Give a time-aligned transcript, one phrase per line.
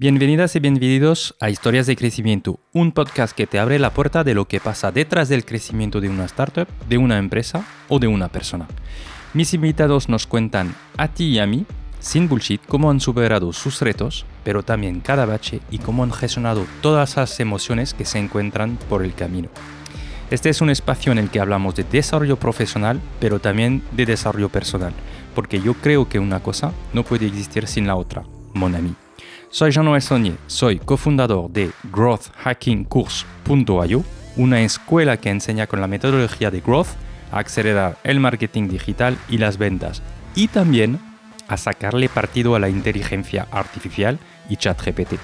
[0.00, 4.32] Bienvenidas y bienvenidos a Historias de Crecimiento, un podcast que te abre la puerta de
[4.32, 8.28] lo que pasa detrás del crecimiento de una startup, de una empresa o de una
[8.28, 8.68] persona.
[9.34, 11.66] Mis invitados nos cuentan a ti y a mí,
[11.98, 16.64] sin bullshit, cómo han superado sus retos, pero también cada bache y cómo han gestionado
[16.80, 19.48] todas las emociones que se encuentran por el camino.
[20.30, 24.48] Este es un espacio en el que hablamos de desarrollo profesional, pero también de desarrollo
[24.48, 24.92] personal,
[25.34, 28.22] porque yo creo que una cosa no puede existir sin la otra,
[28.54, 28.94] mon ami.
[29.50, 30.02] Soy Jean-Noël
[30.46, 34.04] soy cofundador de growthhackingcourse.io,
[34.36, 36.88] una escuela que enseña con la metodología de growth
[37.32, 40.02] a acelerar el marketing digital y las ventas,
[40.34, 41.00] y también
[41.48, 44.18] a sacarle partido a la inteligencia artificial
[44.50, 45.14] y ChatGPT,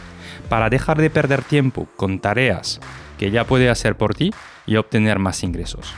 [0.48, 2.80] para dejar de perder tiempo con tareas
[3.18, 4.32] que ya puede hacer por ti
[4.66, 5.92] y obtener más ingresos.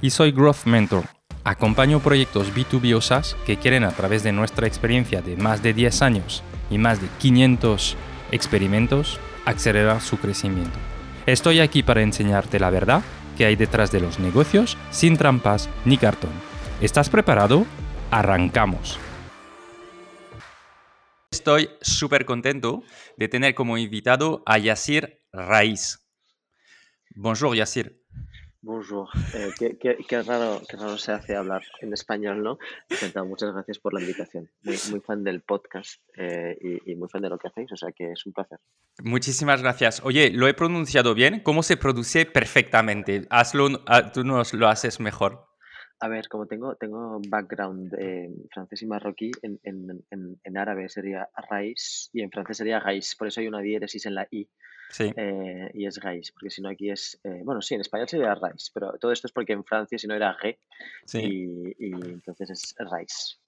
[0.00, 1.06] Y soy Growth Mentor.
[1.44, 5.74] Acompaño proyectos B2B o SaaS que quieren a través de nuestra experiencia de más de
[5.74, 7.96] 10 años y más de 500
[8.30, 10.78] experimentos acelerar su crecimiento.
[11.26, 13.02] Estoy aquí para enseñarte la verdad
[13.36, 16.30] que hay detrás de los negocios sin trampas ni cartón.
[16.80, 17.66] ¿Estás preparado?
[18.12, 18.98] Arrancamos.
[21.32, 22.82] Estoy súper contento
[23.16, 26.06] de tener como invitado a Yacir Raiz.
[27.16, 28.01] Bonjour Yacir.
[28.64, 29.08] Bonjour.
[29.34, 32.58] Eh, qué, qué, qué, raro, qué raro se hace hablar en español, ¿no?
[32.88, 33.26] Encantado.
[33.26, 34.48] Muchas gracias por la invitación.
[34.62, 37.76] Muy, muy fan del podcast eh, y, y, muy fan de lo que hacéis, o
[37.76, 38.60] sea que es un placer.
[39.02, 40.00] Muchísimas gracias.
[40.04, 41.40] Oye, ¿lo he pronunciado bien?
[41.40, 43.26] ¿Cómo se produce perfectamente?
[43.30, 43.68] Hazlo,
[44.14, 45.44] tú nos lo haces mejor.
[45.98, 50.88] A ver, como tengo, tengo background eh, francés y marroquí, en, en, en, en, árabe
[50.88, 53.14] sería raíz y en francés sería raíz.
[53.16, 54.48] Por eso hay una diéresis en la i.
[54.92, 55.10] Sí.
[55.16, 58.34] Eh, y es raíz, porque si no aquí es, eh, bueno, sí, en español sería
[58.34, 60.58] raíz, pero todo esto es porque en Francia si no era G
[61.06, 61.18] Sí.
[61.78, 63.38] y, y entonces es raíz.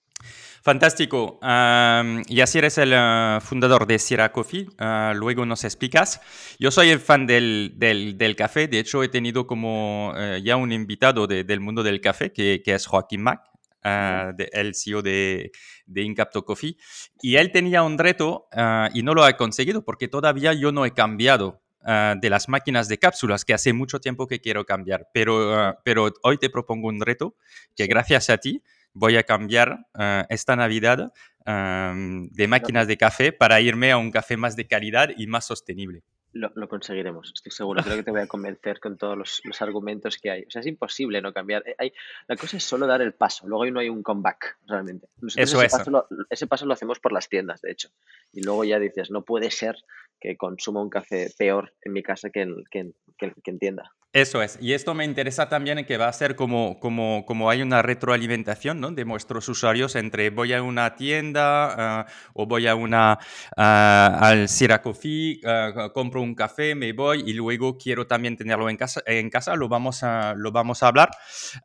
[0.63, 1.39] Fantástico.
[1.43, 4.69] Um, Yacir es el uh, fundador de Sierra Coffee.
[4.81, 6.23] Uh, luego nos explicas.
[6.59, 8.67] Yo soy el fan del, del, del café.
[8.67, 12.63] De hecho, he tenido como uh, ya un invitado de, del mundo del café, que,
[12.65, 13.43] que es Joaquín Mac,
[13.85, 15.53] de, el CEO de,
[15.87, 16.77] de Incapto Coffee.
[17.21, 18.49] Y él tenía un reto
[18.95, 22.89] y no lo ha conseguido porque todavía yo no he cambiado Uh, de las máquinas
[22.89, 25.11] de cápsulas, que hace mucho tiempo que quiero cambiar.
[25.13, 27.37] Pero, uh, pero hoy te propongo un reto
[27.77, 28.63] que gracias a ti
[28.95, 31.13] voy a cambiar uh, esta Navidad
[31.47, 36.03] de máquinas de café para irme a un café más de calidad y más sostenible.
[36.35, 37.83] Lo, lo, conseguiremos, estoy seguro.
[37.83, 40.43] Creo que te voy a convencer con todos los, los, argumentos que hay.
[40.43, 41.63] O sea, es imposible no cambiar.
[41.67, 41.93] Eh, hay,
[42.27, 43.47] la cosa es solo dar el paso.
[43.47, 45.09] Luego no hay un comeback, realmente.
[45.21, 45.73] Nosotros Eso ese, es.
[45.73, 47.89] Paso lo, ese paso lo hacemos por las tiendas, de hecho.
[48.33, 49.77] Y luego ya dices, no puede ser
[50.21, 53.59] que consuma un café peor en mi casa que en, que en, que, que en
[53.59, 53.93] tienda.
[54.15, 54.57] Eso es.
[54.61, 58.79] Y esto me interesa también que va a ser como, como, como hay una retroalimentación
[58.79, 58.93] ¿no?
[58.93, 63.19] de nuestros usuarios entre voy a una tienda uh, o voy a una,
[63.57, 68.71] uh, al Sierra Coffee, uh, compro un café, me voy y luego quiero también tenerlo
[68.71, 69.03] en casa.
[69.05, 71.11] En casa lo, vamos a, lo vamos a hablar.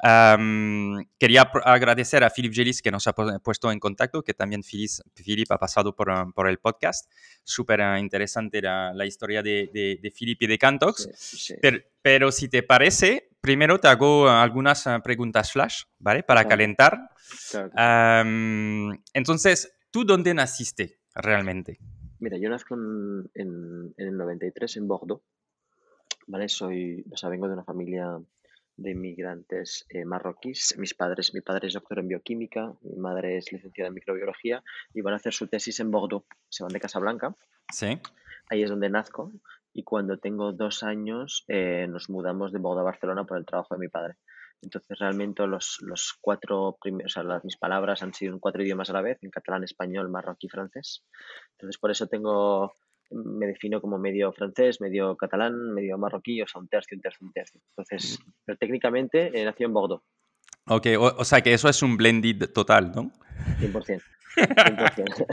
[0.01, 4.89] Um, quería agradecer a Philip Gelis que nos ha puesto en contacto, que también Philip,
[5.13, 7.11] Philip ha pasado por, por el podcast.
[7.43, 11.09] Súper interesante la, la, historia de, de, de Philip y de Cantox.
[11.15, 11.53] Sí, sí.
[11.61, 16.23] Pero, pero si te parece, primero te hago algunas preguntas flash, ¿vale?
[16.23, 16.49] Para Claro.
[16.49, 17.09] calentar.
[17.51, 17.71] Claro.
[17.75, 21.79] Am, entonces, ¿tú dónde naciste realmente?
[22.19, 25.23] Mira, yo nazco en, en, en el 93 en Bordeaux,
[26.27, 26.49] ¿vale?
[26.49, 28.19] Soy, o sea, vengo de una familia
[28.75, 30.75] de inmigrantes eh, marroquíes.
[30.77, 35.01] Mis padres, mi padre es doctor en bioquímica, mi madre es licenciada en microbiología y
[35.01, 36.25] van a hacer su tesis en Bordeaux.
[36.49, 37.35] Se van de Casablanca,
[37.71, 37.99] Sí.
[38.49, 39.31] ahí es donde nazco
[39.73, 43.75] y cuando tengo dos años eh, nos mudamos de Bordeaux a Barcelona por el trabajo
[43.75, 44.15] de mi padre.
[44.61, 48.61] Entonces realmente los, los cuatro primeros, o sea, las, mis palabras han sido en cuatro
[48.61, 51.03] idiomas a la vez, en catalán, español, marroquí, francés.
[51.51, 52.73] Entonces por eso tengo,
[53.11, 57.25] me defino como medio francés, medio catalán, medio marroquí, o sea, un tercio, un tercio,
[57.25, 57.61] un tercio.
[57.69, 60.03] Entonces, pero técnicamente he nacido en Bordeaux,
[60.71, 63.11] Ok, o, o sea que eso es un blended total, ¿no?
[63.59, 64.03] 100%.
[64.35, 65.25] 100%.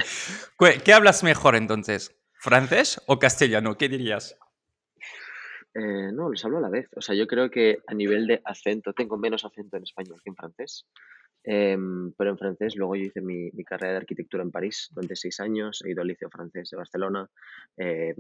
[0.58, 2.16] ¿Qué, ¿Qué hablas mejor entonces?
[2.46, 3.76] ¿Francés o castellano?
[3.76, 4.38] ¿Qué dirías?
[5.74, 6.88] Eh, no, los hablo a la vez.
[6.94, 10.30] O sea, yo creo que a nivel de acento, tengo menos acento en español que
[10.30, 10.86] en francés.
[11.42, 11.76] Eh,
[12.16, 15.40] pero en francés, luego yo hice mi, mi, carrera de arquitectura en París durante seis
[15.40, 17.28] años, he ido al Liceo Francés de Barcelona
[17.78, 18.14] eh,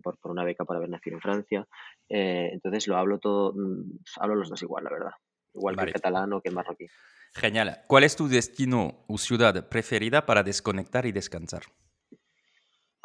[0.00, 1.66] por, por, una beca por haber nacido en Francia.
[2.08, 5.12] Eh, entonces lo hablo todo, mm, hablo los dos igual, la verdad.
[5.54, 5.86] Igual vale.
[5.86, 6.86] que el catalán o que el marroquí.
[7.34, 7.82] Genial.
[7.88, 11.62] ¿Cuál es tu destino o ciudad preferida para desconectar y descansar?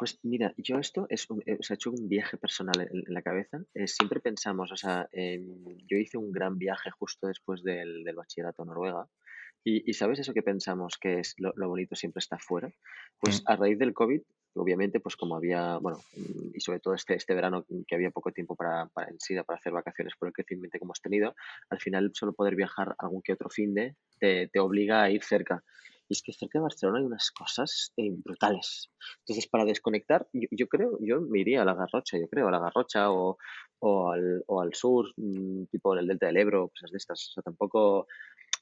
[0.02, 3.04] Pues mira, yo esto es un, eh, o sea, he hecho un viaje personal en,
[3.06, 3.62] en la cabeza.
[3.72, 8.62] Eh, siempre pensamos, o sea, yo hice un gran viaje justo después del, del bachillerato
[8.62, 9.06] a Noruega.
[9.62, 12.68] Y, y, sabes eso que pensamos que es lo, lo bonito siempre está fuera.
[13.20, 13.44] Pues mm.
[13.46, 14.22] a raíz del COVID
[14.54, 16.00] obviamente, pues como había, bueno,
[16.52, 19.58] y sobre todo este, este verano que había poco tiempo para, para en sí, para
[19.58, 21.34] hacer vacaciones por el crecimiento que hemos tenido,
[21.70, 25.22] al final solo poder viajar algún que otro fin de te, te obliga a ir
[25.22, 25.62] cerca.
[26.12, 28.90] Y es que cerca de Barcelona hay unas cosas eh, brutales.
[29.20, 32.50] Entonces, para desconectar, yo, yo, creo, yo me iría a la Garrocha, yo creo, a
[32.50, 33.38] la Garrocha o,
[33.78, 37.28] o, al, o al sur, mm, tipo en el Delta del Ebro, cosas de estas.
[37.28, 38.08] O sea, tampoco...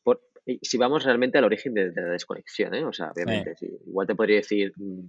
[0.04, 0.22] Por,
[0.62, 2.84] si vamos realmente al origen de, de la desconexión, ¿eh?
[2.84, 3.66] O sea, obviamente, sí.
[3.84, 5.08] Igual te podría decir mm,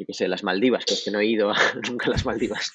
[0.00, 1.52] yo qué sé, las Maldivas, que es que no he ido
[1.88, 2.72] nunca a las Maldivas.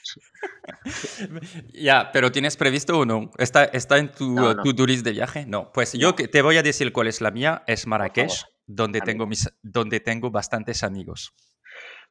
[1.74, 3.32] ya, pero ¿tienes previsto o no?
[3.38, 4.64] ¿Está, está en tu, no, no.
[4.64, 5.46] tu turismo de viaje?
[5.46, 9.28] No, pues yo te voy a decir cuál es la mía, es Marrakech, donde tengo,
[9.28, 11.34] mis, donde tengo bastantes amigos.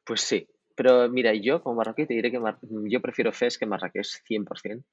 [0.03, 3.65] Pues sí, pero mira, yo como marroquí te diré que Mar yo prefiero Fes que
[3.65, 4.83] Marrakech 100%,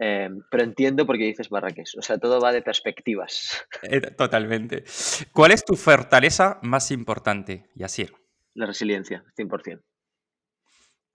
[0.00, 3.64] eh, pero entiendo por qué dices Marrakech, o sea, todo va de perspectivas.
[3.82, 4.84] Eh, totalmente.
[5.32, 8.12] ¿Cuál es tu fortaleza más importante, Yasir?
[8.54, 9.80] La resiliencia, 100%.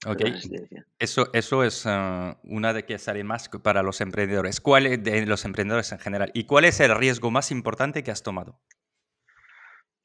[0.08, 0.22] Ok,
[1.00, 4.62] eso, eso es uh, una de que sale más para los emprendedores.
[4.62, 6.32] ¿Cuál es de los emprendedores en general?
[6.34, 8.60] ¿Y cuál es el riesgo más importante que has tomado?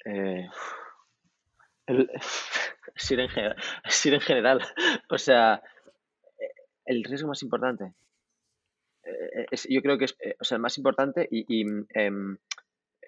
[0.04, 0.48] Eh,
[1.86, 2.10] el,
[3.10, 3.56] en general,
[4.04, 4.60] en general.
[5.08, 5.62] O sea,
[6.84, 7.94] el riesgo más importante.
[9.04, 11.64] Eh, es, yo creo que es o sea, el más importante y,
[11.94, 12.10] eh,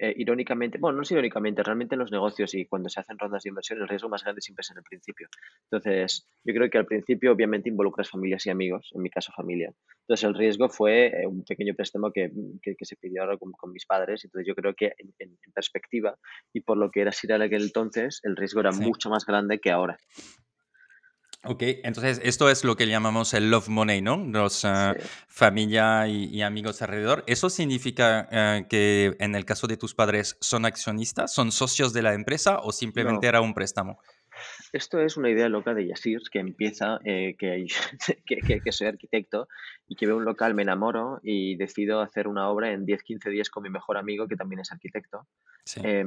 [0.02, 3.44] eh, irónicamente, bueno, no es irónicamente, realmente en los negocios y cuando se hacen rondas
[3.44, 5.28] de inversión, el riesgo más grande siempre es en el principio.
[5.70, 9.72] Entonces, yo creo que al principio obviamente involucras familias y amigos, en mi caso familia.
[10.00, 13.52] Entonces, el riesgo fue eh, un pequeño préstamo que, que, que, se pidió ahora con,
[13.52, 14.24] con, mis padres.
[14.24, 16.18] Entonces, yo creo que en, en, perspectiva
[16.52, 18.82] y por lo que era Sir aquel entonces, el riesgo era sí.
[18.82, 19.98] mucho más grande que ahora.
[21.44, 24.16] Ok, entonces esto es lo que llamamos el love money, ¿no?
[24.16, 25.08] Los uh, sí.
[25.26, 27.24] familia y, y, amigos alrededor.
[27.26, 32.02] ¿Eso significa uh, que en el caso de tus padres son accionistas, son socios de
[32.02, 33.28] la empresa o simplemente no.
[33.28, 33.98] era un préstamo?
[34.72, 37.66] Esto es una idea loca de Yasir que empieza, eh, que,
[38.26, 39.48] que, que, que, soy arquitecto
[39.92, 43.50] y que veo un local, me enamoro y decido hacer una obra en 10-15 días
[43.50, 45.28] con mi mejor amigo que también es arquitecto,
[45.66, 45.82] sí.
[45.84, 46.02] eh,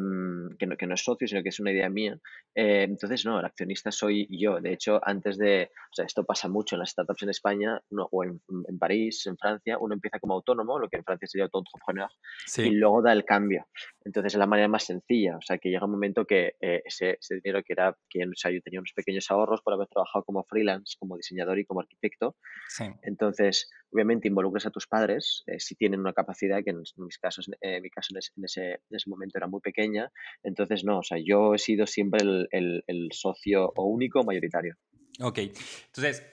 [0.58, 2.18] que, no, que, no, es socio, sino que es una idea mía.
[2.56, 4.60] Eh, entonces, no, el accionista soy yo.
[4.60, 8.10] De hecho, antes de, o sea, esto pasa mucho en las startups en España uno,
[8.12, 11.46] o en, en, París, en Francia, uno empieza como autónomo, lo que en Francia sería
[11.46, 12.10] auto-entrepreneur,
[12.48, 12.64] sí.
[12.64, 13.68] y luego da el cambio.
[14.04, 15.38] Entonces, es la manera más sencilla.
[15.38, 18.31] O sea, que llega un momento que eh, ese, ese, dinero que era, que o
[18.34, 21.81] sea, yo tenía unos pequeños ahorros por haber trabajado como freelance, como diseñador y como
[21.81, 22.36] arquitecto.
[22.68, 22.86] Sí.
[23.04, 27.50] Entonces, obviamente involucras a tus padres eh, si tienen una capacidad que en, mis casos,
[27.62, 30.12] eh, mi caso en ese, en ese, en ese, momento era muy pequeña.
[30.44, 34.75] Entonces, no, o sea, yo he sido siempre el, el, el socio o único mayoritario.
[35.22, 36.24] Ok, entonces,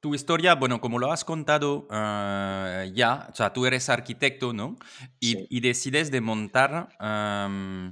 [0.00, 4.76] tu historia, bueno, como lo has contado uh, ya, o sea, tú eres arquitecto, ¿no?
[5.20, 5.46] Y, sí.
[5.50, 7.88] y decides de montar um,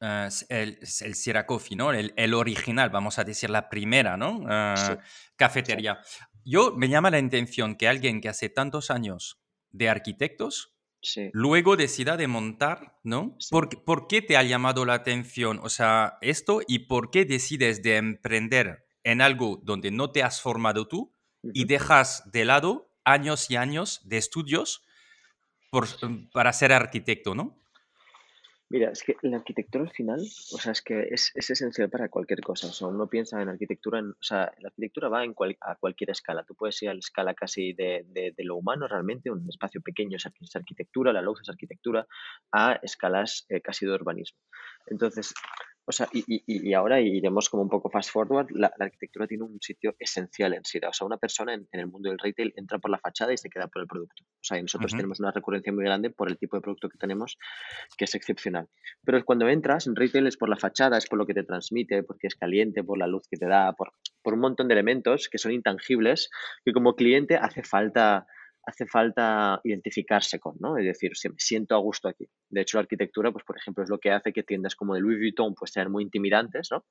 [0.00, 1.92] uh, el, el Sierra Coffee, ¿no?
[1.92, 4.38] El, el, original, vamos a decir, la primera, ¿no?
[4.38, 4.92] Uh, sí.
[5.36, 5.98] Cafetería.
[6.04, 6.20] Sí.
[6.50, 9.38] Yo me llama la intención que alguien que hace tantos años
[9.70, 11.30] de arquitectos, Sí.
[11.32, 13.36] Luego decida de montar, ¿no?
[13.38, 13.50] Sí.
[13.52, 17.84] ¿Por, ¿Por, qué te ha llamado la atención, o sea, esto y por qué decides
[17.84, 21.52] de emprender en algo donde no te has formado tú uh -huh.
[21.54, 24.82] y dejas de lado años y años de estudios
[25.70, 25.86] por,
[26.32, 27.60] para ser arquitecto, ¿no?
[28.70, 32.10] Mira, es que la arquitectura al final, o sea, es que es, es esencial para
[32.10, 32.66] cualquier cosa.
[32.66, 36.10] O sea, uno piensa en arquitectura, o sea, la arquitectura va en cual, a cualquier
[36.10, 36.44] escala.
[36.44, 39.80] Tú puedes ir a la escala casi de, de, de, lo humano realmente, un espacio
[39.80, 42.06] pequeño es arquitectura, la luz es arquitectura,
[42.52, 44.38] a escalas eh, casi de urbanismo.
[44.86, 45.32] Entonces,
[45.88, 49.26] o sea, y, y, y, ahora iremos como un poco fast forward, la, la, arquitectura
[49.26, 50.78] tiene un sitio esencial en sí.
[50.86, 53.38] O sea, una persona en, en, el mundo del retail entra por la fachada y
[53.38, 54.22] se queda por el producto.
[54.22, 54.98] O sea, y nosotros uh -huh.
[54.98, 57.38] tenemos una recurrencia muy grande por el tipo de producto que tenemos,
[57.96, 58.68] que es excepcional.
[59.02, 62.02] Pero cuando entras en retail es por la fachada, es por lo que te transmite,
[62.02, 65.30] porque es caliente, por la luz que te da, por, por un montón de elementos
[65.30, 66.28] que son intangibles,
[66.66, 68.26] que como cliente hace falta
[68.68, 70.76] hace falta identificarse con, ¿no?
[70.76, 72.28] Es decir, si me siento a gusto aquí.
[72.50, 75.00] De hecho, la arquitectura, pues por ejemplo, es lo que hace que tiendas como de
[75.00, 76.84] Louis Vuitton pues sean muy intimidantes, ¿no?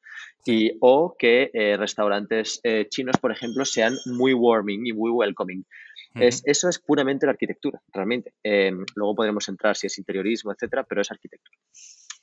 [0.43, 5.59] Y, o que eh, restaurantes eh, chinos, por ejemplo, sean muy warming y muy welcoming.
[5.59, 6.23] Uh -huh.
[6.23, 8.33] es, eso es puramente la arquitectura, realmente.
[8.43, 11.57] Eh, luego podremos entrar si es interiorismo, etcétera, pero es arquitectura.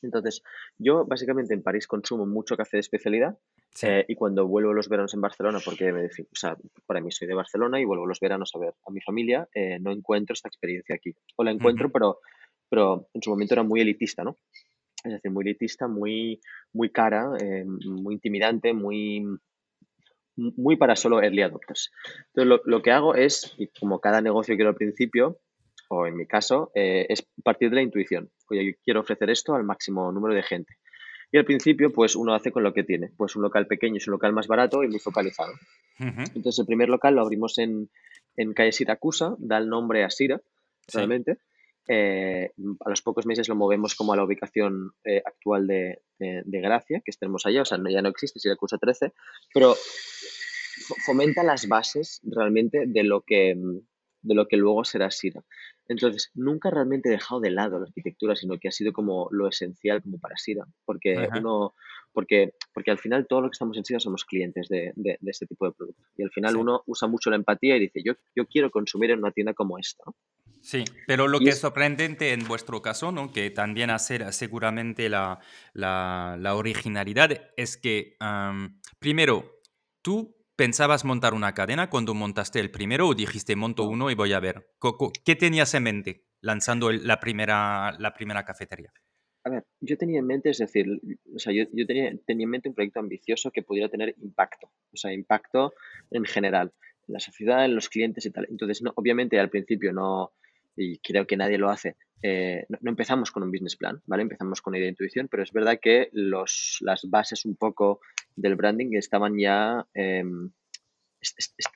[0.04, 0.42] Entonces,
[0.78, 3.38] yo básicamente en París consumo mucho café de especialidad
[3.74, 3.86] sí.
[3.86, 6.56] eh, y cuando vuelvo los veranos en Barcelona, porque me, o sea,
[6.86, 9.78] para mí soy de Barcelona y vuelvo los veranos a ver a mi familia, eh,
[9.80, 11.14] no encuentro esta experiencia aquí.
[11.36, 11.92] O la encuentro, uh -huh.
[11.92, 12.18] pero,
[12.68, 14.38] pero en su momento era muy elitista, ¿no?
[15.04, 16.40] Es decir, muy elitista, muy,
[16.72, 19.24] muy cara, eh, muy intimidante, muy,
[20.36, 21.92] muy para solo early adopters.
[22.28, 25.40] Entonces, lo, lo que hago es, y como cada negocio quiero al principio,
[25.96, 28.30] o en mi caso, eh, es partir de la intuición.
[28.50, 30.76] Oye, yo quiero ofrecer esto al máximo número de gente.
[31.32, 33.10] Y al principio, pues uno hace con lo que tiene.
[33.16, 35.52] Pues un local pequeño es un local más barato y muy focalizado.
[35.98, 37.88] Entonces, el primer local lo abrimos en,
[38.36, 40.40] en calle Siracusa, da el nombre a Sira,
[40.92, 41.38] realmente.
[41.86, 42.50] Eh,
[42.84, 46.00] a los pocos meses lo movemos como a la ubicación eh, actual de,
[46.46, 49.12] Gracia, que tenemos allá, o sea, ya no existe Siracusa 13,
[49.52, 49.74] pero
[51.04, 53.54] fomenta las bases realmente de lo que,
[54.22, 55.44] de lo que luego será Sira.
[55.88, 59.48] Entonces, nunca realmente he dejado de lado la arquitectura, sino que ha sido como lo
[59.48, 61.74] esencial como para Sira, porque uno,
[62.12, 65.46] porque, porque al final todo lo que estamos en Sira somos clientes de, de, este
[65.46, 66.06] tipo de productos.
[66.16, 69.18] Y al final uno usa mucho la empatía y dice, yo, yo quiero consumir en
[69.18, 70.04] una tienda como esta.
[70.62, 73.30] Sí, pero lo que es sorprendente en vuestro caso, ¿no?
[73.30, 75.38] que también hace seguramente la,
[75.74, 78.16] la, la originalidad, es que,
[78.98, 79.60] primero,
[80.00, 84.32] tú ¿Pensabas montar una cadena cuando montaste el primero o dijiste monto uno y voy
[84.32, 84.68] a ver?
[85.24, 88.92] ¿Qué tenías en mente lanzando la, primera, la primera cafetería?
[89.42, 90.86] A ver, yo tenía en mente, es decir,
[91.34, 94.96] o sea, yo, tenía, tenía en mente un proyecto ambicioso que pudiera tener impacto, o
[94.96, 95.74] sea, impacto
[96.12, 96.72] en general,
[97.08, 98.46] en la sociedad, en los clientes y tal.
[98.48, 100.32] Entonces, no, obviamente al principio no,
[100.76, 104.22] y creo que nadie lo hace, eh, no, empezamos con un business plan, ¿vale?
[104.22, 108.00] Empezamos con idea de intuición, pero es verdad que los, las bases un poco
[108.34, 110.50] del branding estaban ya, em,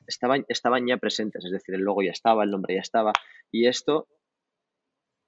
[0.07, 3.13] estaban, estaban ya presentes, es decir, el logo ya estaba, el nombre ya estaba,
[3.51, 4.09] y esto,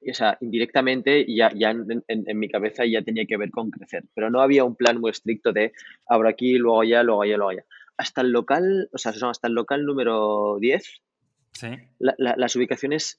[0.08, 4.30] o sea, indirectamente ya, ya en, mi cabeza ya tenía que ver con crecer, pero
[4.30, 5.72] no había un plan muy estricto de
[6.06, 7.64] abro aquí, luego allá, luego allá, luego allá.
[7.98, 11.02] Hasta el local, o sea, hasta el local número 10,
[12.08, 13.18] las ubicaciones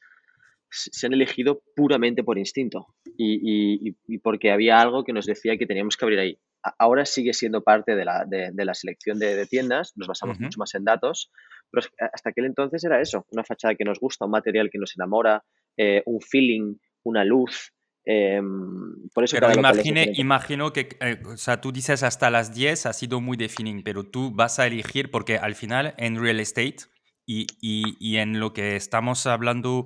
[0.72, 2.88] se han elegido puramente por instinto
[3.18, 6.38] y, porque había algo que nos decía que teníamos que abrir ahí.
[6.78, 10.74] Ahora sigue siendo parte de la, de, la selección de, tiendas, nos basamos mucho más
[10.76, 11.32] en datos,
[11.70, 14.96] pero hasta aquel entonces era eso, una fachada que nos gusta, un material que nos
[14.96, 15.44] enamora,
[15.78, 17.74] eh, un feeling, una luz.
[18.04, 22.88] Em, por eso pero imagine, imagino que, eh, o sea, tú dices hasta las 10
[22.88, 26.40] ha sido muy de feeling, pero tú vas a elegir, porque al final en real
[26.40, 26.78] estate
[27.26, 29.86] y, y, en lo que estamos hablando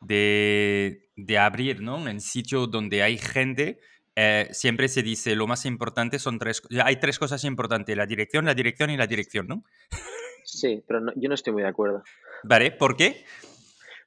[0.00, 2.06] de, de abrir, ¿no?
[2.08, 3.80] En sitio donde hay gente,
[4.16, 8.44] eh, siempre se dice lo más importante son tres, hay tres cosas importantes, la dirección,
[8.44, 9.64] la dirección y la dirección, ¿no?
[10.44, 12.02] Sí, pero yo no estoy muy de acuerdo.
[12.42, 12.70] ¿Vale?
[12.70, 13.24] ¿Por qué?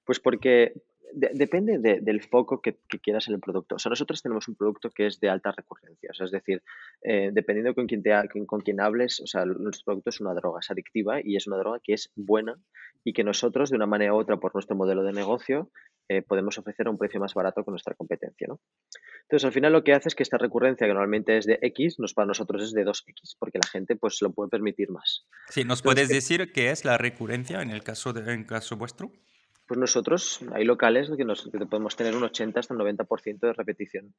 [0.05, 0.73] Pues porque
[1.13, 3.75] depende del foco que, quieras en el producto.
[3.75, 6.09] O sea, nosotros tenemos un producto que es de alta recurrencia.
[6.11, 6.61] O sea, es decir,
[7.01, 8.11] eh, dependiendo con quién, te,
[8.45, 11.57] con, quién hables, o sea, nuestro producto es una droga, es adictiva y es una
[11.57, 12.57] droga que es buena
[13.03, 15.71] y que nosotros, de una manera u otra, por nuestro modelo de negocio,
[16.09, 18.47] eh, podemos ofrecer a un precio más barato con nuestra competencia.
[18.47, 18.59] ¿no?
[19.23, 21.99] Entonces, al final lo que hace es que esta recurrencia, que normalmente es de X,
[21.99, 25.27] nos, para nosotros es de 2X, porque la gente pues lo puede permitir más.
[25.49, 29.11] Sí, ¿nos puedes decir qué es la recurrencia en el caso, de, en caso vuestro?
[29.67, 34.13] Pues nosotros, hay locales que, nos, podemos tener un 80 hasta un 90% de repetición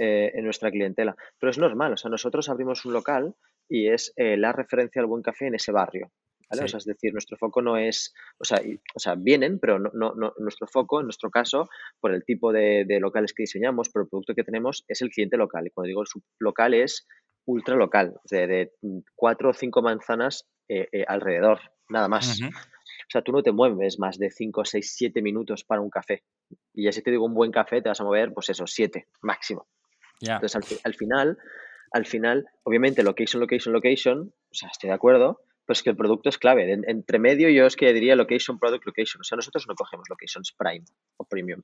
[0.00, 1.14] eh, en nuestra clientela.
[1.38, 3.34] Pero es normal, o sea, nosotros abrimos un local
[3.68, 6.10] y es eh, la referencia al buen café en ese barrio.
[6.50, 8.60] O sea, es decir, nuestro foco no es, o sea,
[8.94, 11.68] o sea vienen, pero no, no, nuestro foco, en nuestro caso,
[12.00, 15.36] por el tipo de, locales que diseñamos, por el producto que tenemos, es el cliente
[15.36, 15.66] local.
[15.66, 16.02] Y cuando digo
[16.38, 17.06] local es
[17.46, 18.72] ultra local, de,
[19.14, 22.40] cuatro o cinco manzanas eh, eh, alrededor, nada más.
[23.06, 26.22] O sea, tú no te mueves más de cinco, seis, siete minutos para un café.
[26.72, 29.06] Y ya si te digo un buen café, te vas a mover, pues eso, siete
[29.22, 29.66] máximo.
[30.20, 31.38] Entonces, al, al, final,
[31.92, 36.28] al final, obviamente, location, location, location, o sea, estoy de acuerdo, pues que el producto
[36.28, 36.70] es clave.
[36.86, 39.20] entre medio yo es que diría location, product, location.
[39.20, 40.84] O sea, nosotros no cogemos locations prime
[41.16, 41.62] o premium.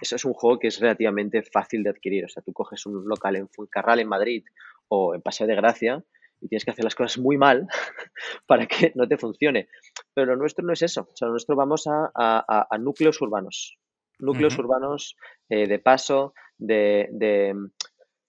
[0.00, 2.24] Eso es un juego que es relativamente fácil de adquirir.
[2.24, 4.44] O sea, tú coges un local en Fuencarral, en Madrid
[4.88, 6.04] o en Paseo de Gracia
[6.44, 7.66] y tienes que hacer las cosas muy mal
[8.46, 9.68] para que no te funcione.
[10.12, 11.08] Pero lo nuestro no es eso.
[11.10, 13.78] O sea, lo nuestro vamos a, núcleos urbanos.
[14.18, 15.16] Núcleos urbanos
[15.48, 17.08] eh, de paso, de,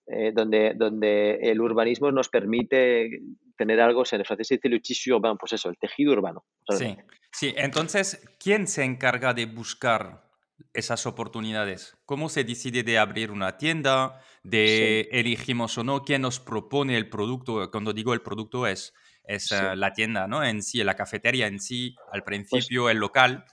[0.06, 3.20] eh, donde, donde el urbanismo nos permite
[3.56, 6.44] tener algo, se les francés tissu urbain, pues eso, el tejido urbano.
[6.70, 6.96] Sí,
[7.30, 10.25] sí, entonces, ¿quién se encarga de buscar
[10.72, 11.96] esas oportunidades?
[12.04, 16.02] ¿Cómo se decide de abrir una tienda, de elegimos o no?
[16.02, 17.70] ¿Quién nos propone el producto?
[17.70, 18.94] Cuando digo el producto es,
[19.24, 20.44] es eh, la tienda, ¿no?
[20.44, 23.44] En sí, la cafetería en sí, al pues principio, el local.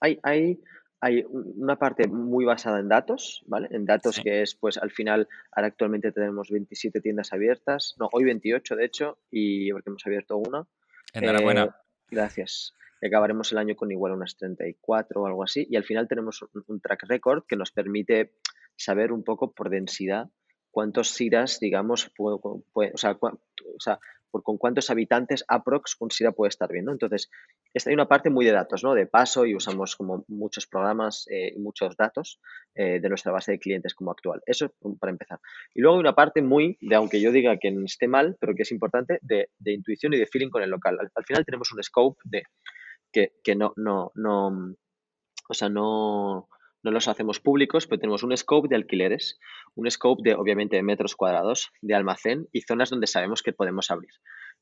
[0.00, 0.60] Hay, hay,
[1.00, 3.68] hay una parte muy basada en datos, ¿vale?
[3.70, 8.24] En datos que es, pues al final, ahora actualmente tenemos 27 tiendas abiertas, no, hoy
[8.24, 10.66] 28 de hecho, y porque hemos abierto una.
[11.12, 11.64] Enhorabuena.
[11.64, 11.70] Eh,
[12.10, 12.74] gracias.
[13.02, 16.80] Acabaremos el año con igual unas 34 o algo así, y al final tenemos un,
[16.80, 18.32] track record que nos permite
[18.76, 20.28] saber un poco por densidad
[20.70, 22.62] cuántos SIRAs, digamos, o,
[22.96, 23.98] sea,
[24.42, 26.92] con cuántos habitantes aprox un SIDA puede estar bien, ¿no?
[26.92, 27.30] Entonces,
[27.72, 28.94] esta hay una parte muy de datos, ¿no?
[28.94, 32.40] De paso y usamos como muchos programas eh, y muchos datos
[32.74, 34.42] eh, de nuestra base de clientes como actual.
[34.46, 35.40] Eso para empezar.
[35.74, 38.62] Y luego hay una parte muy de, aunque yo diga que esté mal, pero que
[38.62, 40.98] es importante, de, intuición y de feeling con el local.
[40.98, 42.44] Al, final tenemos un scope de
[43.16, 44.76] que, que no, no, no,
[45.48, 46.50] o sea, no,
[46.82, 49.38] no los hacemos públicos, pero tenemos un scope de alquileres,
[49.74, 53.90] un scope de, obviamente, de metros cuadrados, de almacén y zonas donde sabemos que podemos
[53.90, 54.10] abrir.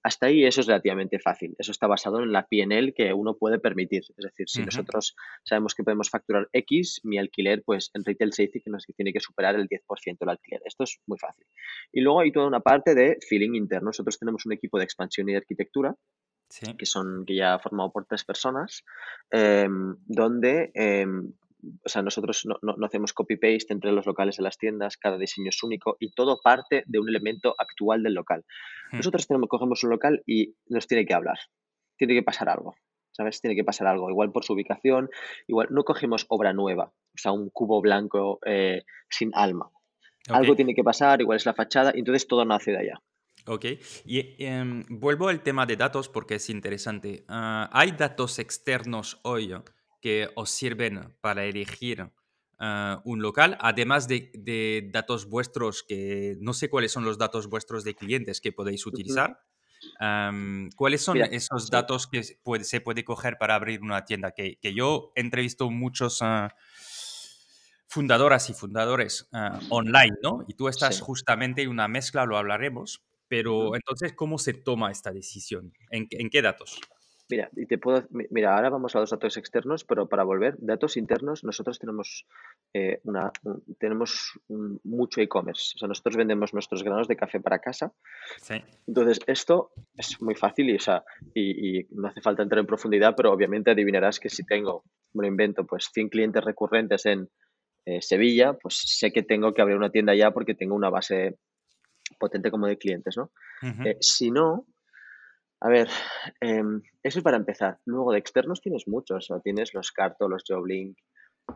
[0.04, 1.56] Hasta ahí eso es relativamente fácil.
[1.58, 4.02] Eso está basado en la PNL que uno puede permitir.
[4.16, 8.60] Es decir, si nosotros sabemos que podemos facturar X, mi alquiler, pues en Retail Safety
[8.60, 10.60] que nos tiene que superar el 10% del alquiler.
[10.64, 11.46] Esto es muy fácil.
[11.90, 13.86] Y luego hay toda una parte de feeling interno.
[13.86, 15.96] Nosotros tenemos un equipo de expansión y de arquitectura
[16.78, 18.84] que son que ya formado por tres personas,
[19.30, 21.32] em, donde em,
[21.84, 25.48] o sea, nosotros no, no, hacemos copy-paste entre los locales de las tiendas, cada diseño
[25.48, 28.44] es único y todo parte de un elemento actual del local.
[28.90, 28.98] Hmm.
[28.98, 31.38] Nosotros tenemos, cogemos un local y nos tiene que hablar,
[31.96, 32.74] tiene que pasar algo,
[33.12, 33.40] ¿sabes?
[33.40, 35.10] Tiene que pasar algo, igual por su ubicación,
[35.46, 39.70] igual no cogemos obra nueva, o sea, un cubo blanco eh, sin alma.
[40.30, 43.02] Algo tiene que pasar, igual es la fachada, y entonces todo nace de allá.
[43.46, 43.66] Ok,
[44.06, 47.24] y em, vuelvo al tema de datos porque es interesante.
[47.28, 49.54] Ah, ¿Hay datos externos hoy
[50.00, 52.10] que os sirven para elegir
[52.58, 57.84] ah, un local, además de, datos vuestros, que no sé cuáles son los datos vuestros
[57.84, 59.40] de clientes que podéis utilizar.
[60.76, 64.32] ¿Cuáles son esos datos que se puede coger para abrir una tienda?
[64.32, 66.48] Que, yo he entrevistado muchos uh,
[67.88, 70.44] fundadoras y fundadores ah, online, ¿no?
[70.48, 73.02] Y tú estás justamente en una mezcla, lo hablaremos.
[73.36, 75.72] Pero entonces, ¿cómo se toma esta decisión?
[75.90, 76.80] ¿En, en qué datos?
[77.30, 80.98] Mira, y te puedo, mira, ahora vamos a los datos externos, pero para volver, datos
[80.98, 82.26] internos, nosotros tenemos
[82.74, 83.32] eh, una,
[83.78, 84.38] tenemos
[84.84, 85.72] mucho e-commerce.
[85.74, 87.94] O sea, nosotros vendemos nuestros granos de café para casa.
[88.42, 88.56] Sí.
[88.86, 91.02] Entonces, esto es muy fácil y, o sea,
[91.34, 95.28] y, no hace falta entrar en profundidad, pero obviamente adivinarás que si tengo, me lo
[95.28, 97.30] invento, pues 100 clientes recurrentes en
[97.86, 101.38] eh, Sevilla, pues sé que tengo que abrir una tienda ya porque tengo una base
[102.24, 103.30] potente como de clientes, ¿no?
[103.84, 104.66] Eh, si no,
[105.64, 105.88] a ver,
[106.40, 107.78] em, eso es para empezar.
[107.86, 110.98] Luego de externos tienes muchos, o tienes los Carto, los Joblink,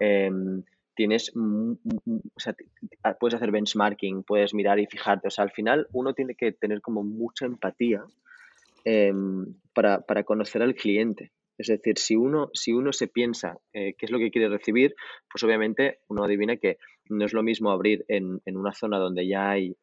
[0.01, 0.63] em,
[0.95, 2.57] tienes, o sea,
[3.21, 5.29] puedes hacer benchmarking, puedes mirar y fijarte.
[5.29, 8.03] O sea, al final uno tiene que tener como mucha empatía
[8.85, 11.33] em, para, conocer al cliente.
[11.59, 14.95] Es decir, si uno, si uno se piensa eh, qué es lo que quiere recibir,
[15.31, 16.79] pues obviamente uno adivina que
[17.11, 19.77] no es lo mismo abrir en, en una zona donde ya hay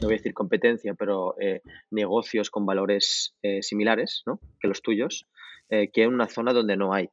[0.00, 4.40] no voy a decir competencia, pero eh, negocios con valores eh, similares ¿no?
[4.60, 5.28] que los tuyos,
[5.68, 7.10] eh, que en una zona donde no hay.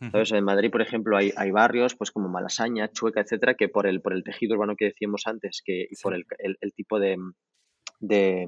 [0.00, 3.84] Entonces, en Madrid, por ejemplo, hay, hay, barrios pues como Malasaña, Chueca, etcétera, que por
[3.84, 7.16] el, por el tejido urbano que decíamos antes, que por el, el, tipo de,
[7.98, 8.46] de,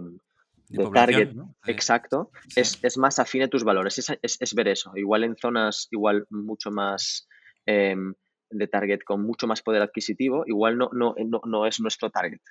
[0.94, 1.32] target
[1.66, 3.98] exacto, es, es, más afín a tus valores.
[3.98, 4.92] Es, es, ver eso.
[4.94, 7.26] Igual en zonas igual mucho más
[7.66, 8.14] em,
[8.50, 12.42] de target con mucho más poder adquisitivo, igual no, no, no, no es nuestro target.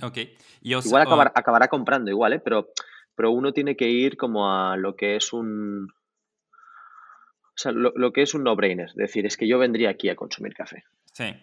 [0.00, 0.18] Ok.
[0.62, 2.40] igual acabará comprando, igual, ¿eh?
[2.40, 2.68] Pero,
[3.14, 5.88] pero uno tiene que ir como a lo que es un...
[7.54, 8.88] O sea, lo, que es un no-brainer.
[8.88, 10.84] Es decir, es que yo vendría aquí a consumir café.
[11.12, 11.34] Sí.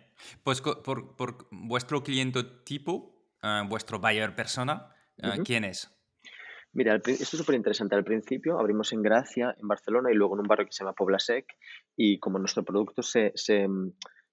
[0.44, 5.96] Pues por, vuestro cliente tipo, uh, vuestro buyer persona, ah, ¿quién es?
[6.74, 7.96] Mira, esto es súper interesante.
[7.96, 10.94] Al principio abrimos en Gracia, en Barcelona, y luego en un barrio que se llama
[10.94, 11.46] Poblasec.
[11.96, 13.68] Y como nuestro producto se, se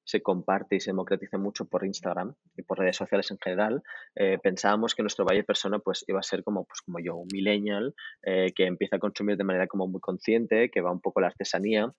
[0.06, 3.82] se comparte y se democratiza mucho por Instagram y por redes sociales en general,
[4.14, 7.28] eh, pensábamos que nuestro valle persona pues iba a ser como, pues, como yo, un
[7.32, 7.92] millennial
[8.22, 11.22] eh, que empieza a consumir de manera como muy consciente, que va un poco a
[11.22, 11.92] la artesanía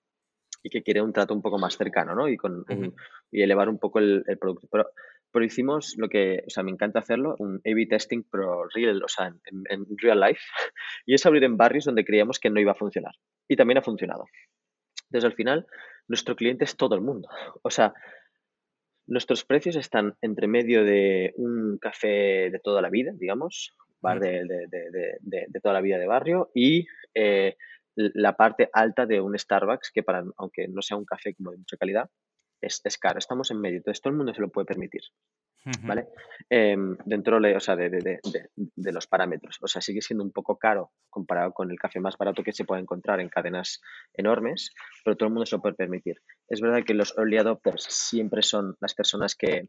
[0.62, 2.28] y que quiere un trato un poco más cercano, ¿no?
[2.28, 2.64] Y, con,
[3.30, 4.66] y elevar un poco el, producto.
[4.72, 4.86] Pero,
[5.30, 9.08] pero hicimos lo que, o sea, me encanta hacerlo, un A-B testing, pero real, o
[9.08, 10.40] sea, en, en real life,
[11.06, 13.12] y es abrir en barrios donde creíamos que no iba a funcionar.
[13.46, 14.24] Y también ha funcionado.
[15.10, 15.66] Entonces, al final,
[16.08, 17.28] nuestro cliente es todo el mundo.
[17.62, 17.94] O sea,
[19.06, 24.46] nuestros precios están entre medio de un café de toda la vida, digamos, bar de,
[25.62, 27.56] toda la vida de barrio, y eh,
[27.94, 31.58] la parte alta de un Starbucks, que para, aunque no sea un café como de
[31.58, 32.10] mucha calidad,
[32.60, 33.18] es, es caro.
[33.18, 33.78] Estamos en medio.
[33.78, 35.02] Entonces todo el mundo se lo puede permitir.
[35.82, 36.08] ¿Vale?
[36.50, 38.20] Em, dentro o sea, de,
[38.76, 39.58] los parámetros.
[39.62, 42.64] O sea, sigue siendo un poco caro comparado con el café más barato que se
[42.64, 43.80] puede encontrar en cadenas
[44.14, 44.72] enormes,
[45.04, 46.22] pero todo el mundo se lo puede permitir.
[46.48, 49.68] Es verdad que los early adopters siempre son las personas que,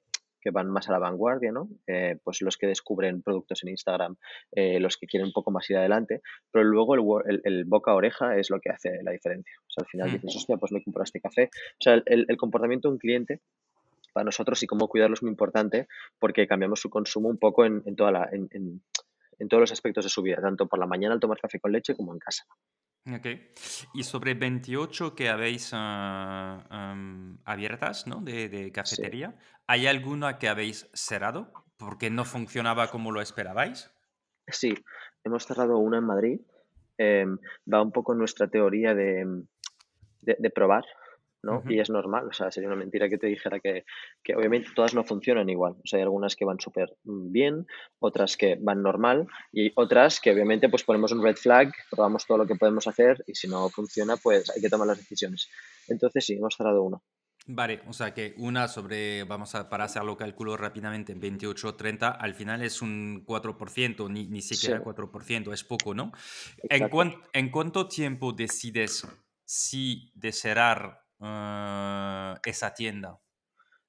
[0.52, 1.70] van más a la vanguardia, ¿no?
[1.86, 4.16] Eh, pues los que descubren productos en Instagram,
[4.54, 8.36] eh, los que quieren un poco más ir adelante, pero luego el, boca a oreja
[8.38, 9.54] es lo que hace la diferencia.
[9.60, 10.14] O sea, al final mm.
[10.14, 11.50] dices, hostia, pues me compro este café.
[11.54, 13.42] O sea, el, el comportamiento de un cliente
[14.14, 15.88] para nosotros y cómo cuidarlo es muy importante
[16.20, 20.10] porque cambiamos su consumo un poco en, toda la, en, en todos los aspectos de
[20.10, 22.46] su vida, tanto por la mañana al tomar café con leche como en casa.
[23.10, 23.26] Ok.
[23.94, 26.94] Y sobre 28 que habéis ah,
[27.46, 28.22] abiertas, ¿no?
[28.22, 28.72] De, de Sí.
[28.72, 33.90] cafetería, ¿hay alguna que habéis cerrado porque no funcionaba como lo esperabais?
[34.48, 34.74] Sí,
[35.24, 36.42] hemos cerrado una en Madrid.
[36.98, 37.38] em,
[37.72, 39.26] va un poco nuestra teoría de,
[40.22, 40.84] de- de probar,
[41.44, 41.64] ¿no?
[41.68, 43.86] Y es normal, o sea, sería una mentira que te dijera que,
[44.24, 45.74] que obviamente todas no funcionan igual.
[45.84, 47.68] O sea, hay algunas que van súper mm, bien,
[48.00, 52.40] otras que van normal y otras que obviamente pues ponemos un red flag, probamos todo
[52.40, 55.50] lo que podemos hacer y si no funciona, pues hay que tomar las decisiones.
[55.88, 57.00] Entonces sí, hemos cerrado una.
[57.52, 62.62] Vale, o sea que una sobre, vamos a, para hacerlo cálculo rápidamente, 28-30, al final
[62.62, 66.12] es un 4%, ni, ni Sí, siquiera 4%, es poco, ¿no?
[66.70, 69.08] ¿En, cuán- en cuánto tiempo decides
[69.46, 73.20] si de cerrar eh, esa tienda?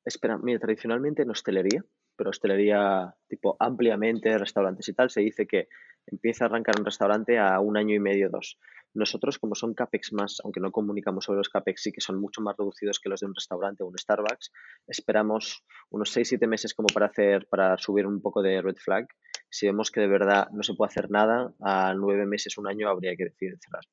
[0.05, 1.85] Espera, mira, tradicionalmente en hostelería,
[2.17, 5.69] pero hostelería tipo ampliamente, restaurantes y tal, se dice que
[6.07, 8.59] empieza a arrancar un restaurante a un año y medio, dos.
[8.93, 12.41] Nosotros, como son CAPEX más, aunque no comunicamos sobre los CAPEX, sí que son mucho
[12.41, 14.51] más reducidos que los de un restaurante o un Starbucks,
[14.89, 19.07] esperamos unos 6-7 meses como para hacer, para subir un poco de red flag.
[19.49, 22.89] Si vemos que de verdad no se puede hacer nada, a nueve meses, un año
[22.89, 23.85] habría que decidir cerrar.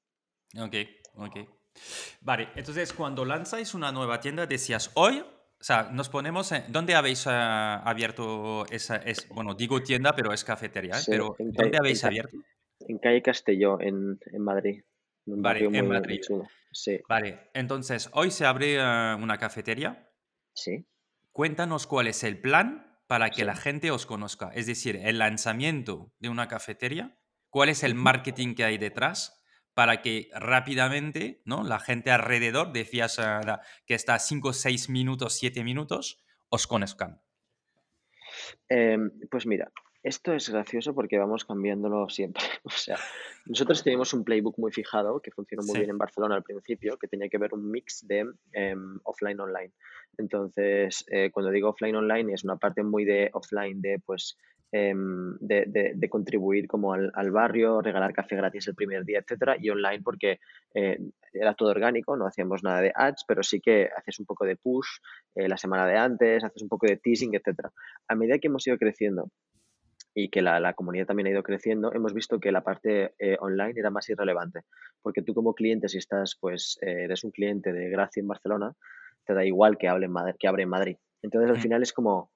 [0.68, 0.76] Ok,
[1.16, 1.57] ok.
[2.22, 5.20] Vale, entonces cuando lanzáis una nueva tienda, decías hoy,
[5.60, 10.32] o sea, nos ponemos en, ¿dónde habéis eh, abierto esa, es, bueno, digo tienda, pero
[10.34, 11.02] es cafetería, ¿eh?
[11.02, 12.38] Sí, Pero en ¿dónde calle, habéis abierto?
[12.80, 14.84] en calle Castelló, en, en Madrid,
[15.26, 16.22] en Vale, en muy, Madrid.
[16.72, 20.12] Sí, Vale, entonces hoy se abre eh, una cafetería.
[20.54, 20.86] sí,
[21.32, 23.46] Cuéntanos cuál es el plan para que sí.
[23.46, 27.18] la gente os conozca, es decir, el lanzamiento de una cafetería,
[27.50, 29.37] cuál es el marketing que hay detrás
[29.78, 31.64] para que rápidamente, ¿no?
[31.64, 33.22] La gente alrededor, decías
[33.86, 37.22] que está a 5, 6 minutos, 7 minutos, os conozcan.
[38.68, 42.42] Em, pues mira, esto es gracioso porque vamos cambiándolo siempre.
[42.64, 42.98] O sea,
[43.46, 45.80] nosotros teníamos un playbook muy fijado que funcionó muy Sí.
[45.82, 49.74] bien en Barcelona al principio, que tenía que ver un mix de em, offline online.
[50.18, 54.40] Entonces, eh, cuando digo offline online es una parte muy de offline de pues
[54.72, 59.20] em, de, de- de contribuir como al, al barrio, regalar café gratis el primer día,
[59.20, 60.40] etcétera, y online porque
[60.74, 61.00] eh,
[61.34, 64.56] era todo orgánico, no hacíamos nada de ads, pero sí que haces un poco de
[64.58, 64.88] push
[65.36, 67.72] eh, la semana de antes, haces un poco de teasing, etcétera.
[68.08, 69.30] A medida que hemos ido creciendo
[70.14, 73.38] y que la, la comunidad también ha ido creciendo, hemos visto que la parte eh,
[73.40, 74.62] online era más irrelevante,
[75.02, 78.74] porque tú como cliente, si estás, pues, eh, eres un cliente de Gracia en Barcelona,
[79.26, 80.98] te da igual que, hable en Madrid, que abre en Madrid.
[81.22, 82.32] Entonces, al Mm, final es como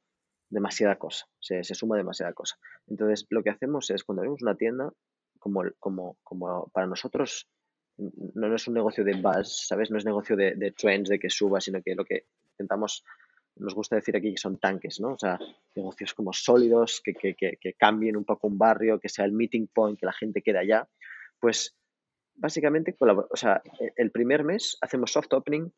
[0.51, 2.57] demasiada cosa, se, se suma demasiada cosa.
[2.87, 4.91] Entonces, lo que hacemos es, cuando abrimos una tienda,
[5.39, 7.49] como, como, como para nosotros
[7.97, 9.91] no es un negocio de buzz, ¿sabes?
[9.91, 13.03] No es negocio de, de trends, de que suba, sino que lo que intentamos,
[13.55, 15.13] nos gusta decir aquí que son tanques, ¿no?
[15.13, 15.39] O sea,
[15.75, 19.33] negocios como sólidos, que, que, que, que cambien un poco un barrio, que sea el
[19.33, 20.87] meeting point, que la gente quede allá.
[21.39, 21.75] Pues
[22.35, 25.71] básicamente, o sea, e- el primer mes hacemos soft opening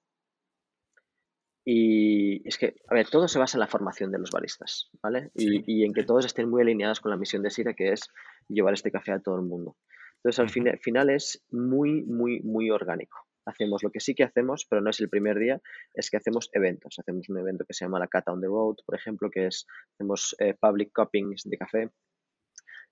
[1.66, 5.32] y es que, a ver, todo se basa en la formación de los baristas, ¿vale?
[5.34, 5.64] Y, Sí.
[5.68, 8.10] y en que todos estén muy alineados con la misión de Sira, que es
[8.50, 9.78] llevar este café a todo el mundo.
[10.18, 13.18] Entonces, al fin- final es muy, muy, muy orgánico.
[13.46, 15.62] Hacemos lo que sí que hacemos, pero no es el primer día,
[15.94, 16.98] es que hacemos eventos.
[17.00, 19.66] Hacemos un evento que se llama la Cata on the Road, por ejemplo, que es,
[19.96, 21.90] hacemos eh, public cuppings de café,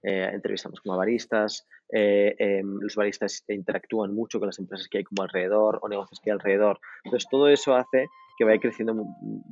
[0.04, 4.98] eh, entrevistamos como a baristas, eh, em, los baristas interactúan mucho con las empresas que
[4.98, 6.80] hay como alrededor o negocios que hay alrededor.
[7.04, 8.08] Entonces, todo eso hace
[8.42, 8.96] que vaya creciendo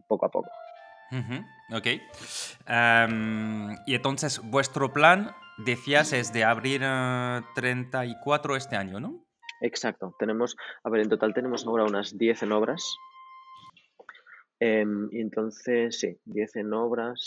[0.07, 0.49] poco a poco.
[1.71, 1.87] Ok.
[2.65, 9.27] Am, y entonces, vuestro plan, decías, es de abrir eh, 34 este año, ¿no?
[9.61, 10.15] Exacto.
[10.17, 12.95] Tenemos, a ver, en total tenemos ahora unas 10 en obras.
[14.59, 17.19] Em, y entonces, sí, 10 en obras.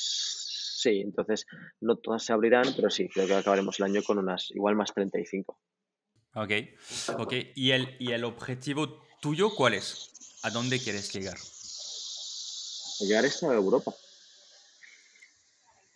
[0.82, 1.46] Sí, entonces
[1.80, 4.92] no todas se abrirán, pero sí, creo que acabaremos el año con unas, igual más
[4.92, 5.60] 35.
[6.34, 6.50] Ok,
[7.18, 7.34] ok.
[7.54, 10.40] ¿Y el, y el objetivo tuyo cuál es?
[10.42, 11.36] ¿A dónde quieres llegar?
[13.02, 13.92] Llegar esto a Europa.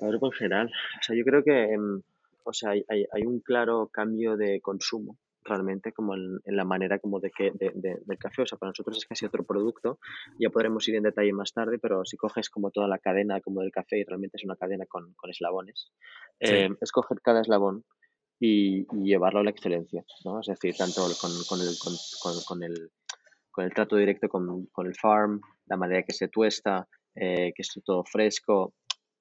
[0.01, 0.67] A Europa en general.
[0.69, 2.03] O sea, yo creo que em,
[2.45, 6.99] o sea, hay, hay- un claro cambio de consumo realmente como en, en la manera
[6.99, 8.43] como de que de- de- del café.
[8.43, 9.99] O sea, para nosotros es casi otro producto.
[10.41, 13.61] Ya podremos ir en detalle más tarde, pero si coges como toda la cadena como
[13.63, 15.93] del café, y realmente es una cadena con, con eslabones,
[16.41, 16.53] Sí.
[16.55, 17.85] em, es coger cada eslabón
[18.41, 20.41] y, y llevarlo a la excelencia, ¿no?
[20.41, 22.91] Es decir, tanto con, con el, con, con- con el,
[23.51, 27.63] con el trato directo con, con el farm, la manera que se tuesta, eh, que
[27.63, 28.75] esté todo fresco,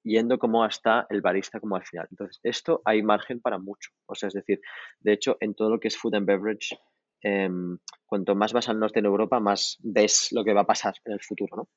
[0.06, 2.06] yendo como hasta el barista como al final.
[2.10, 3.90] Entonces, esto hay margen para mucho.
[4.06, 4.60] O sea, es decir,
[5.00, 6.78] de hecho, en todo lo que es food and beverage,
[7.22, 10.94] em, cuanto más vas al norte en Europa, más ves lo que va a pasar
[11.04, 11.68] en el futuro, ¿no?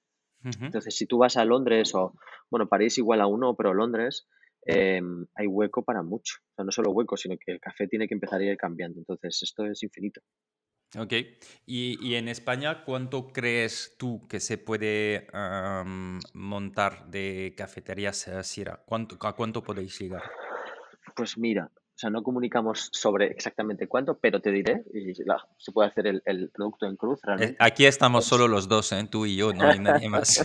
[0.41, 2.13] Entonces, si tú vas a Londres o,
[2.49, 4.25] bueno, París igual aún no, pero Londres,
[4.65, 6.36] em, hay hueco para mucho.
[6.51, 8.99] O sea, no solo hueco, sino que el café tiene que empezar a ir cambiando.
[8.99, 10.21] Entonces, esto es infinito.
[10.97, 11.13] Ok.
[11.65, 15.28] Y, en España, ¿cuánto crees tú que se puede
[16.34, 18.82] montar de cafeterías uh, Sierra?
[18.86, 20.23] ¿Cuánto, ¿A cuánto podéis llegar?
[21.15, 25.89] Pues mira, o sea, no comunicamos sobre exactamente cuánto, pero te diré, y se puede
[25.89, 27.58] hacer el, producto en cruz realmente.
[27.60, 29.06] Aquí estamos solo los dos, ¿eh?
[29.12, 30.43] tú y yo, no hay nadie más.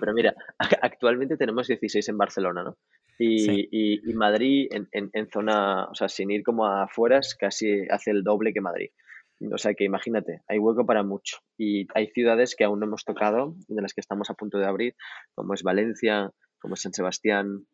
[0.00, 0.34] pero mira,
[0.82, 2.76] actualmente tenemos 16 en Barcelona, ¿no?
[3.18, 3.68] Y,
[4.08, 8.24] y, Madrid en, en, en, zona, o sea, sin ir como afuera, casi hace el
[8.24, 8.90] doble que Madrid.
[9.50, 11.38] O sea que imagínate, hay hueco para mucho.
[11.58, 14.66] Y hay ciudades que aún no hemos tocado, de las que estamos a punto de
[14.66, 14.94] abrir,
[15.34, 17.66] como es Valencia, como es San Sebastián.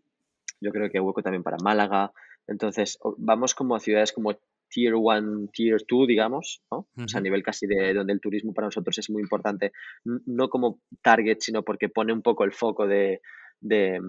[0.61, 2.13] Yo creo que hay hueco también para Málaga.
[2.47, 4.39] Entonces, vamos como a ciudades como
[4.71, 6.89] Tier 1, Tier 2, digamos, ¿no?
[6.97, 9.73] O sea, a nivel casi de donde el turismo para nosotros es muy importante,
[10.05, 13.21] no como target, sino porque pone un poco el foco de,
[13.61, 14.01] de,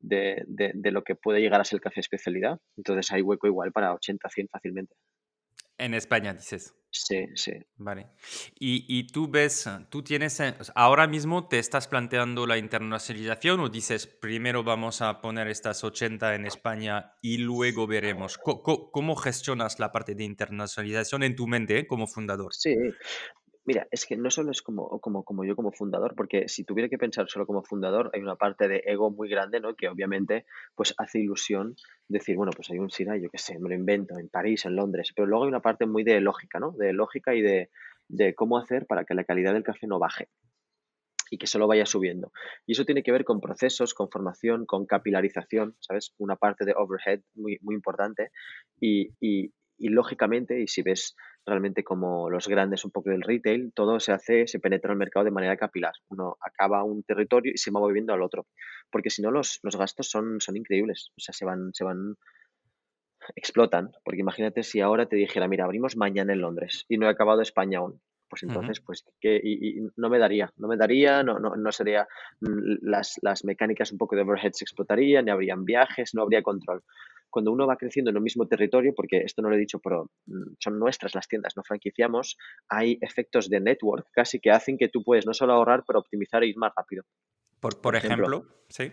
[0.00, 2.60] de, de lo que puede llegar a ser el café especialidad.
[2.76, 4.94] Entonces, hay hueco igual para 80, 100 fácilmente.
[5.78, 6.74] En España, dices.
[6.90, 7.52] Sí, sí.
[7.76, 8.08] Vale.
[8.58, 14.06] Y, tú ves, tú tienes, eh, ahora mismo te estás planteando la internacionalización o dices,
[14.06, 18.38] primero vamos a poner estas 80 en España y luego veremos.
[18.38, 22.54] ¿Cómo, gestionas la parte de internacionalización en tu mente eh, como fundador?
[22.54, 22.74] Sí,
[23.68, 26.96] Mira, es que no solo es como, como, yo como fundador, porque si tuviera que
[26.96, 29.74] pensar solo como fundador, hay una parte de ego muy grande, ¿no?
[29.74, 31.76] Que obviamente pues hace ilusión
[32.08, 34.74] decir, bueno, pues hay un SIDA, yo qué sé, me lo invento en París, en
[34.74, 36.72] Londres, pero luego hay una parte muy de lógica, ¿no?
[36.72, 37.68] De lógica y de,
[38.08, 40.30] de cómo hacer para que la calidad del café no baje
[41.30, 42.32] y que solo vaya subiendo.
[42.64, 46.14] Y eso tiene que ver con procesos, con formación, con capilarización, ¿sabes?
[46.16, 48.30] Una parte de overhead muy, muy importante
[48.80, 49.12] y,
[49.78, 51.14] y lógicamente, y si ves
[51.48, 54.98] realmente como los grandes un poco del retail, todo se hace, se penetra en el
[54.98, 55.92] mercado de manera capilar.
[56.08, 58.46] Uno acaba un territorio y se va moviendo al otro,
[58.90, 62.16] porque si no los, los gastos son, son increíbles, o sea, se van, se van,
[63.34, 67.10] explotan, porque imagínate si ahora te dijera, mira, abrimos mañana en Londres y no he
[67.10, 68.00] acabado España aún.
[68.30, 72.06] Pues entonces, pues que y, no me daría, no me daría, no, no, no sería,
[72.40, 76.42] mm, las, las mecánicas un poco de overhead se explotarían, ni habrían viajes, no habría
[76.42, 76.82] control
[77.30, 80.10] cuando uno va creciendo en un mismo territorio, porque esto no lo he dicho, pero
[80.26, 82.36] mm, son nuestras las tiendas, no franquiciamos,
[82.68, 86.42] hay efectos de network casi que hacen que tú puedes no solo ahorrar, pero optimizar
[86.42, 87.04] e ir más rápido.
[87.60, 88.92] Por, por, ejemplo, sí.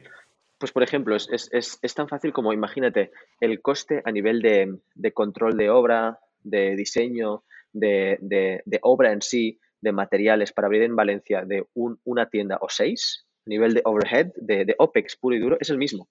[0.58, 4.80] Pues por ejemplo, es, es, es, tan fácil como, imagínate, el coste a nivel de,
[4.95, 7.43] de control de obra, de diseño,
[7.74, 12.30] de, de, de, obra en sí, de materiales para abrir en Valencia de un, una
[12.30, 15.78] tienda o seis, a nivel de overhead, de, de OPEX puro y duro, es el
[15.78, 16.10] mismo.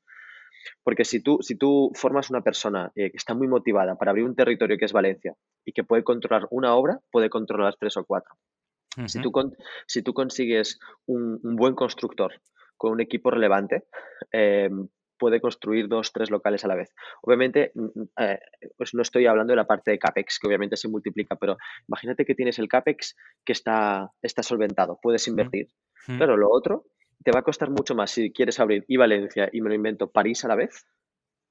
[0.82, 4.24] Porque si tú, si tú formas una persona eh, que está muy motivada para abrir
[4.24, 8.04] un territorio que es Valencia y que puede controlar una obra, puede controlar tres o
[8.04, 8.34] cuatro.
[9.06, 9.32] si, tú
[9.86, 12.32] si tú consigues un, buen constructor
[12.76, 13.84] con un equipo relevante,
[14.32, 14.70] eh,
[15.18, 16.92] puede construir dos, tres locales a la vez.
[17.22, 18.40] Obviamente, mm, mm, eh,
[18.76, 21.56] pues no estoy hablando de la parte de CAPEX, que obviamente se multiplica, pero
[21.88, 25.68] imagínate que tienes el CAPEX que está, está solventado, puedes invertir.
[26.06, 26.84] Pero lo otro
[27.24, 30.10] te va a costar mucho más si quieres abrir y Valencia y me lo invento
[30.10, 30.86] París a la vez,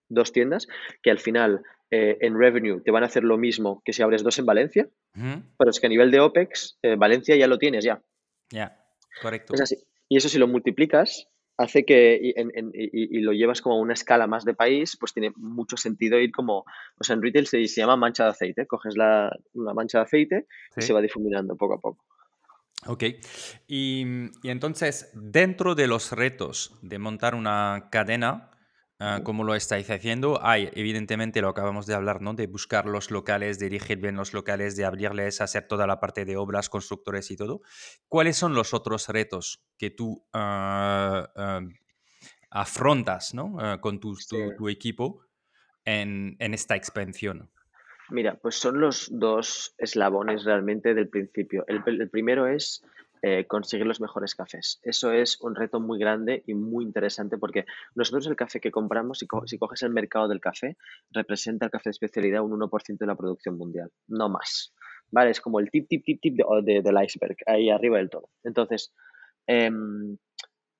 [0.07, 0.67] dos tiendas,
[1.01, 4.23] que al final eh, en revenue te van a hacer lo mismo que si abres
[4.23, 7.83] dos en Valencia, pero es que a nivel de OPEX, eh, Valencia ya lo tienes
[7.83, 8.01] ya.
[8.49, 8.83] Ya,
[9.21, 9.53] correcto.
[9.55, 9.77] Es así.
[10.07, 14.45] Y eso si lo multiplicas, hace que y, lo llevas como a una escala más
[14.45, 16.65] de país, pues tiene mucho sentido ir como,
[16.97, 20.47] o sea, en retail se, llama mancha de aceite, coges la, una mancha de aceite
[20.75, 22.05] y se va difuminando poco a poco.
[22.85, 23.03] Ok,
[23.67, 24.03] y,
[24.43, 28.51] entonces dentro de los retos de montar una cadena,
[28.99, 32.33] ah, como lo estáis haciendo, hay evidentemente lo acabamos de hablar, ¿no?
[32.33, 36.25] De buscar los locales, de dirigir bien los locales, de abrirles, hacer toda la parte
[36.25, 37.61] de obras, constructores y todo.
[38.09, 41.61] ¿Cuáles son los otros retos que tú ah, ah,
[42.51, 43.55] afrontas, ¿no?
[43.79, 44.17] con tu,
[44.57, 45.21] tu, equipo
[45.85, 47.52] en, en esta expansión?
[48.13, 51.65] Mira, pues son los dos eslabones realmente del principio.
[51.67, 52.83] El, primero es
[53.23, 54.79] eh, conseguir los mejores cafés.
[54.83, 59.17] Eso es un reto muy grande y muy interesante porque nosotros el café que compramos,
[59.17, 60.77] si, si coges el mercado del café,
[61.09, 64.75] representa el café de especialidad un 1% de la producción mundial, no más.
[65.09, 65.31] ¿Vale?
[65.31, 68.29] Es como el tip, tip, tip, tip de, del iceberg, ahí arriba del todo.
[68.43, 68.93] Entonces,
[69.47, 70.19] em,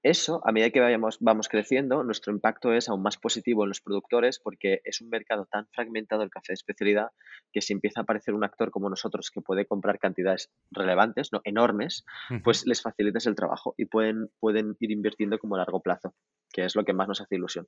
[0.04, 3.80] eso, a medida que vayamos, vamos creciendo, nuestro impacto es aún más positivo en los
[3.80, 7.08] productores porque es un mercado tan fragmentado el café de especialidad
[7.54, 11.39] que si empieza a aparecer un actor como nosotros que puede comprar cantidades relevantes, no
[11.46, 12.04] enormes,
[12.44, 16.13] pues les facilitas el trabajo y pueden, pueden ir invirtiendo como a largo plazo,
[16.52, 17.68] que es lo que más nos hace ilusión.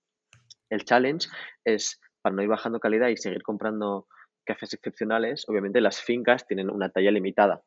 [0.69, 1.29] El challenge
[1.63, 4.07] es, para no ir bajando calidad y seguir comprando
[4.43, 7.63] cafés excepcionales, obviamente las fincas tienen una talla limitada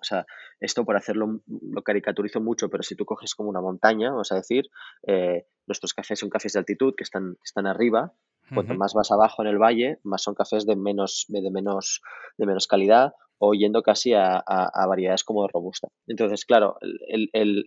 [0.00, 0.26] O sea,
[0.60, 4.36] esto por hacerlo, lo caricaturizo mucho, pero si tú coges como una montaña, vamos a
[4.36, 4.66] decir,
[5.06, 8.12] eh, nuestros cafés son cafés de altitud que están, están arriba.
[8.54, 12.00] Cuanto más vas abajo en el valle, más son cafés de menos, de menos,
[12.38, 14.42] de menos calidad o yendo casi a,
[14.88, 15.88] variedades como de robusta.
[16.06, 16.76] Entonces, claro,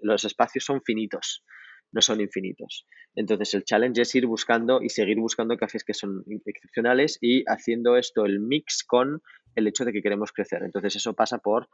[0.02, 1.44] los espacios son finitos,
[1.91, 2.86] no son infinitos.
[3.15, 7.98] Entonces, el challenge es ir buscando y seguir buscando cafés que son excepcionales y haciendo
[7.98, 9.22] esto el mix con
[9.56, 10.63] el hecho de que queremos crecer.
[10.63, 11.70] Entonces, eso pasa por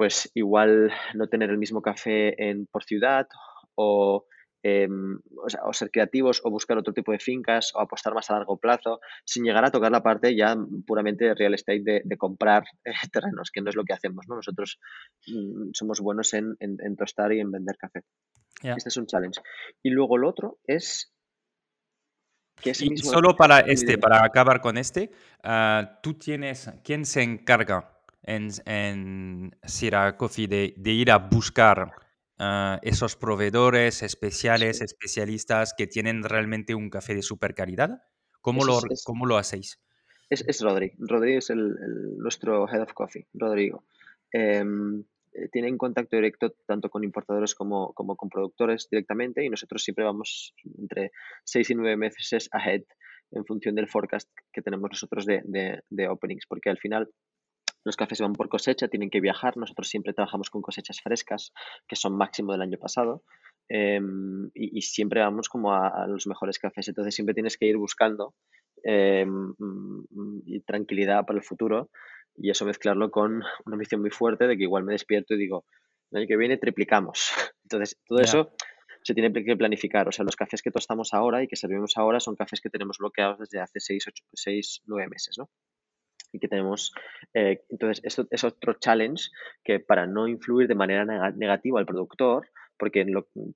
[0.00, 3.28] pues igual no tener el mismo café en, por ciudad
[3.74, 4.24] o,
[4.62, 8.56] em, o, ser creativos o buscar otro tipo de fincas o apostar más a largo
[8.56, 12.92] plazo sin llegar a tocar la parte ya puramente de real estate de, comprar eh,
[13.12, 14.24] terrenos, que no es lo que hacemos.
[14.26, 14.36] ¿no?
[14.36, 14.80] Nosotros
[15.26, 16.56] mm, somos buenos en,
[16.96, 18.00] tostar y en vender café.
[18.62, 19.42] Este es un challenge.
[19.82, 21.12] Y luego el otro es
[22.56, 25.10] que y solo para este, para acabar con este,
[25.42, 31.92] ah, tú tienes, ¿quién se encarga en, en Sierra Coffee de, ir a buscar
[32.38, 38.02] ah, esos proveedores especiales, especialistas que tienen realmente un café de super calidad?
[38.40, 39.80] ¿Cómo, lo, ¿cómo lo hacéis?
[40.30, 40.92] Es, es Rodri.
[40.98, 41.74] Rodri es el,
[42.18, 43.84] nuestro Head of Coffee, Rodrigo.
[44.32, 49.82] Em, eh, tienen contacto directo tanto con importadores como, como, con productores directamente y nosotros
[49.82, 51.12] siempre vamos entre
[51.44, 52.82] seis y nueve meses ahead
[53.32, 57.08] en función del forecast que tenemos nosotros de, de, de openings, porque al final
[57.84, 59.56] los cafés van por cosecha, tienen que viajar.
[59.56, 61.52] Nosotros siempre trabajamos con cosechas frescas,
[61.88, 63.22] que son máximo del año pasado.
[63.68, 66.88] Em, y, siempre vamos como a, los mejores cafés.
[66.88, 68.34] Entonces siempre tienes que ir buscando
[68.82, 69.54] em,
[70.44, 71.90] y tranquilidad para el futuro
[72.36, 75.64] y eso mezclarlo con una ambición muy fuerte de que igual me despierto y digo,
[76.10, 77.30] el año que viene triplicamos.
[77.64, 78.52] Entonces todo eso
[79.02, 80.08] se tiene que planificar.
[80.08, 82.98] O sea, los cafés que tostamos ahora y que servimos ahora son cafés que tenemos
[82.98, 85.48] bloqueados desde hace 6, 8, 6 9 meses, ¿no?
[86.32, 86.92] Y que tenemos.
[87.34, 89.30] Eh, entonces, esto es otro challenge
[89.64, 93.04] que para no influir de manera negativa al productor, porque,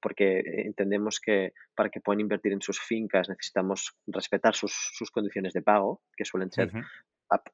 [0.03, 5.55] porque entendemos que para que puedan invertir en sus fincas necesitamos respetar sus, sus condiciones
[5.55, 6.71] de pago, que suelen ser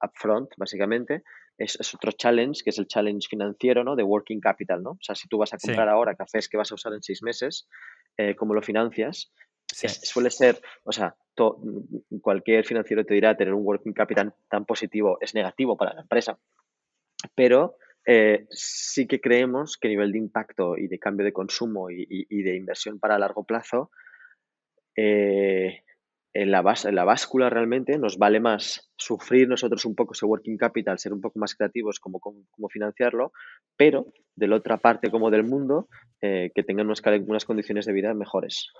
[0.02, 1.22] upfront, básicamente.
[1.56, 3.94] Es, es, otro challenge, que es el challenge financiero, ¿no?
[3.94, 4.90] De working capital, ¿no?
[4.92, 7.22] O sea, si tú vas a comprar ahora cafés que vas a usar en seis
[7.22, 7.68] meses,
[8.16, 9.32] eh, ¿cómo lo financias?
[9.74, 11.14] Suele ser, o sea,
[12.20, 16.38] cualquier financiero te dirá tener un working capital tan positivo es negativo para la empresa,
[17.34, 21.90] pero eh, sí que creemos que a nivel de impacto y de cambio de consumo
[21.90, 23.90] y, de inversión para largo plazo,
[24.96, 25.82] eh,
[26.32, 30.56] en, la en la báscula realmente nos vale más sufrir nosotros un poco ese working
[30.56, 33.32] capital, ser un poco más creativos como, como, financiarlo,
[33.76, 35.88] pero de la otra parte como del mundo,
[36.20, 38.72] eh, que tengan unas, unas condiciones de vida mejores.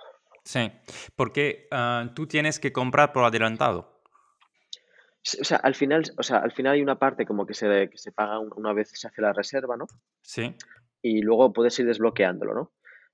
[0.43, 0.71] Sí,
[1.15, 4.01] porque ah, tú tienes que comprar por adelantado.
[5.39, 7.97] O sea, al final, o sea, al final hay una parte como que se, que
[7.97, 9.85] se paga una vez se hace la reserva, ¿no?
[10.21, 10.55] Sí.
[11.03, 12.71] Y luego puedes ir desbloqueándolo, ¿no?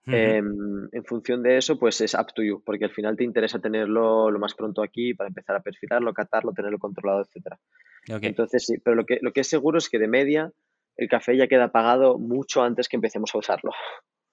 [0.09, 3.59] Em, en función de eso, pues es up to you, porque al final te interesa
[3.59, 7.59] tenerlo lo más pronto aquí para empezar a perfilarlo, catarlo, tenerlo controlado, etcétera.
[8.07, 10.49] Entonces, sí, pero lo que, lo que es seguro es que de media
[10.95, 13.71] el café ya queda pagado mucho antes que empecemos a usarlo.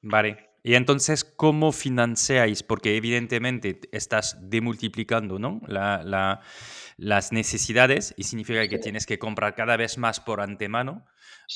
[0.01, 0.54] Vale.
[0.66, 2.62] Y entonces, ¿cómo financiáis?
[2.62, 5.61] Porque evidentemente estás demultiplicando ¿no?
[5.68, 11.05] las necesidades y significa que tienes que comprar cada vez más por antemano.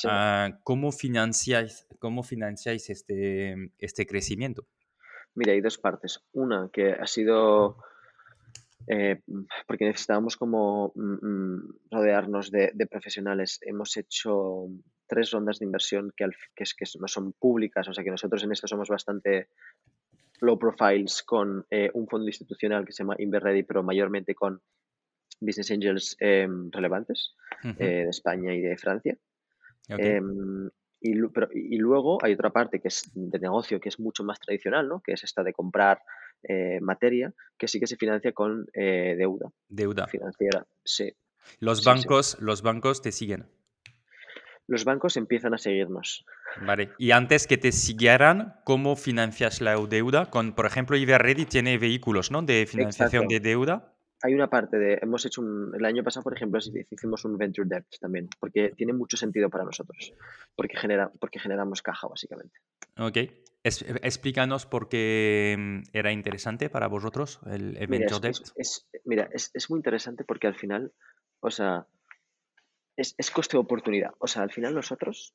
[0.04, 4.66] Ah, ¿cómo, financiáis, ¿Cómo financiáis este, este crecimiento?
[5.34, 6.20] Mira, hay dos partes.
[6.32, 7.78] Una que ha sido
[8.88, 9.22] eh,
[9.66, 13.58] porque necesitábamos como mm, mm, rodearnos de, de, profesionales.
[13.62, 14.66] Hemos hecho
[15.08, 18.44] tres rondas de inversión que, que, es, que no son públicas, o sea que nosotros
[18.44, 19.48] en esto somos bastante
[20.40, 24.60] low profiles con eh, un fondo institucional que se llama Inverready, pero mayormente con
[25.40, 29.16] business angels em, relevantes eh, de España y de Francia.
[29.88, 30.68] Em,
[31.00, 34.88] y, y, luego hay otra parte que es de negocio que es mucho más tradicional,
[34.88, 35.00] ¿no?
[35.00, 36.02] que es esta de comprar
[36.42, 39.50] eh, materia, que sí que se financia con deuda.
[39.68, 40.06] Deuda.
[40.08, 41.12] Financiera, sí.
[41.60, 43.46] Los, bancos, los bancos te siguen
[44.68, 46.24] los bancos empiezan a seguirnos.
[46.64, 46.90] Vale.
[46.98, 50.26] Y antes que te siguieran, ¿cómo financias la deuda?
[50.26, 52.42] Con, por ejemplo, Iberready tiene vehículos, ¿no?
[52.42, 53.94] De financiación de deuda.
[54.22, 57.68] Hay una parte de, hemos hecho un, el año pasado, por ejemplo, hicimos un venture
[57.68, 60.12] debt también, porque tiene mucho sentido para nosotros,
[60.57, 62.59] porque, genera, porque generamos caja, básicamente.
[62.98, 63.16] Ok.
[63.62, 68.36] explícanos por qué mm, era interesante para vosotros el, venture debt.
[69.05, 70.92] mira, es, es muy interesante porque al final,
[71.40, 71.86] o sea,
[72.99, 74.11] es, es coste de oportunidad.
[74.18, 75.34] O sea, al final nosotros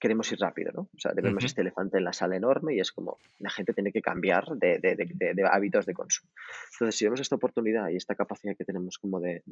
[0.00, 0.82] queremos ir rápido, ¿no?
[0.82, 3.92] O sea, tenemos este elefante en la sala enorme y es como la gente tiene
[3.92, 6.30] que cambiar de, de, de, hábitos de consumo.
[6.72, 9.42] Entonces, si vemos esta oportunidad y esta capacidad que tenemos como de,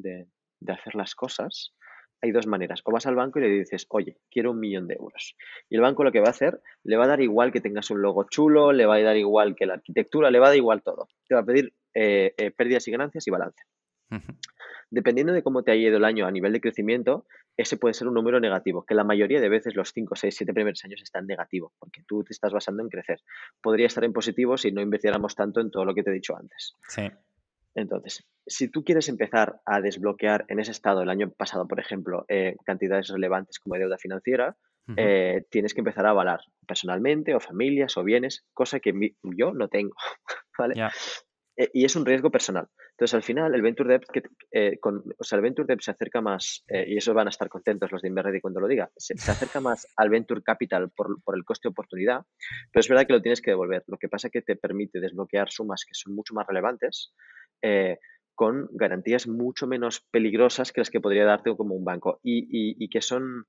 [0.68, 1.74] hacer las cosas,
[2.22, 2.80] hay dos maneras.
[2.84, 5.36] O vas al banco y le dices, oye, quiero un millón de euros.
[5.68, 7.90] Y el banco lo que va a hacer, le va a dar igual que tengas
[7.90, 10.56] un logo chulo, le va a dar igual que la arquitectura, le va a dar
[10.56, 11.08] igual todo.
[11.28, 13.64] Te va a pedir eh, eh, pérdidas y ganancias y balance.
[14.90, 17.26] Dependiendo de cómo te ha ido el año a nivel de crecimiento,
[17.56, 20.52] ese puede ser un número negativo, que la mayoría de veces los 5, 6, 7
[20.52, 23.20] primeros años están negativos, porque tú te estás basando en crecer.
[23.60, 26.36] Podría estar en positivo si no invirtiéramos tanto en todo lo que te he dicho
[26.36, 26.74] antes.
[26.88, 27.10] Sí.
[27.74, 32.24] Entonces, si tú quieres empezar a desbloquear en ese estado el año pasado, por ejemplo,
[32.28, 34.56] eh, cantidades relevantes como deuda financiera,
[34.96, 38.92] eh, tienes que empezar a avalar personalmente o familias o bienes, cosa que
[39.24, 39.96] yo no tengo.
[40.58, 40.74] ¿vale?
[41.56, 42.68] Eh, y es un riesgo personal.
[42.90, 45.90] Entonces, al final, el Venture Debt, que, eh, con, o sea, el Venture Debt se
[45.90, 48.90] acerca más, eh, y eso van a estar contentos los de Inverready cuando lo diga,
[48.96, 52.22] se, acerca más al Venture Capital por, por, el coste de oportunidad,
[52.72, 53.84] pero es verdad que lo tienes que devolver.
[53.86, 57.12] Lo que pasa es que te permite desbloquear sumas que son mucho más relevantes
[58.34, 62.88] con garantías mucho menos peligrosas que las que podría darte como un banco y, y
[62.90, 63.46] que son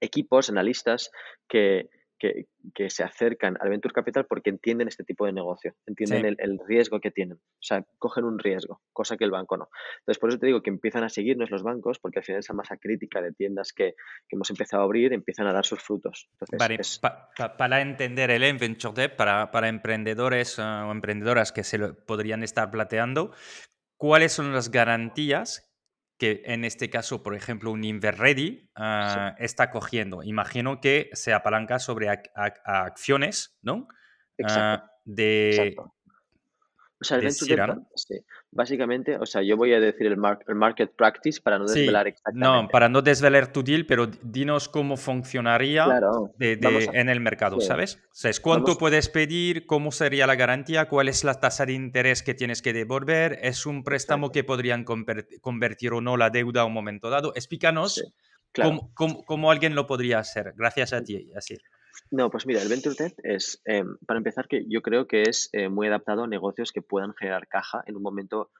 [0.00, 1.10] equipos, analistas,
[1.48, 1.88] que,
[2.18, 2.46] que,
[2.88, 7.10] se acercan al Venture Capital porque entienden este tipo de negocio, entienden el, riesgo que
[7.10, 7.36] tienen.
[7.36, 9.68] O sea, cogen un riesgo, cosa que el banco no.
[10.00, 12.54] Entonces, por eso te digo que empiezan a seguirnos los bancos porque al final esa
[12.54, 13.94] masa crítica de tiendas que,
[14.30, 16.28] hemos empezado a abrir empiezan a dar sus frutos.
[17.56, 22.42] para entender el Venture Debt, para, para emprendedores eh, o emprendedoras que se lo podrían
[22.42, 23.32] estar plateando,
[23.96, 25.65] ¿cuáles son las garantías
[26.18, 30.22] que en este caso, por ejemplo, un Inverready uh, está cogiendo.
[30.22, 33.88] Imagino que se apalanca sobre acciones, ¿no?
[34.38, 34.86] Exacto.
[34.86, 35.95] Uh, de, Exacto.
[36.98, 38.14] O sea, el venture sí.
[38.50, 42.46] Básicamente, o sea, yo voy a decir el, market practice para no desvelar exactamente.
[42.46, 45.86] No, para no desvelar tu deal, pero dinos cómo funcionaría
[46.38, 48.00] en el mercado, ¿sabes?
[48.24, 49.66] O ¿cuánto puedes pedir?
[49.66, 50.88] ¿Cómo sería la garantía?
[50.88, 53.38] ¿Cuál es la tasa de interés que tienes que devolver?
[53.42, 57.32] ¿Es un préstamo que podrían convertir o no la deuda a un momento dado?
[57.34, 58.02] Explícanos
[58.54, 60.54] cómo, cómo, alguien lo podría hacer.
[60.56, 61.58] Gracias a ti, así.
[62.10, 65.48] No, pues mira, el Venture Debt es, em, para empezar, que yo creo que es
[65.52, 68.50] eh, muy adaptado a negocios que puedan generar caja en un momento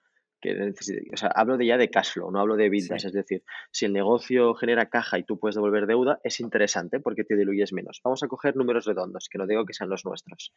[0.41, 0.72] que
[1.12, 3.87] o sea, hablo de ya de cash flow, no hablo de ventas, es decir, si
[3.87, 8.01] el negocio genera caja y tú puedes devolver deuda, es interesante porque te diluyes menos.
[8.05, 10.53] Vamos a coger números redondos, que no digo que sean los nuestros.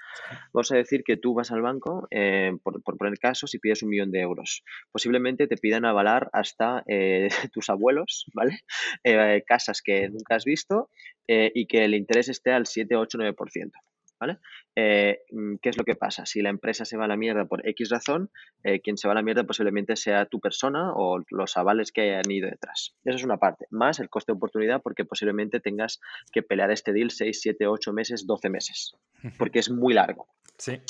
[0.53, 3.89] Vamos a decir que tú vas al banco, eh, por, poner casos, y pides un
[3.89, 4.63] millón de euros.
[4.91, 8.59] Posiblemente te pidan avalar hasta eh, tus abuelos, ¿vale?
[9.03, 10.89] Eh, casas que nunca has visto
[11.31, 13.71] y que el interés esté al 7, 8, 9%.
[14.19, 14.37] ¿Vale?
[14.75, 16.25] Eh, mm, ¿Qué es lo que pasa?
[16.25, 18.29] Si la empresa se va a la mierda por X razón,
[18.63, 22.01] eh, quien se va a la mierda posiblemente sea tu persona o los avales que
[22.01, 22.95] hayan ido detrás.
[23.03, 23.65] Eso es una parte.
[23.69, 25.99] Más el coste de oportunidad porque posiblemente tengas
[26.31, 28.95] que pelear este deal 6, 7, 8 meses, 12 meses,
[29.37, 30.27] porque es muy largo.
[30.57, 30.81] Sí.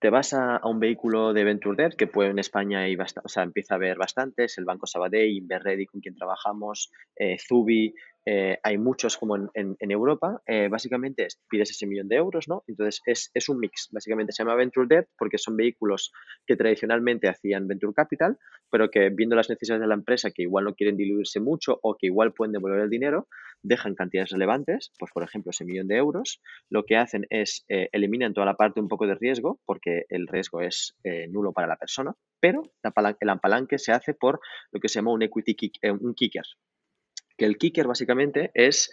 [0.00, 3.42] Te vas a, un vehículo de Venture Debt, que puede en España y o sea,
[3.42, 7.92] empieza a haber bastantes, el Banco Sabadell, Inverready con quien trabajamos, eh, Zubi,
[8.30, 12.46] eh, hay muchos como en, en, Europa, eh, básicamente es, pides ese millón de euros,
[12.46, 12.62] ¿no?
[12.66, 16.12] Entonces es, es, un mix, básicamente se llama Venture Debt porque son vehículos
[16.46, 18.36] que tradicionalmente hacían Venture Capital,
[18.70, 21.96] pero que viendo las necesidades de la empresa que igual no quieren diluirse mucho o
[21.96, 23.28] que igual pueden devolver el dinero,
[23.62, 27.88] dejan cantidades relevantes, pues por ejemplo ese millón de euros, lo que hacen es eh,
[27.92, 30.94] eliminan toda la parte un poco de riesgo porque el riesgo es
[31.30, 32.60] nulo para la persona, pero
[33.20, 34.38] el apalanque se hace por
[34.70, 36.44] lo que se llama un equity kick, un kicker,
[37.38, 38.90] que el kicker básicamente es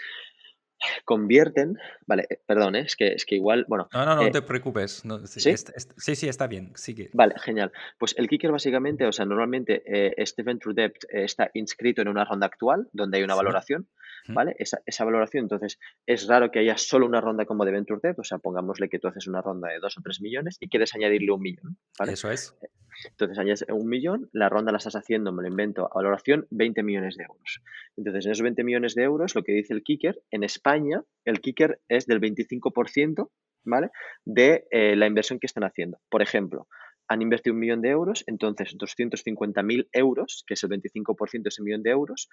[1.04, 2.82] convierten, vale, eh, perdón, ¿eh?
[2.82, 3.88] es, que, es que igual, bueno.
[3.94, 5.04] No, no, no eh, te preocupes.
[5.26, 5.56] sí,
[5.98, 6.16] ¿Sí?
[6.16, 7.10] sí, está bien, sigue.
[7.14, 7.72] Vale, genial.
[7.98, 9.84] Pues el kicker básicamente, o sea, normalmente
[10.22, 13.88] este Venture Debt está inscrito en una ronda actual donde hay una valoración,
[14.28, 14.56] ¿vale?
[14.60, 18.20] Esa, esa, valoración, entonces, es raro que haya solo una ronda como de Venture Debt,
[18.20, 20.94] o sea, pongámosle que tú haces una ronda de dos o tres millones y quieres
[20.96, 22.14] añadirle un millón, ¿vale?
[22.14, 22.56] Eso es.
[23.04, 26.84] Entonces añades un millón, la ronda la estás haciendo, me lo invento, a valoración 20
[26.84, 27.62] millones de euros.
[27.98, 31.42] Entonces en esos 20 millones de euros, lo que dice el kicker, en España el
[31.42, 33.30] kicker es del 25%,
[33.66, 33.90] ¿vale?
[34.24, 36.00] De eh, la inversión que están haciendo.
[36.10, 36.68] Por ejemplo,
[37.08, 41.62] han invertido un millón de euros, entonces 250.000 euros, que es el 25% de ese
[41.62, 42.30] millón de euros,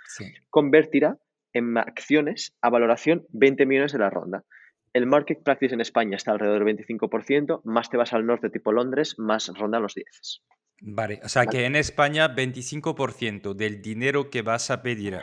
[0.48, 1.18] convertirá
[1.52, 4.44] en acciones a valoración 20 millones de la ronda.
[4.92, 8.72] El market practice en España está alrededor del 25%, más te vas al norte tipo
[8.72, 10.42] Londres, más ronda los 10.
[10.82, 15.20] Vale, o sea que en España 25% del dinero que vas a pedir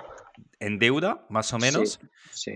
[0.60, 2.00] en deuda, más o menos,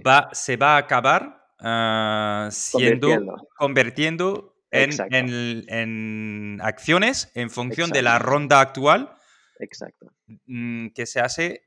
[0.06, 8.60] Va, se va a acabar ah, siendo convirtiendo, en, acciones en función de la ronda
[8.60, 9.14] actual
[9.60, 10.12] Exacto.
[10.46, 11.64] Mm, que se hace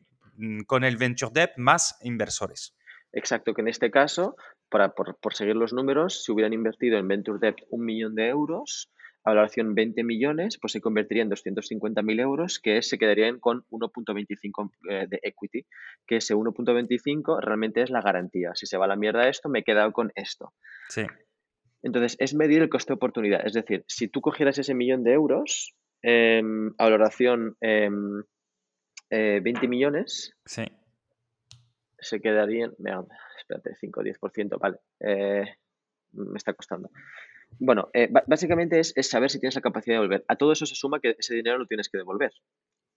[0.67, 2.75] con el venture debt más inversores.
[3.13, 4.37] Exacto, que en este caso
[4.69, 8.91] para, por, seguir los números, si hubieran invertido en Venture Debt un millón de euros,
[9.25, 15.07] valoración 20 millones, pues se convertiría en 250.000 euros, que se quedarían con 1.25 eh,
[15.09, 15.67] de equity,
[16.07, 18.53] que ese 1.25 realmente es la garantía.
[18.55, 20.53] Si se va a la mierda esto, me he quedado con esto.
[20.89, 21.07] Sí.
[21.83, 23.47] Entonces, es medir el coste de oportunidad.
[23.47, 28.27] Es decir, si tú cogieras ese millón de euros, em, a valoración 20
[29.11, 30.65] em, eh, millones, sí.
[31.99, 32.73] se quedarían,
[33.39, 35.45] espérate, 5 o 10%, vale, eh,
[36.13, 36.91] me está costando.
[37.59, 40.25] Bueno, eh, básicamente es, saber si tienes la capacidad de devolver.
[40.29, 42.33] A todo eso se suma que ese dinero lo tienes que devolver.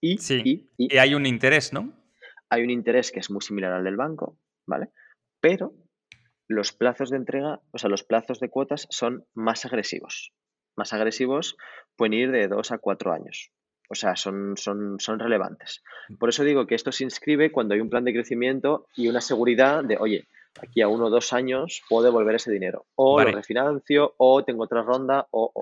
[0.00, 0.68] Y, sí.
[0.76, 1.92] y, hay un interés, ¿no?
[2.48, 4.88] Hay un interés que es muy similar al del banco, ¿vale?
[5.40, 5.74] Pero
[6.48, 10.32] los plazos de entrega, o sea, los plazos de cuotas son más agresivos.
[10.76, 11.56] Más agresivos
[11.96, 13.52] pueden ir de dos a cuatro años.
[13.90, 15.82] O sea, son, son, son relevantes.
[16.18, 19.20] Por eso digo que esto se inscribe cuando hay un plan de crecimiento y una
[19.20, 20.28] seguridad de, oye,
[20.62, 22.86] aquí a uno o dos años puedo devolver ese dinero.
[22.94, 25.52] O lo refinancio, o tengo otra ronda, o,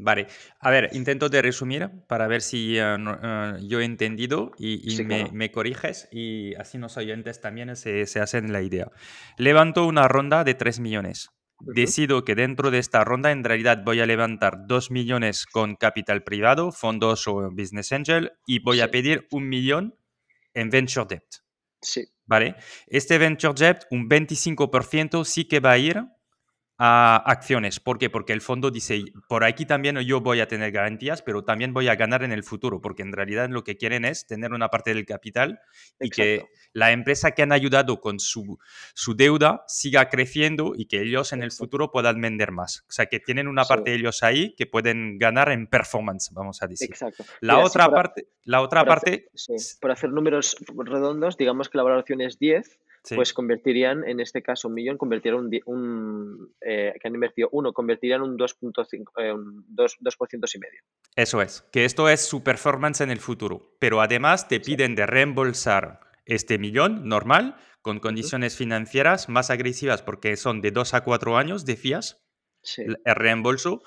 [0.00, 0.28] Vale,
[0.60, 4.96] a ver, intento de resumir para ver si eh, eh, yo he entendido y,
[5.32, 8.92] me, corriges y así los oyentes también se, se, hacen la idea.
[9.38, 11.30] Levanto una ronda de 3 millones.
[11.60, 16.22] Decido que dentro de esta ronda en realidad voy a levantar 2 millones con capital
[16.22, 19.98] privado, fondos o business angel y voy a pedir un millón
[20.54, 21.24] en venture debt.
[21.80, 22.08] Sí.
[22.28, 22.56] ¿vale?
[22.86, 26.04] Este venture debt, un 25% sí que va a ir
[26.78, 27.80] a acciones.
[27.80, 28.08] ¿Por qué?
[28.08, 31.88] Porque el fondo dice, por aquí también yo voy a tener garantías, pero también voy
[31.88, 34.94] a ganar en el futuro, porque en realidad lo que quieren es tener una parte
[34.94, 35.60] del capital
[35.98, 38.58] y que la empresa que han ayudado con su,
[38.94, 42.84] su, deuda siga creciendo y que ellos en el futuro puedan vender más.
[42.88, 46.62] O sea, que tienen una parte de ellos ahí que pueden ganar en performance, vamos
[46.62, 46.90] a decir.
[46.90, 47.24] Exacto.
[47.40, 48.28] La otra parte...
[48.44, 49.30] La otra parte...
[49.80, 52.78] por hacer números redondos, digamos que la valoración es 10
[53.14, 57.72] pues convertirían, en este caso, un millón, convertirían un, un eh, que han invertido uno,
[57.72, 59.98] convertirían un 2.5, eh, un 2,
[60.54, 60.80] y medio.
[61.16, 65.06] Eso es, que esto es su performance en el futuro, pero además te piden de
[65.06, 71.36] reembolsar este millón normal con condiciones financieras más agresivas porque son de 2 a 4
[71.36, 72.22] años de FIAS,
[72.76, 73.82] el reembolso.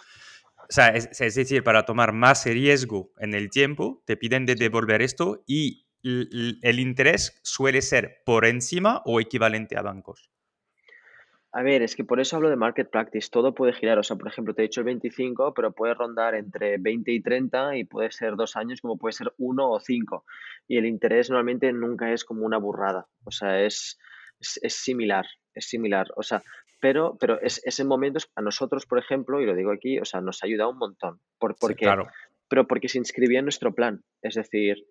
[0.69, 4.55] O sea, es, es, decir, para tomar más riesgo en el tiempo, te piden de
[4.55, 10.31] devolver esto y el interés suele ser por encima o equivalente a bancos?
[11.53, 13.29] A ver, es que por eso hablo de market practice.
[13.29, 13.99] Todo puede girar.
[13.99, 17.21] O sea, por ejemplo, te he dicho el 25, pero puede rondar entre 20 y
[17.21, 20.23] 30 y puede ser dos años como puede ser uno o cinco.
[20.67, 23.07] Y el interés normalmente nunca es como una burrada.
[23.25, 23.99] O sea, es,
[24.39, 26.07] es, similar, es similar.
[26.15, 26.41] O sea,
[26.79, 30.05] pero, pero es, es, en momentos, a nosotros, por ejemplo, y lo digo aquí, o
[30.05, 31.19] sea, nos ha ayudado un montón.
[31.37, 32.07] Por, porque, claro.
[32.47, 34.05] Pero porque se inscribía en nuestro plan.
[34.21, 34.85] Es decir,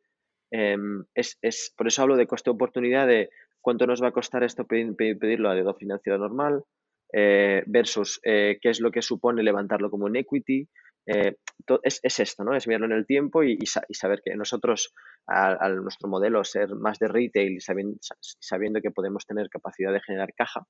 [0.51, 3.31] Em, es, es, por eso hablo de coste-oportunidad de
[3.61, 6.65] cuánto nos va a costar esto pedirlo a dedo financiero normal
[7.13, 10.69] eh, versus eh, qué es lo que supone levantarlo como un equity.
[11.07, 11.37] Eh,
[11.83, 12.55] es, es, esto, ¿no?
[12.55, 14.93] Es mirarlo en el tiempo y, y, saber que nosotros,
[15.27, 20.01] al nuestro modelo ser más de retail y sabiendo, sabiendo que podemos tener capacidad de
[20.01, 20.67] generar caja,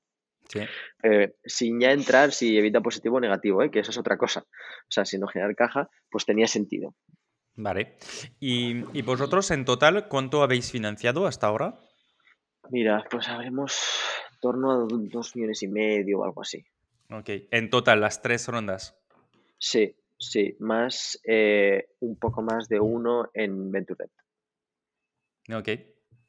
[1.43, 4.41] sin ya entrar si evita positivo o negativo, que eso es otra cosa.
[4.41, 6.95] O sea, si no generar caja, pues tenía sentido.
[7.55, 7.97] Vale.
[8.39, 11.79] ¿Y, vosotros en total cuánto habéis financiado hasta ahora?
[12.69, 13.79] Mira, pues habremos
[14.31, 16.63] en torno a dos millones y medio o algo así.
[17.09, 18.97] Ok, en total, las tres rondas.
[19.57, 24.05] Sí, sí, más eh, un poco más de uno en Venture
[25.53, 25.69] Ok,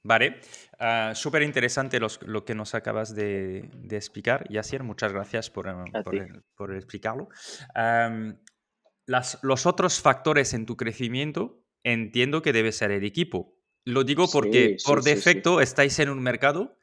[0.02, 0.40] vale.
[0.80, 4.82] Ah, súper interesante lo que nos acabas de, explicar, Yasier.
[4.82, 5.72] Muchas gracias por,
[6.56, 7.28] por, explicarlo
[9.06, 13.56] los otros factores en tu crecimiento, entiendo que debe ser el equipo.
[13.84, 16.78] Lo digo porque por defecto estáis en un mercado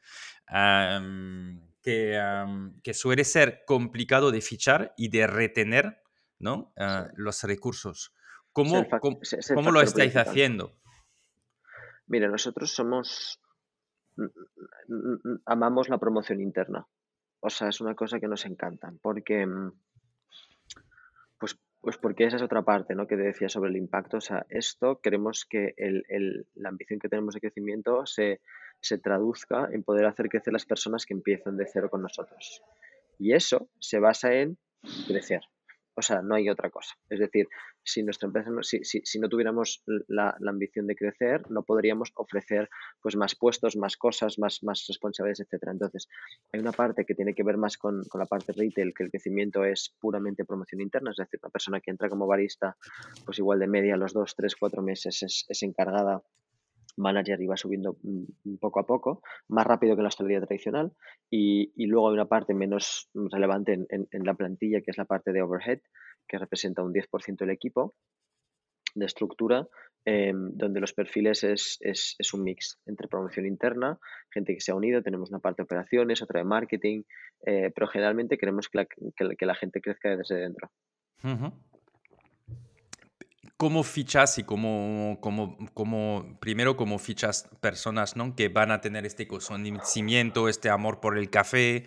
[1.82, 6.00] que, suele ser complicado de fichar y de retener
[6.40, 6.72] ¿no?
[6.76, 8.12] Ah, los recursos.
[8.52, 8.84] ¿Cómo,
[9.54, 10.76] cómo, lo estáis haciendo?
[12.06, 13.40] Mira, nosotros somos...
[15.44, 16.88] amamos la promoción interna.
[17.40, 19.72] O sea, es una cosa que nos encanta, porque mm,
[21.80, 23.06] pues porque esa es otra parte, ¿no?
[23.06, 24.18] Que decía sobre el impacto.
[24.18, 28.40] O sea, esto queremos que el, la ambición que tenemos de crecimiento se,
[28.80, 32.62] se traduzca en poder hacer crecer las personas que empiezan de cero con nosotros.
[33.18, 34.58] Y eso se basa en
[35.06, 35.42] crecer.
[35.94, 36.94] O sea, no hay otra cosa.
[37.08, 37.48] Es decir,
[37.82, 41.62] si nuestra empresa, no, si, si, si, no tuviéramos la, la, ambición de crecer, no
[41.62, 42.68] podríamos ofrecer
[43.02, 45.72] pues más puestos, más cosas, más, más responsabilidades, etcétera.
[45.72, 46.08] Entonces,
[46.52, 49.10] hay una parte que tiene que ver más con, con, la parte retail, que el
[49.10, 52.76] crecimiento es puramente promoción interna, es decir, una persona que entra como barista,
[53.24, 56.22] pues igual de media los dos, tres, cuatro meses es, es encargada
[56.96, 60.92] manager va subiendo mm, poco a poco, más rápido que la hostelería tradicional.
[61.30, 65.42] Y, luego hay una parte menos relevante en, la plantilla, que es la parte de
[65.42, 65.80] overhead,
[66.28, 67.94] que representa un 10% del equipo
[68.94, 69.68] de estructura,
[70.04, 73.98] em, donde los perfiles es, es, es, un mix entre promoción interna,
[74.30, 77.02] gente que se ha unido, tenemos una parte de operaciones, otra de marketing,
[77.46, 80.70] eh, pero generalmente queremos que la, que, que la, gente crezca desde dentro.
[83.60, 88.34] ¿Cómo fichas y cómo, cómo, cómo, primero, cómo fichas personas ¿no?
[88.34, 91.84] que van a tener este conocimiento, este amor por el café?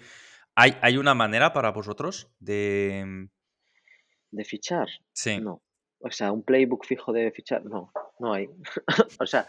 [0.54, 3.28] ¿Hay, ¿Hay una manera para vosotros de...
[4.30, 4.88] ¿De fichar?
[5.14, 5.40] Sí.
[5.40, 5.64] No.
[5.98, 8.50] O sea, un playbook fijo de fichar, no, no hay.
[9.20, 9.48] o sea,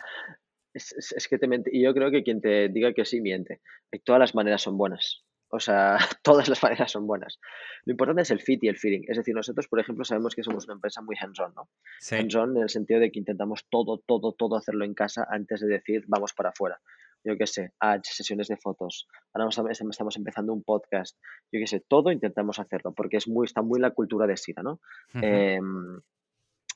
[0.72, 1.68] es, es, que te mente.
[1.74, 3.60] Y yo creo que quien te diga que sí miente.
[4.02, 5.26] Todas las maneras son buenas.
[5.54, 7.38] O sea, todas las maneras son buenas.
[7.84, 9.02] Lo importante es el fit y el feeling.
[9.06, 11.68] Es decir, nosotros, por ejemplo, sabemos que somos una empresa muy hands-on, ¿no?
[12.10, 15.68] Hands-on en el sentido de que intentamos todo, todo, todo hacerlo en casa antes de
[15.68, 16.80] decir vamos para afuera.
[17.22, 19.06] Yo qué sé, ads, sesiones de fotos.
[19.32, 21.16] Ahora estamos empezando un podcast.
[21.52, 24.62] Yo qué sé, todo intentamos hacerlo porque es muy, está muy la cultura de SIDA,
[24.62, 24.80] ¿no?
[25.22, 25.60] eh,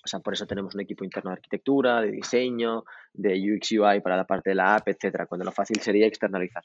[0.05, 4.01] o sea, por eso tenemos un equipo interno de arquitectura, de diseño, de UX UI
[4.01, 6.63] para la parte de la app, etcétera, cuando lo fácil sería externalizar.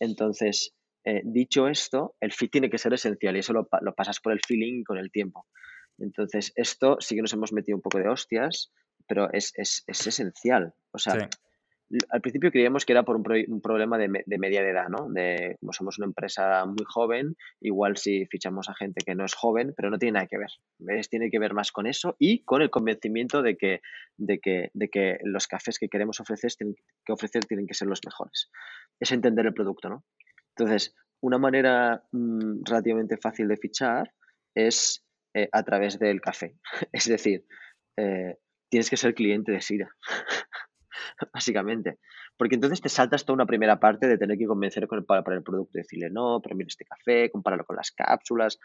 [0.00, 0.74] Entonces,
[1.04, 4.32] eh, dicho esto, el fit tiene que ser esencial y eso lo, lo, pasas por
[4.32, 5.46] el feeling con el tiempo.
[5.98, 8.72] Entonces, esto sí que nos hemos metido un poco de hostias,
[9.06, 10.74] pero es, es, es esencial.
[10.92, 11.28] O sea,
[12.08, 15.08] al principio creíamos que era por un, problema de, de, media de edad, ¿no?
[15.10, 19.34] De como somos una empresa muy joven, igual si fichamos a gente que no es
[19.34, 20.50] joven, pero no tiene nada que ver.
[20.78, 21.08] ¿Ves?
[21.08, 23.80] Tiene que ver más con eso y con el convencimiento de que,
[24.16, 26.50] de que, de que los cafés que queremos ofrecer,
[27.04, 28.50] que ofrecer tienen que ser los mejores.
[28.98, 30.04] Es entender el producto, ¿no?
[30.56, 34.12] Entonces, una manera mm, relativamente fácil de fichar
[34.54, 36.56] es eh, a través del café.
[36.92, 37.44] es decir,
[37.96, 38.36] eh,
[38.68, 39.88] tienes que ser cliente de Sira,
[41.32, 41.98] básicamente.
[42.36, 45.78] Porque entonces te saltas toda una primera parte de tener que convencer para, el producto,
[45.78, 48.58] decirle, no, pero mira este café, compáralo con las cápsulas.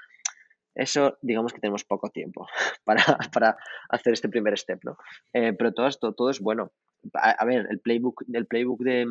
[0.76, 2.48] Eso, digamos que tenemos poco tiempo
[2.84, 3.58] para, para
[3.90, 4.98] hacer este primer step, ¿no?
[5.34, 6.72] Eh, pero todo esto, todo es bueno.
[7.14, 9.06] A, a, ver, el playbook, el playbook de,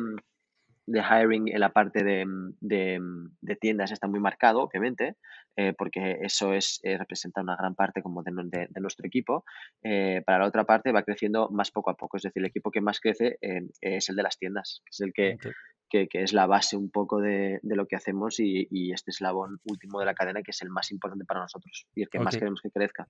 [0.89, 2.25] de hiring en la parte de,
[2.59, 2.99] de,
[3.41, 5.15] de tiendas está muy marcado, obviamente,
[5.55, 8.31] eh, porque eso es eh, representa una gran parte como de,
[8.69, 9.45] de nuestro equipo.
[9.83, 12.71] Eh, para la otra parte va creciendo más poco a poco, es decir, el equipo
[12.71, 13.37] que más crece
[13.81, 15.51] es el de las tiendas, que es el que, okay.
[15.89, 19.11] que, que, es la base un poco de, de lo que hacemos y, y, este
[19.11, 22.17] eslabón último de la cadena que es el más importante para nosotros y el que
[22.17, 22.25] okay.
[22.25, 23.07] más queremos que crezca.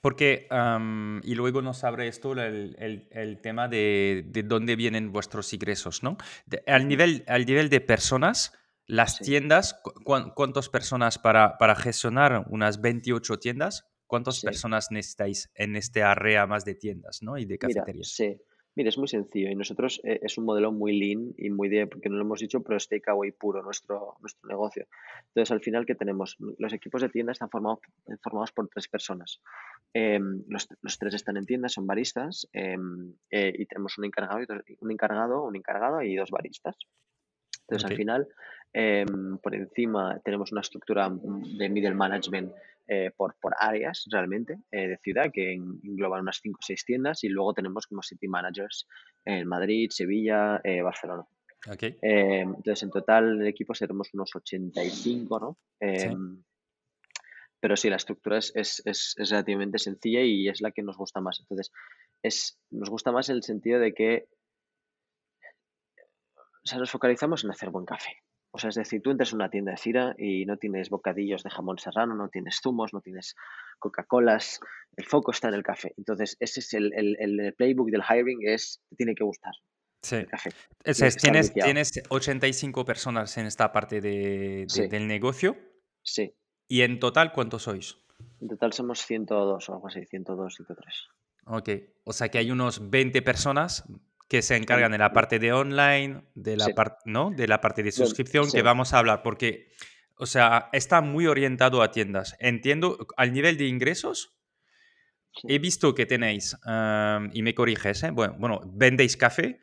[0.00, 5.12] Porque, um, y luego nos abre esto el, el, el tema de, de, dónde vienen
[5.12, 6.16] vuestros ingresos, ¿no?
[6.46, 8.52] De, al, nivel, al nivel de personas,
[8.86, 9.24] las sí.
[9.24, 9.92] tiendas, ¿cu
[10.34, 13.86] ¿cuántas personas para, para, gestionar unas 28 tiendas?
[14.06, 14.46] ¿Cuántas sí.
[14.46, 17.38] personas necesitáis en este área más de tiendas ¿no?
[17.38, 18.14] y de cafeterías?
[18.18, 18.42] Mira, sí.
[18.74, 21.86] Mira, es muy sencillo y nosotros eh, es un modelo muy lean y muy de,
[21.86, 24.86] porque no lo hemos dicho, pero es takeaway puro nuestro, nuestro negocio.
[25.28, 26.36] Entonces, al final, ¿qué tenemos?
[26.58, 27.80] Los equipos de tienda están formados,
[28.22, 29.40] formados por tres personas.
[29.92, 30.18] Eh,
[30.48, 32.78] los, los, tres están en tienda, son baristas eh,
[33.30, 34.38] y tenemos un encargado,
[34.80, 36.76] un encargado, un encargado y dos baristas.
[37.62, 37.94] Entonces, okay.
[37.94, 38.28] al final,
[38.74, 39.04] eh,
[39.42, 42.52] por encima tenemos una estructura de middle management
[42.94, 47.24] eh, por, por áreas realmente eh, de ciudad que engloban unas 5 o 6 tiendas
[47.24, 48.86] y luego tenemos como city managers
[49.24, 51.24] en Madrid, Sevilla, eh, Barcelona.
[51.66, 51.96] Okay.
[52.02, 55.58] entonces, en total, el equipo seremos unos 85, ¿no?
[55.80, 56.08] Sí.
[57.60, 60.98] Pero sí, la estructura es, es, es, es, relativamente sencilla y es la que nos
[60.98, 61.40] gusta más.
[61.40, 61.72] Entonces,
[62.22, 64.28] es, nos gusta más en el sentido de que
[66.62, 68.22] o sea, nos focalizamos en hacer buen café.
[68.54, 71.42] O sea, es decir, tú entras en una tienda de Cira y no tienes bocadillos
[71.42, 73.34] de jamón serrano, no tienes zumos, no tienes
[73.78, 74.60] Coca-Colas,
[74.96, 75.94] el foco está en el café.
[75.96, 79.54] Entonces, ese es el, el, el playbook del hiring, es, te tiene que gustar.
[80.02, 80.16] Sí.
[80.16, 80.50] El café.
[80.84, 84.86] Es, es, tienes, tienes 85 personas en esta parte de, de, sí.
[84.86, 85.56] del negocio.
[86.02, 86.34] Sí.
[86.68, 87.96] ¿Y en total cuántos sois?
[88.40, 91.08] En total somos 102 o algo así, 102, 103.
[91.44, 91.70] Ok,
[92.04, 93.84] o sea que hay unos 20 personas
[94.32, 96.72] que se encargan de la parte de online, de la, sí.
[96.72, 97.30] parte, ¿no?
[97.32, 98.56] de la parte de suscripción, sí.
[98.56, 99.68] que vamos a hablar, porque,
[100.16, 102.34] o sea, está muy orientado a tiendas.
[102.40, 104.34] Entiendo, al nivel de ingresos,
[105.36, 105.48] sí.
[105.50, 108.10] he visto que tenéis, um, y me corriges, ¿eh?
[108.10, 109.60] bueno, bueno, vendéis café,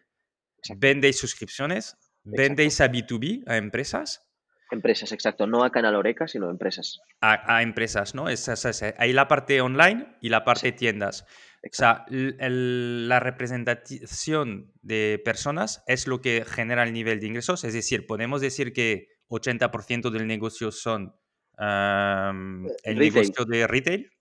[0.77, 4.21] vendéis suscripciones, vendéis a B2B, a empresas.
[4.69, 6.99] Empresas, exacto, no a Canal Oreca, sino a empresas.
[7.21, 8.29] A, a empresas, ¿no?
[8.29, 11.25] Es, es, es, hay la parte online y la parte tiendas.
[11.61, 17.63] O sea, el, la representación de personas es lo que genera el nivel de ingresos.
[17.63, 21.15] Es decir, podemos decir que 80% del negocio son
[21.57, 23.13] um, el retail.
[23.13, 24.11] negocio de retail.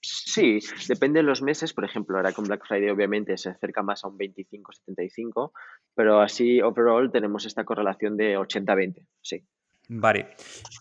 [0.00, 1.72] Sí, depende de los meses.
[1.72, 5.52] Por ejemplo, ahora con Black Friday obviamente se acerca más a un 25-75,
[5.94, 9.44] pero así overall tenemos esta correlación de 80-20, sí.
[9.88, 10.36] Vale.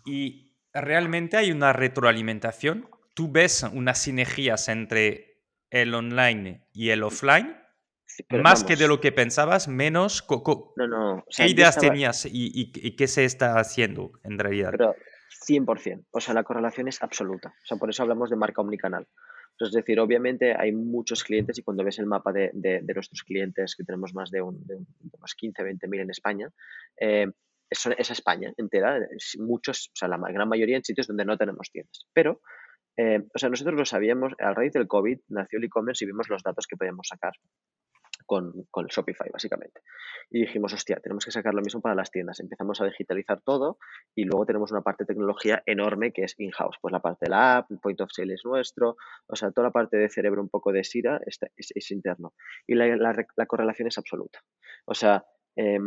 [0.06, 2.90] ¿Y realmente hay una retroalimentación?
[3.14, 5.33] ¿Tú ves unas sinergias entre
[5.74, 7.58] el online y el offline?
[8.30, 10.24] Más que de lo que pensabas, menos.
[10.30, 11.26] no, no.
[11.36, 14.70] ¿Qué ideas tenías y, qué se está haciendo en realidad?
[14.72, 14.96] Pero
[15.48, 16.06] 100%.
[16.12, 17.50] O sea, la correlación es absoluta.
[17.50, 19.08] O sea, por eso hablamos de marca omnicanal.
[19.60, 23.84] Es decir, obviamente hay muchos clientes y cuando ves el mapa de, nuestros clientes, que
[23.84, 26.50] tenemos más de, unos 15, 20 mil en España,
[27.00, 27.28] eh,
[27.68, 29.00] es, es, España entera,
[29.40, 32.08] muchos, o sea, la gran mayoría en sitios donde no tenemos tiendas.
[32.14, 32.42] Pero,
[32.98, 36.30] eh, o sea, nosotros lo sabíamos, a raíz del COVID nació el e-commerce y vimos
[36.30, 37.34] los datos que podíamos sacar
[38.26, 39.82] con, con, Shopify, básicamente.
[40.30, 42.40] Y dijimos, hostia, tenemos que sacar lo mismo para las tiendas.
[42.40, 43.78] Empezamos a digitalizar todo
[44.16, 46.78] y luego tenemos una parte de tecnología enorme que es in-house.
[46.82, 48.96] Pues la parte de la app, el point of sale es nuestro,
[49.28, 52.34] o sea, toda la parte de cerebro un poco de SIRA es, es, interno.
[52.68, 54.40] Y la, la, la, correlación es absoluta.
[54.86, 55.26] O sea,
[55.56, 55.80] eh,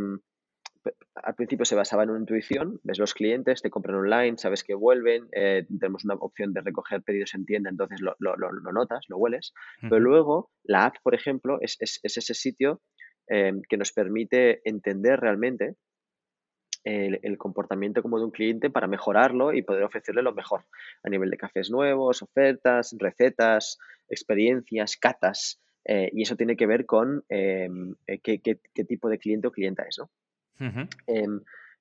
[1.14, 4.74] al principio se basaba en una intuición, ves los clientes, te compran online, sabes que
[4.74, 8.16] vuelven, eh, tenemos una opción de recoger pedidos en tienda, entonces lo,
[8.72, 12.80] notas, lo hueles, pero luego la app, por ejemplo, es, ese sitio
[13.28, 15.76] eh, que nos permite entender realmente
[16.84, 20.66] el, comportamiento como de un cliente para mejorarlo y poder ofrecerle lo mejor
[21.02, 23.78] a nivel de cafés nuevos, ofertas, recetas,
[24.08, 25.60] experiencias, catas.
[25.84, 29.98] Eh, y eso tiene que ver con qué, qué, tipo de cliente o clienta es,
[29.98, 30.10] ¿no?
[30.58, 31.40] Em,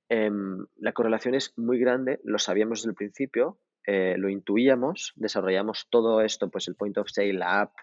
[0.09, 5.87] em, la correlación es muy grande, lo sabíamos desde el principio, eh, lo intuíamos, desarrollamos
[5.89, 7.73] todo esto, pues el point of sale, la app,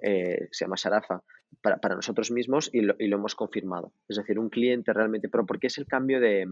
[0.00, 1.22] eh, se llama Sarafa,
[1.60, 3.92] para, nosotros mismos y lo, hemos confirmado.
[4.08, 6.46] Es decir, un cliente realmente, pero porque es el cambio de,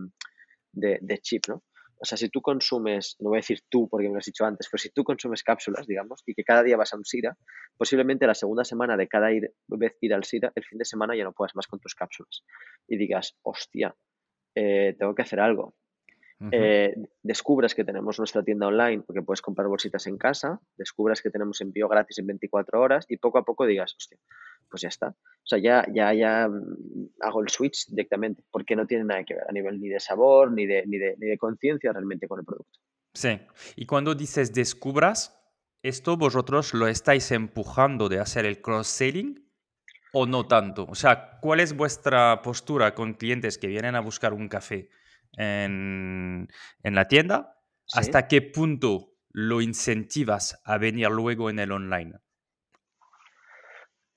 [0.73, 1.63] de, chip, ¿no?
[1.99, 4.45] O sea, si tú consumes, no voy a decir tú porque me lo has dicho
[4.45, 7.37] antes, pero si tú consumes cápsulas, digamos, y que cada día vas a un SIRA,
[7.77, 11.25] posiblemente la segunda semana de cada vez ir al SIRA, el fin de semana ya
[11.25, 12.43] no puedas más con tus cápsulas.
[12.87, 13.95] Y digas, hostia,
[14.55, 15.75] eh, tengo que hacer algo.
[16.53, 21.31] Eh, descubras que tenemos nuestra tienda online porque puedes comprar bolsitas en casa, descubras que
[21.31, 24.19] tenemos envío gratis en 24 horas y poco a poco digas, hostia,
[24.69, 25.09] pues ya está.
[25.09, 29.35] O sea, ya, ya, ya mm, hago el switch directamente porque no tiene nada que
[29.35, 32.41] ver a nivel ni de sabor ni de, ni de, ni de conciencia realmente con
[32.41, 32.81] el producto.
[33.15, 33.41] Sí,
[33.77, 35.43] y cuando dices descubras,
[35.83, 39.43] ¿esto vosotros lo estáis empujando de hacer el cross-selling?
[40.13, 40.87] ¿O no tanto?
[40.89, 44.91] O sea, ¿cuál es vuestra postura con clientes que vienen a buscar un café?
[45.33, 46.49] En,
[46.83, 47.57] la tienda,
[47.93, 52.15] ¿hasta qué punto lo incentivas a venir luego en el online?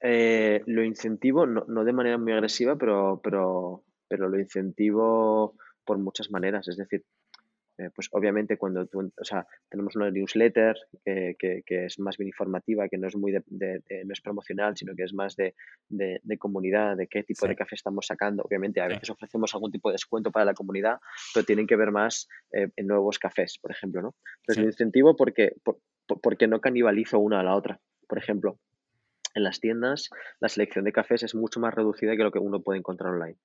[0.02, 5.98] Eh, lo incentivo, no, no, de manera muy agresiva, pero, pero, pero lo incentivo por
[5.98, 6.68] muchas maneras.
[6.68, 7.04] Es decir,
[7.80, 10.76] eh, pues obviamente cuando tú, o sea, tenemos una newsletter
[11.06, 14.94] que, que, es más bien informativa, que no es muy de, no es promocional, sino
[14.96, 15.54] que es más de,
[16.38, 18.44] comunidad, de qué tipo de café estamos sacando.
[18.44, 21.00] Obviamente a veces ofrecemos algún tipo de descuento para la comunidad,
[21.34, 24.16] pero tienen que ver más eh, en nuevos cafés, por ejemplo, ¿no?
[24.42, 25.54] Entonces lo incentivo porque,
[26.22, 27.80] porque no canibalizo una a la otra.
[28.08, 28.60] Por ejemplo,
[29.36, 30.10] en las tiendas
[30.40, 33.38] la selección de cafés es mucho más reducida que lo que uno puede encontrar online.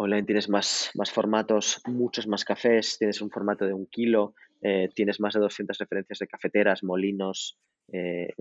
[0.00, 4.88] Online tienes más, más formatos, muchos más cafés, tienes un formato de un kilo, eh,
[4.94, 7.58] tienes más de 200 referencias de cafeteras, molinos,
[7.90, 8.32] eh,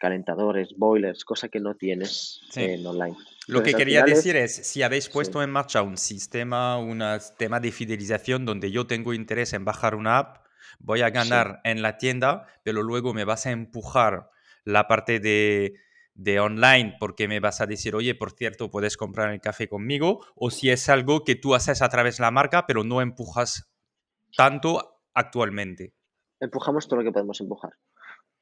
[0.00, 3.16] calentadores, boilers, cosa que no tienes en online.
[3.46, 7.00] Lo que quería decir es, si habéis puesto en marcha un sistema, un
[7.38, 10.46] tema de fidelización donde yo tengo interés en bajar una app,
[10.80, 14.30] voy a ganar en la tienda, pero luego me vas a empujar
[14.64, 15.74] la parte de
[16.16, 20.24] de online porque me vas a decir, oye, por cierto, puedes comprar el café conmigo,
[20.34, 23.70] o si es algo que tú haces a través de la marca, pero no empujas
[24.36, 25.94] tanto actualmente.
[26.40, 27.72] Empujamos todo lo que podemos empujar.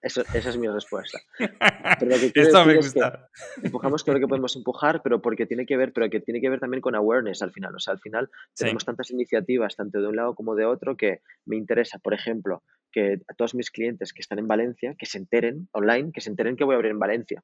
[0.04, 1.18] Esa es mi respuesta.
[1.98, 3.28] Pero me gusta.
[3.62, 6.50] empujamos todo lo que podemos empujar, pero porque tiene que ver, pero que tiene que
[6.50, 7.74] ver también con awareness al final.
[7.74, 11.20] O sea, al final tenemos tantas iniciativas, tanto de un lado como de otro, que
[11.46, 15.18] me interesa, por ejemplo, que a todos mis clientes que están en Valencia, que se
[15.18, 17.42] enteren online, que se enteren que voy a abrir en Valencia.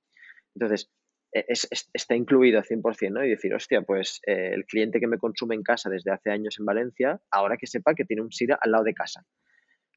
[0.55, 0.91] Entonces,
[1.33, 1.45] e,
[1.93, 3.25] está incluido 100%, ¿no?
[3.25, 6.57] Y decir, hostia, pues eh, el cliente que me consume en casa desde hace años
[6.59, 9.25] en Valencia, ahora que sepa que tiene un SIRA al lado de casa.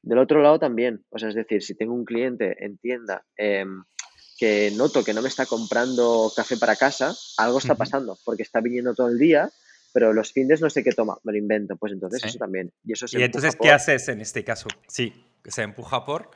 [0.04, 3.82] Del otro lado también, o sea, es decir, si tengo un cliente en tienda em,
[4.38, 8.60] que noto que no me está comprando café para casa, algo está pasando, porque está
[8.60, 9.50] viniendo todo el día,
[9.94, 12.70] pero los fines no sé qué toma, me lo invento, pues entonces eso también.
[12.84, 14.68] Y, eso ¿Y entonces qué haces en este caso?
[14.88, 15.12] Sí,
[15.46, 16.30] se empuja por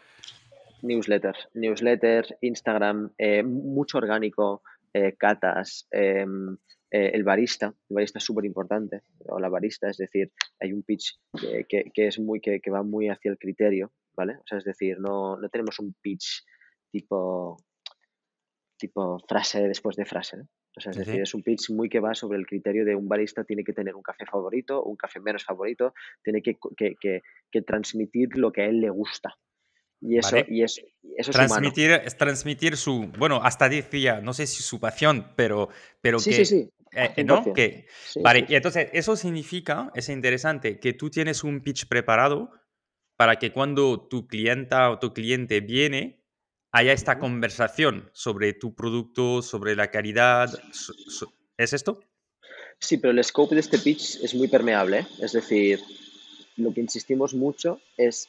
[0.81, 4.63] newsletters, newsletters, Instagram, eh, mucho orgánico,
[4.95, 6.57] eh, catas, em,
[6.91, 10.83] eh, el barista, el barista es súper importante, o la barista, es decir, hay un
[10.83, 11.19] pitch
[11.69, 14.37] que, es muy, que, va muy hacia el criterio, ¿vale?
[14.37, 16.45] O sea, es decir, no, no tenemos un pitch
[16.91, 17.57] tipo,
[18.79, 20.39] tipo frase después de frase.
[20.79, 23.09] O sea, es decir, es un pitch muy que va sobre el criterio de un
[23.09, 28.37] barista tiene que tener un café favorito, un café menos favorito, tiene que, que, transmitir
[28.37, 29.37] lo que a él le gusta.
[30.01, 30.81] Y eso, y eso,
[31.17, 35.71] es transmitir, es transmitir su, bueno, hasta decía, no sé si su pasión, pero,
[36.01, 36.71] pero sí, que, sí, sí.
[36.99, 37.53] Eh, ¿no?
[37.53, 37.87] Que,
[38.23, 42.51] vale, y entonces eso significa, es interesante, que tú tienes un pitch preparado
[43.17, 46.25] para que cuando tu clienta o tu cliente viene,
[46.73, 50.51] haya esta conversación sobre tu producto, sobre la calidad.
[51.57, 52.01] ¿Es esto?
[52.81, 55.01] Sí, pero el scope de este pitch es muy permeable.
[55.01, 55.07] ¿eh?
[55.21, 55.81] Es decir,
[56.57, 58.29] lo que insistimos mucho es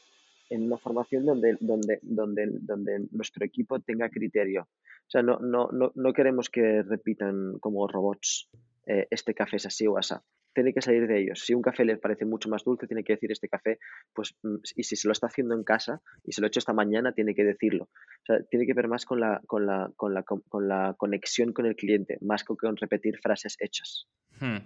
[0.49, 4.67] en una formación donde, donde, donde, donde nuestro equipo tenga criterio.
[5.09, 8.49] O sea, no, no, no, no queremos que repitan como robots
[8.85, 10.13] eh, este café es así o así
[10.53, 11.39] tiene que salir de ellos.
[11.45, 13.79] Si un café les parece mucho más dulce, tiene que decir este café,
[14.13, 16.59] pues, mm, y si se lo está haciendo en casa y se lo ha hecho
[16.59, 17.85] esta mañana, tiene que decirlo.
[17.85, 21.53] O sea, tiene que ver más con la, con la, con la, con la conexión
[21.53, 24.07] con el cliente, más que con repetir frases hechas.
[24.39, 24.57] Hmm.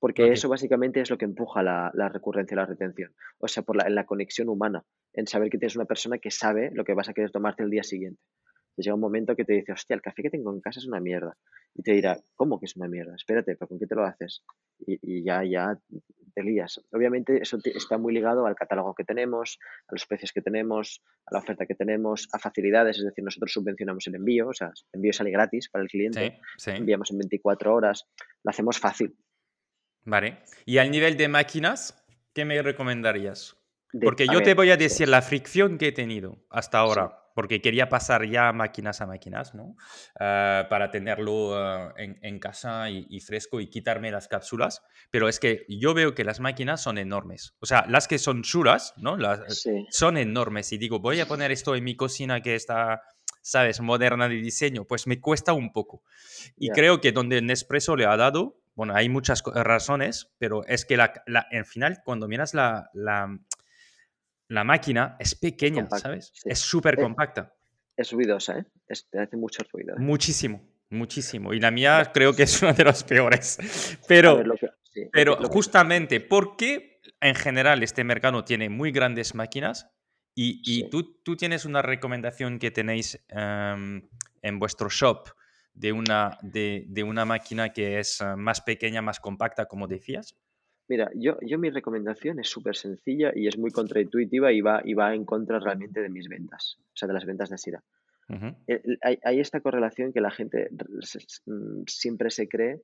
[0.00, 3.12] Porque eso básicamente es lo que empuja la, la recurrencia y la retención.
[3.38, 6.30] O sea, por la, en la conexión humana, en saber que tienes una persona que
[6.30, 8.20] sabe lo que vas a querer tomarte el día siguiente
[8.82, 11.00] llega un momento que te dice, hostia, el café que tengo en casa es una
[11.00, 11.36] mierda.
[11.74, 13.14] Y te dirá, ¿cómo que es una mierda?
[13.14, 14.44] Espérate, ¿pero con qué te lo haces?
[14.86, 15.78] Y, ya, ya
[16.34, 16.80] te lías.
[16.92, 19.58] Obviamente eso está muy ligado al catálogo que tenemos,
[19.88, 23.52] a los precios que tenemos, a la oferta que tenemos, a facilidades, es decir, nosotros
[23.52, 27.74] subvencionamos el envío, o sea, el envío sale gratis para el cliente, enviamos en 24
[27.74, 28.06] horas,
[28.44, 29.16] lo hacemos fácil.
[30.04, 30.38] Vale.
[30.64, 33.56] Y al nivel de máquinas, ¿qué me recomendarías?
[34.00, 37.88] Porque yo te voy a decir la fricción que he tenido hasta ahora porque quería
[37.88, 39.76] pasar ya máquinas a máquinas, ¿no?
[40.18, 44.82] Ah, para tenerlo ah, en, casa y, fresco y quitarme las cápsulas.
[45.12, 47.54] Pero es que yo veo que las máquinas son enormes.
[47.60, 49.16] O sea, las que son chulas, ¿no?
[49.16, 50.72] Las, Son enormes.
[50.72, 53.02] Y digo, voy a poner esto en mi cocina que está,
[53.40, 53.80] ¿sabes?
[53.80, 54.84] Moderna de diseño.
[54.84, 56.02] Pues me cuesta un poco.
[56.56, 60.96] Y creo que donde Nespresso le ha dado, bueno, hay muchas razones, pero es que
[60.96, 61.12] la,
[61.52, 63.38] al final, cuando miras la la
[64.48, 66.32] máquina es pequeña, ¿sabes?
[66.44, 67.54] Es súper compacta.
[67.96, 68.64] Es ruidosa, ¿eh?
[69.10, 69.94] te hace mucho ruido.
[69.94, 70.00] ¿eh?
[70.00, 71.52] Muchísimo, muchísimo.
[71.52, 73.58] Y la mía creo que es una de las peores.
[74.08, 74.42] Pero,
[75.12, 79.90] pero justamente, ¿por qué en general este mercado tiene muy grandes máquinas?
[80.34, 84.08] Y, tú, tú, tienes una recomendación que tenéis em,
[84.40, 85.30] en vuestro shop
[85.74, 90.36] de una, de, de una máquina que es eh, más pequeña, más compacta, como decías.
[90.88, 94.94] Mira, yo, yo mi recomendación es súper sencilla y es muy contraintuitiva y va, y
[94.94, 97.84] va en contra realmente de mis ventas, o sea, de las ventas de SIDA.
[99.02, 100.70] hay, esta correlación que la gente
[101.46, 102.80] mm, siempre se cree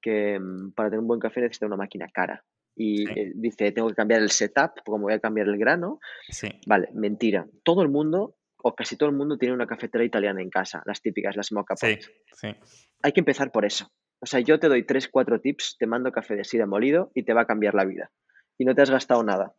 [0.00, 2.44] que mm, para tener un buen café necesita una máquina cara.
[2.76, 5.98] Y eh, dice, tengo que cambiar el setup, como voy a cambiar el grano.
[6.64, 7.48] Vale, mentira.
[7.64, 11.02] Todo el mundo, o casi todo el mundo, tiene una cafetera italiana en casa, las
[11.02, 11.98] típicas, las mocha pot.
[13.02, 13.90] Hay que empezar por eso.
[14.20, 17.22] O sea, yo te doy tres, cuatro tips, te mando café de sida molido y
[17.24, 18.10] te va a cambiar la vida.
[18.56, 19.54] Y no te has gastado nada.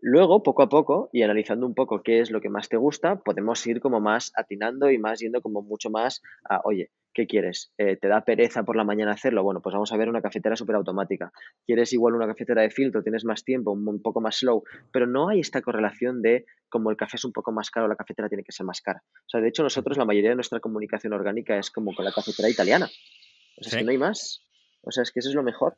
[0.00, 3.16] Luego, poco a poco, y analizando un poco qué es lo que más te gusta,
[3.16, 7.72] podemos ir como más atinando y más yendo como mucho más a, oye, ¿qué quieres?
[7.78, 9.42] Eh, ¿Te da pereza por la mañana hacerlo?
[9.42, 11.32] Bueno, pues vamos a ver una cafetera súper automática.
[11.66, 13.02] ¿Quieres igual una cafetera de filtro?
[13.02, 13.72] ¿Tienes más tiempo?
[13.72, 14.62] Un, poco más slow.
[14.92, 17.96] Pero no hay esta correlación de como el café es un poco más caro, la
[17.96, 19.02] cafetera tiene que ser más cara.
[19.04, 22.12] O sea, de hecho, nosotros la mayoría de nuestra comunicación orgánica es como con la
[22.12, 22.88] cafetera italiana.
[23.60, 24.44] O sea, es que no hay más.
[24.82, 25.76] O sea, es que eso es lo mejor.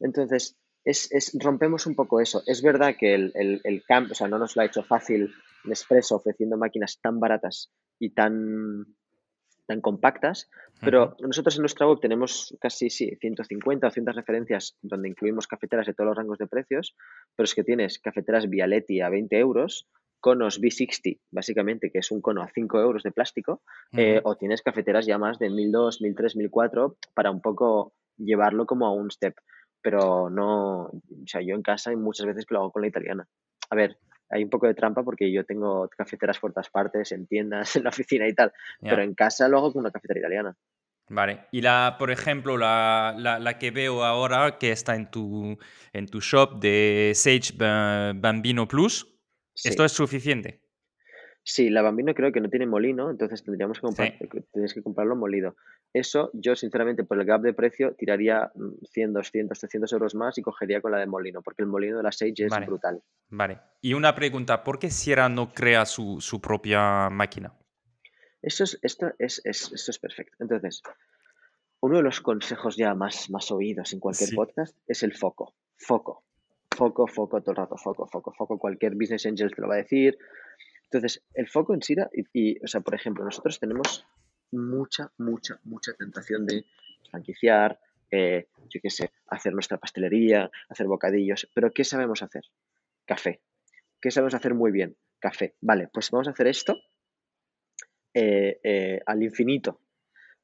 [0.00, 2.42] Entonces, es, es rompemos un poco eso.
[2.46, 5.32] Es verdad que el, el, el camp, o sea, no nos lo ha hecho fácil
[5.64, 8.86] Nespresso ofreciendo máquinas tan baratas y tan,
[9.66, 10.48] tan compactas,
[10.80, 15.86] pero nosotros en nuestra web tenemos casi sí, 150 o 100 referencias donde incluimos cafeteras
[15.86, 16.96] de todos los rangos de precios,
[17.36, 19.86] pero es que tienes cafeteras Vialetti a 20 euros,
[20.20, 23.62] conos V60, básicamente, que es un cono a 5 euros de plástico,
[23.92, 28.86] eh, o tienes cafeteras ya más de 1002, 1003, 1004 para un poco llevarlo como
[28.86, 29.34] a un step.
[29.80, 32.88] Pero no, o sea, yo en casa hay muchas veces que lo hago con la
[32.88, 33.28] italiana.
[33.70, 33.98] A ver,
[34.30, 37.84] hay un poco de trampa porque yo tengo cafeteras por todas partes, en tiendas, en
[37.84, 40.56] la oficina y tal, pero en casa lo hago con una cafetera italiana.
[41.10, 41.46] Vale.
[41.52, 45.58] Y la, por ejemplo, la, la, que veo ahora que está en tu,
[45.94, 49.17] en tu shop de Sage Bambino Plus,
[49.64, 50.60] ¿Esto es suficiente?
[51.42, 54.18] Sí, la Bambino creo que no tiene molino, entonces tendríamos que comprar,
[54.52, 55.56] tienes que comprarlo molido.
[55.94, 58.52] Eso yo sinceramente por el gap de precio tiraría
[58.92, 62.02] 100, 200, 300 euros más y cogería con la de molino, porque el molino de
[62.02, 63.02] la Sage es brutal.
[63.30, 63.60] Vale.
[63.80, 67.54] Y una pregunta, ¿por qué Sierra no crea su, propia máquina?
[68.42, 70.36] Eso es, esto, es, esto es perfecto.
[70.40, 70.82] Entonces,
[71.80, 75.54] uno de los consejos ya más, más oídos en cualquier podcast es el foco.
[75.78, 76.27] Foco
[76.78, 78.58] foco, foco, todo el rato, foco, foco, foco.
[78.58, 80.16] Cualquier business angel te lo va a decir.
[80.84, 84.06] Entonces, el foco en Sira, y, o sea, por ejemplo, nosotros tenemos
[84.52, 86.64] mucha, mucha, mucha tentación de
[87.10, 92.44] franquiciar, eh, yo qué sé, hacer nuestra pastelería, hacer bocadillos, pero ¿qué sabemos hacer?
[93.04, 93.40] Café.
[94.00, 94.96] ¿Qué sabemos hacer muy bien?
[95.18, 95.56] Café.
[95.60, 96.78] Vale, pues vamos a hacer esto
[98.14, 99.80] eh, eh, al infinito.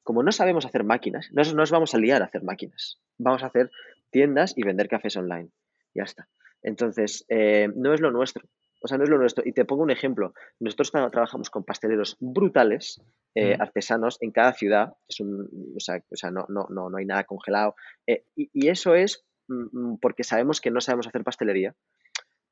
[0.03, 2.99] Como no sabemos hacer máquinas, no nos vamos a liar a hacer máquinas.
[3.17, 3.71] Vamos a hacer
[4.11, 5.49] tiendas y vender cafés online.
[5.95, 6.27] Ya está.
[6.61, 8.45] Entonces, no es lo nuestro.
[8.85, 9.43] O sea, no es lo nuestro.
[9.43, 10.35] Y te pongo un ejemplo.
[10.59, 13.01] Nosotros trabajamos con pasteleros brutales,
[13.33, 14.93] eh, artesanos, en cada ciudad.
[15.07, 17.75] Es un, o sea, o sea no, no, no, no, hay nada congelado.
[18.05, 21.73] Eh, y, eso es mm, mm, porque sabemos que no sabemos hacer pastelería.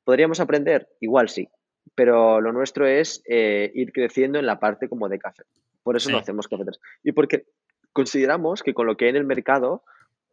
[0.02, 0.88] ¿Podríamos aprender?
[0.98, 1.48] Igual sí.
[1.94, 5.44] Pero lo nuestro es eh, ir creciendo en la parte como de café.
[5.84, 6.80] Por eso no hacemos cafeteras.
[7.04, 7.46] Y porque
[7.92, 9.84] consideramos que con lo que hay en el mercado,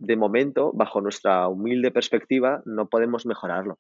[0.02, 3.78] de momento, bajo nuestra humilde perspectiva, no podemos mejorarlo.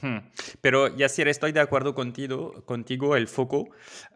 [0.00, 0.18] Hmm.
[0.60, 3.70] Pero Yacir, estoy de acuerdo contigo, contigo el foco,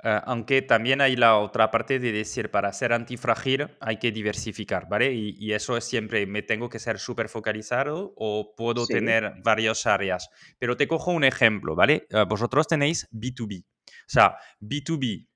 [0.04, 4.88] eh, aunque también hay la otra parte de decir, para ser antifrágil hay que diversificar,
[4.88, 5.12] ¿vale?
[5.12, 10.28] Y, eso es siempre, me tengo que ser súper focalizado o puedo tener varias áreas.
[10.58, 12.06] Pero te cojo un ejemplo, ¿vale?
[12.10, 13.66] Eh, vosotros tenéis B2B, o
[14.06, 15.28] sea, B2B,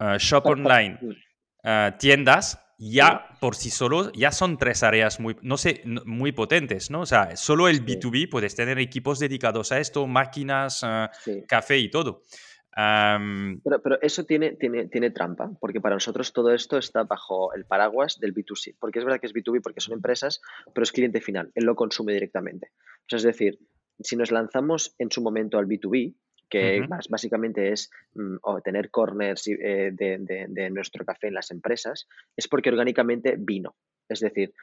[0.00, 0.98] eh, shop online,
[1.98, 7.00] tiendas, ya por sí solo, ya son tres áreas muy, no sé, muy potentes, ¿no?
[7.00, 11.10] O sea, solo el B2B puedes tener equipos dedicados a esto, máquinas, ah,
[11.48, 12.22] café y todo.
[12.76, 17.64] pero, pero, eso tiene, tiene, tiene trampa, porque para nosotros todo esto está bajo el
[17.64, 20.40] paraguas del B2C, porque es verdad que es B2B porque son empresas,
[20.72, 22.70] pero es cliente final, él lo consume directamente.
[23.00, 23.58] O sea, es decir,
[24.00, 26.14] si nos lanzamos en su momento al B2B,
[26.48, 32.70] que básicamente es mm, tener corners eh, de, nuestro café en las empresas, es porque
[32.70, 33.76] orgánicamente vino.
[34.08, 34.54] Es decir,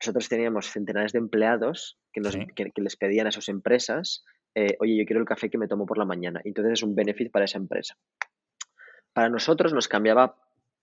[0.00, 4.24] nosotros teníamos centenares de empleados que, nos, les pedían a sus empresas,
[4.54, 6.40] eh, oye, yo quiero el café que me tomo por la mañana.
[6.44, 7.96] Entonces es un benefit para esa empresa.
[9.12, 10.36] Para nosotros nos cambiaba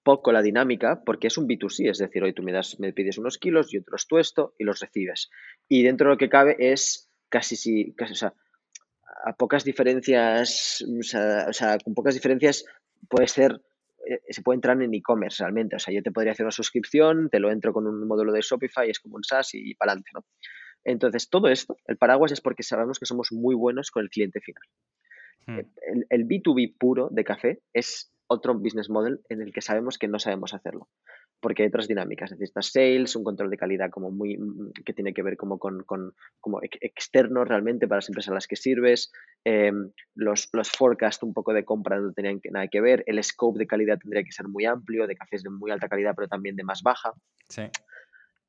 [0.03, 3.17] poco la dinámica porque es un B2C, es decir, hoy tú me, das, me pides
[3.17, 5.29] unos kilos, yo te los tuesto y los recibes.
[5.67, 8.33] Y dentro de lo que cabe es casi si, casi, o sea,
[9.24, 11.03] a pocas diferencias, o
[11.53, 12.65] sea, con pocas diferencias
[13.09, 13.61] puede ser,
[14.05, 15.76] eh, se puede entrar en e-commerce realmente.
[15.76, 18.41] O sea, yo te podría hacer una suscripción, te lo entro con un módulo de
[18.41, 20.26] Shopify, es como un SaaS y, para adelante, ¿no?
[20.84, 24.39] Entonces, todo esto, el paraguas es porque sabemos que somos muy buenos con el cliente
[24.39, 24.63] final.
[25.45, 25.59] Hmm.
[25.82, 30.07] El, el, B2B puro de café es otro business model en el que sabemos que
[30.07, 30.89] no sabemos hacerlo
[31.39, 32.31] porque hay otras dinámicas.
[32.31, 35.83] Necesitas sales, un control de calidad como muy mm, que tiene que ver como con,
[36.39, 39.11] como externo realmente para las empresas a las que sirves,
[39.43, 43.59] em, los, los forecasts un poco de compra no tenían nada que ver, el scope
[43.59, 46.55] de calidad tendría que ser muy amplio, de cafés de muy alta calidad pero también
[46.55, 47.13] de más baja.
[47.49, 47.69] Sí.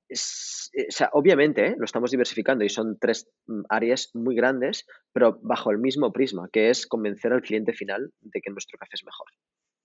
[0.09, 1.75] Eh, o sea, obviamente ¿eh?
[1.79, 6.49] lo estamos diversificando y son tres mm, áreas muy grandes, pero bajo el mismo prisma,
[6.53, 9.27] que es convencer al cliente final de que nuestro café es mejor.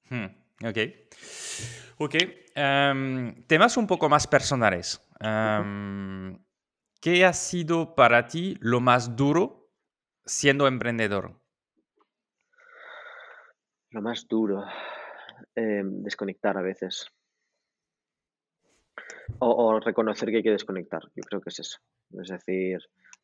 [0.10, 0.78] Hmm, ok.
[2.00, 2.16] Ok.
[2.56, 5.02] Em, temas un poco más personales.
[5.20, 6.38] Em,
[7.02, 9.70] ¿Qué ha sido para ti lo más duro
[10.26, 11.34] siendo emprendedor?
[13.90, 14.64] Lo más duro,
[15.54, 17.08] em, desconectar a veces.
[19.40, 21.80] O, reconocer que hay que desconectar, yo creo que es eso.
[22.22, 22.80] Es decir,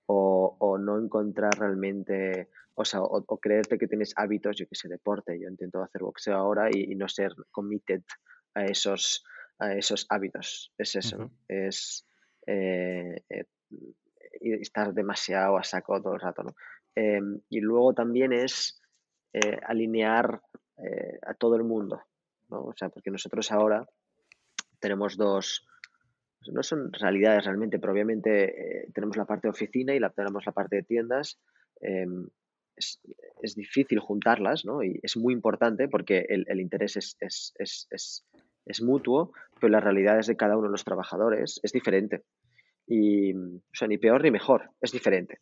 [0.06, 2.50] o, no encontrar realmente,
[2.82, 5.38] o sea, o, creerte que tienes hábitos, yo que sé, deporte.
[5.38, 8.04] Yo intento hacer boxeo ahora y, y no ser committed
[8.54, 9.26] a esos,
[9.60, 10.72] a esos hábitos.
[10.78, 12.08] Es eso, es
[12.48, 13.46] eh, eh,
[14.40, 16.44] estar demasiado a saco todo el rato.
[16.44, 16.56] ¿no?
[16.96, 18.82] Em, y luego también es
[19.34, 20.42] eh, alinear
[21.28, 22.02] a todo el mundo,
[22.48, 22.62] ¿no?
[22.62, 23.86] O sea, porque nosotros ahora
[24.80, 25.68] tenemos dos,
[26.54, 30.54] no son realidades realmente, pero obviamente tenemos la parte de oficina y la, tenemos la
[30.54, 31.38] parte de tiendas.
[31.82, 32.30] Em,
[32.80, 33.00] es,
[33.42, 34.84] es, difícil juntarlas, ¿no?
[34.84, 38.26] Y es muy importante porque el, el interés es, es,
[38.66, 42.24] es mutuo, pero las realidades de cada uno de los trabajadores es diferente.
[42.88, 45.40] Y, o sea, ni peor ni mejor, es diferente.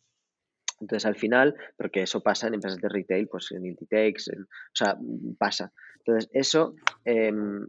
[0.80, 4.96] Entonces, al final, porque eso pasa en empresas de retail, pues en Inditex, o sea,
[5.38, 5.72] pasa.
[5.98, 6.74] Entonces, eso
[7.04, 7.66] em,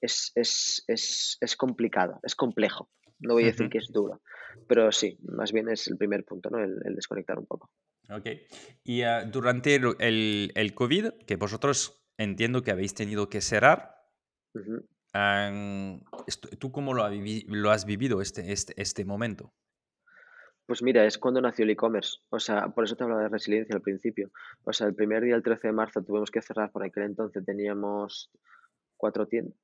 [0.00, 2.90] es, es, es, es, complicado, es complejo.
[3.20, 4.20] No voy a decir que es duro,
[4.68, 6.58] pero sí, más bien es el primer punto, ¿no?
[6.58, 7.70] El, desconectar un poco.
[8.10, 8.26] Ok.
[8.84, 13.94] Y ah, durante el, el, COVID, que vosotros entiendo que habéis tenido que cerrar,
[16.58, 19.52] ¿Tú cómo lo, lo, has vivido este, este, este momento?
[20.66, 22.18] Pues mira, es cuando nació el e-commerce.
[22.30, 24.30] O sea, por eso te hablaba de resiliencia al principio.
[24.64, 26.72] O sea, el primer día, el 13 de marzo, tuvimos que cerrar.
[26.72, 28.30] Por aquel entonces teníamos
[28.96, 29.58] cuatro tiendas,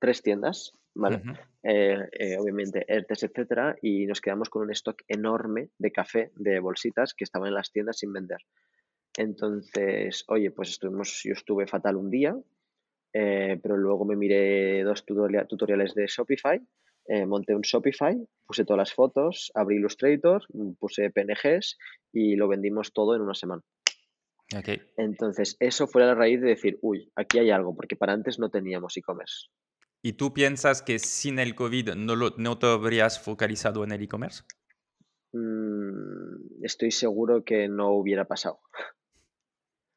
[0.00, 1.22] tres tiendas, ¿vale?
[1.62, 6.60] Eh, eh, obviamente, ERTES, etcétera, y nos quedamos con un stock enorme de café, de
[6.60, 8.38] bolsitas que estaban en las tiendas sin vender.
[9.16, 12.36] Entonces, oye, pues estuvimos, yo estuve fatal un día,
[13.12, 16.60] eh, pero luego me miré dos tutoriales de Shopify,
[17.26, 18.16] monté un Shopify,
[18.46, 20.42] puse todas las fotos, abrí Illustrator,
[20.78, 21.78] puse PNGs
[22.12, 23.62] y lo vendimos todo en una semana.
[24.96, 28.50] Entonces, eso fue la raíz de decir, uy, aquí hay algo, porque para antes no
[28.50, 29.48] teníamos e-commerce.
[30.02, 34.44] ¿Y tú piensas que sin el COVID no, no te habrías focalizado en el e-commerce?
[35.32, 38.60] Mm, estoy seguro que no hubiera pasado.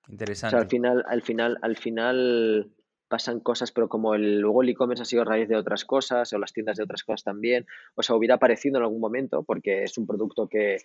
[0.08, 0.58] Interesante.
[0.58, 2.72] al final, al final, al final
[3.08, 6.34] pasan cosas, pero como el, luego el e-commerce ha sido a raíz de otras cosas,
[6.34, 9.84] o las tiendas de otras cosas también, o sea, hubiera aparecido en algún momento, porque
[9.84, 10.78] es un producto que...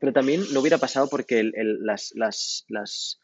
[0.00, 1.52] Pero también no hubiera pasado porque el,
[1.84, 3.20] las, las, las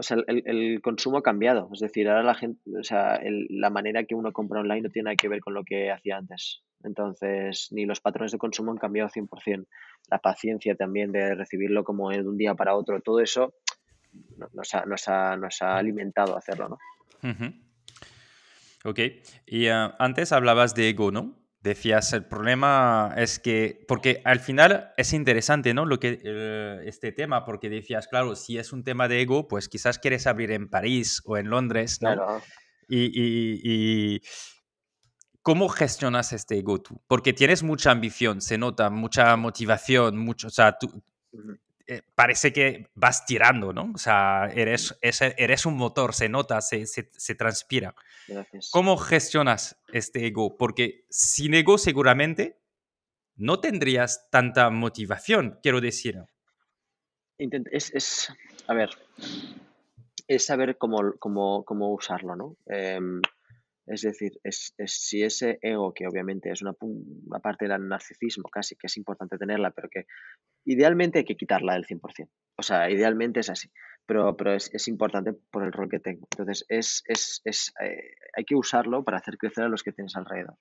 [0.00, 1.68] o sea, el, consumo ha cambiado.
[1.74, 3.20] Es decir, ahora la gente, o sea,
[3.50, 6.16] la manera que uno compra online no tiene nada que ver con lo que hacía
[6.16, 6.62] antes.
[6.82, 9.66] Entonces, ni los patrones de consumo han cambiado 100%.
[10.10, 13.52] La paciencia también de recibirlo como de un día para otro, todo eso
[14.54, 16.78] nos ha, nos ha, ha alimentado a hacerlo, ¿no?
[18.84, 19.00] Ok.
[19.46, 21.39] Y ah, antes hablabas de ego, ¿no?
[21.62, 25.84] Decías, el problema es que, porque al final es interesante, ¿no?
[25.84, 29.68] Lo que, eh, este tema, porque decías, claro, si es un tema de ego, pues
[29.68, 32.14] quizás quieres abrir en París o en Londres, ¿no?
[32.14, 32.42] Claro.
[32.88, 34.22] Y,
[35.42, 37.02] ¿cómo gestionas este ego tú?
[37.06, 41.02] Porque tienes mucha ambición, se nota, mucha motivación, mucho, o sea, tú,
[41.90, 43.90] eh, parece que vas tirando, ¿no?
[43.92, 47.96] O sea, eres, eres un motor, se nota, se, se, transpira.
[48.70, 50.56] ¿Cómo gestionas este ego?
[50.56, 52.60] Porque sin ego seguramente
[53.34, 56.22] no tendrías tanta motivación, quiero decir.
[57.38, 58.32] Es, es
[58.68, 58.90] a ver,
[60.28, 62.56] es saber cómo, cómo, cómo usarlo, ¿no?
[62.66, 63.20] Em,
[63.86, 66.74] es decir, es, si ese ego, que obviamente es una,
[67.42, 70.06] parte del narcisismo casi, que es importante tenerla, pero que
[70.64, 72.28] idealmente hay que quitarla del 100%.
[72.58, 73.70] O sea, idealmente es así,
[74.06, 76.26] pero, pero es, importante por el rol que tengo.
[76.30, 80.14] Entonces, es, es, es eh, hay que usarlo para hacer crecer a los que tienes
[80.16, 80.56] alrededor.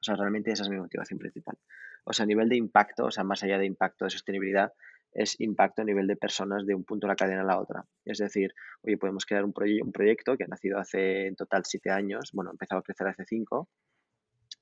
[0.00, 1.56] O sea, realmente esa es mi motivación principal.
[2.04, 4.72] O sea, a nivel de impacto, o sea, más allá de impacto de sostenibilidad,
[5.16, 7.84] es impacto a nivel de personas de un punto de la cadena a la otra.
[8.04, 11.90] Es decir, oye, podemos crear un, un proyecto que ha nacido hace en total siete
[11.90, 13.68] años, bueno, ha empezado a crecer hace cinco,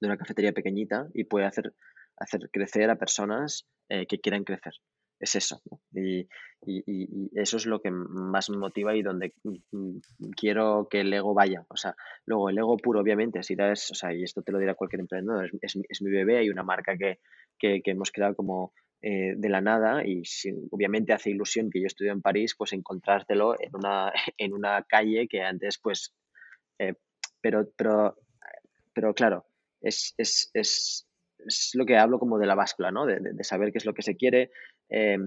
[0.00, 1.74] de una cafetería pequeñita y puede hacer,
[2.16, 4.74] hacer crecer a personas eh, que quieran crecer.
[5.18, 5.60] Es eso.
[5.92, 6.28] Y,
[7.34, 9.34] eso es lo que más me motiva y donde
[10.34, 11.66] quiero que el ego vaya.
[11.68, 11.94] O sea,
[12.24, 15.00] luego el ego puro, obviamente, si es, o sea, y esto te lo dirá cualquier
[15.00, 17.20] emprendedor, es, es, mi bebé, hay una marca que,
[17.58, 18.72] que, que hemos creado como
[19.06, 20.22] eh, de la nada y
[20.70, 25.28] obviamente hace ilusión que yo estudio en París, pues encontrártelo en una, en una calle
[25.28, 26.14] que antes pues...
[26.78, 26.94] Eh,
[27.38, 28.16] pero, pero,
[28.94, 29.44] pero claro,
[29.82, 33.04] es, es, es, es, lo que hablo como de la báscula, ¿no?
[33.04, 34.50] De, de, saber qué es lo que se quiere.
[34.88, 35.18] Eh,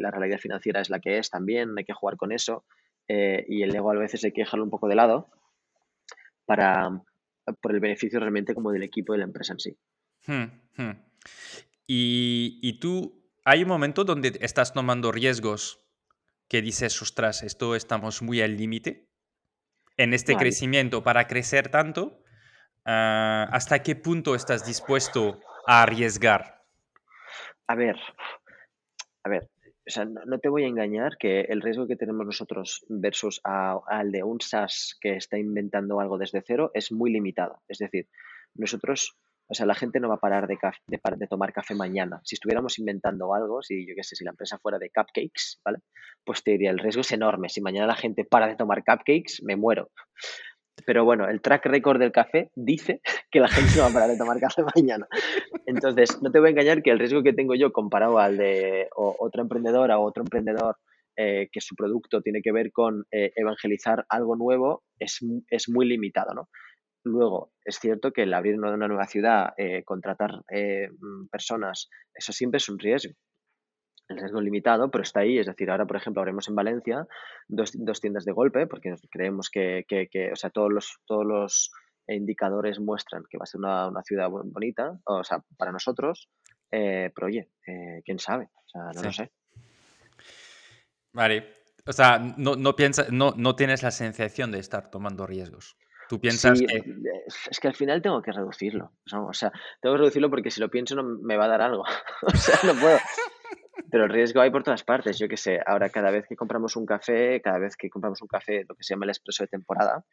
[0.00, 2.64] la realidad financiera es la que es también, hay que jugar con eso.
[3.06, 5.30] y el ego a veces hay que dejarlo un poco de lado
[6.46, 6.90] para,
[7.60, 9.78] por el beneficio realmente como del equipo de la empresa en sí.
[10.26, 11.12] Hmm, hmm.
[11.86, 15.84] Y, tú, hay un momento donde estás tomando riesgos
[16.48, 19.08] que dices, ostras, esto estamos muy al límite
[19.96, 22.22] en este crecimiento para crecer tanto.
[22.84, 26.62] Ah, ¿Hasta qué punto estás dispuesto a arriesgar?
[27.66, 27.96] A ver,
[29.24, 29.48] a ver,
[29.86, 34.12] o sea, no, te voy a engañar que el riesgo que tenemos nosotros versus al
[34.12, 37.62] de un SaaS que está inventando algo desde cero es muy limitado.
[37.66, 38.08] Es decir,
[38.54, 39.18] nosotros
[39.52, 42.22] o sea, la gente no va a parar de, tomar café mañana.
[42.24, 45.80] Si estuviéramos inventando algo, si yo qué sé, si la empresa fuera de cupcakes, ¿vale?
[46.24, 47.50] Pues te diría, el riesgo es enorme.
[47.50, 49.90] Si mañana la gente para de tomar cupcakes, me muero.
[50.86, 54.08] Pero bueno, el track record del café dice que la gente no va a parar
[54.08, 55.06] de tomar café mañana.
[55.66, 58.88] Entonces, no te voy a engañar que el riesgo que tengo yo comparado al de
[58.96, 60.78] otra emprendedora o otro emprendedor
[61.18, 65.18] eh, que su producto tiene que ver con eh, evangelizar algo nuevo es,
[65.50, 66.48] es muy limitado, ¿no?
[67.04, 72.32] Luego, es cierto que el abrir una, nueva ciudad, eh, contratar eh, mm, personas, eso
[72.32, 73.14] siempre es un riesgo.
[74.08, 75.38] El riesgo limitado, pero está ahí.
[75.38, 77.06] Es decir, ahora, por ejemplo, abrimos en Valencia
[77.48, 79.84] dos, tiendas de golpe, porque creemos que,
[80.32, 81.72] o sea, todos los, todos los
[82.06, 86.28] indicadores muestran que va a ser una, ciudad bonita, o sea, para nosotros.
[86.70, 87.50] Eh, pero oye,
[88.04, 89.30] quién sabe, o sea, no lo sé.
[91.12, 91.62] Vale.
[91.86, 92.74] O sea, no, no,
[93.10, 95.76] no, no tienes la sensación de estar tomando riesgos.
[96.12, 96.66] Tú piensas que...
[97.50, 98.92] Es que al final tengo que reducirlo.
[99.14, 101.84] O sea, tengo que reducirlo porque si lo pienso no me va a dar algo.
[102.22, 102.98] o sea, no puedo.
[103.90, 105.18] Pero el riesgo hay por todas partes.
[105.18, 108.28] Yo qué sé, ahora cada vez que compramos un café, cada vez que compramos un
[108.28, 110.04] café, lo que se llama el expreso de temporada,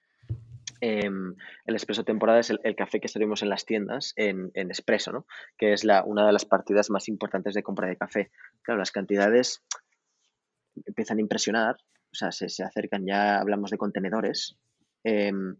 [0.80, 1.35] em,
[1.65, 5.11] el expreso de temporada es el, café que servimos en las tiendas en, en expreso,
[5.11, 5.26] ¿no?
[5.57, 8.31] Que es la, una de las partidas más importantes de compra de café.
[8.61, 9.65] Claro, las cantidades
[10.85, 11.76] empiezan a impresionar,
[12.09, 14.55] o sea, se, se acercan, ya hablamos de contenedores.
[15.03, 15.57] em,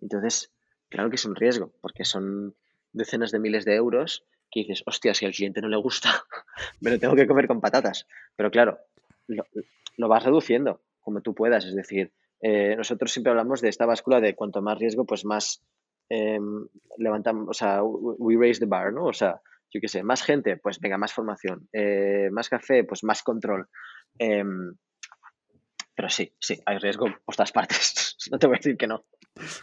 [0.00, 0.52] entonces,
[0.88, 2.54] claro que es un riesgo, porque son
[2.92, 6.10] decenas de miles de euros que dices, hostia, si al cliente no le gusta,
[6.80, 8.06] me lo tengo que comer con patatas.
[8.36, 8.78] Pero claro,
[9.26, 11.64] lo, vas reduciendo como tú puedas.
[11.64, 15.62] Es decir, eh, nosotros siempre hablamos de esta báscula de cuanto más riesgo, pues más
[16.08, 16.66] em,
[16.96, 19.04] levantamos, o sea, we raise the bar, ¿no?
[19.04, 21.68] O sea, yo qué sé, más gente, pues venga, más formación.
[21.72, 23.68] Eh, más café, pues más control.
[25.98, 28.16] Pero sí, sí, hay riesgo por todas partes.
[28.30, 29.04] no te voy a decir que no.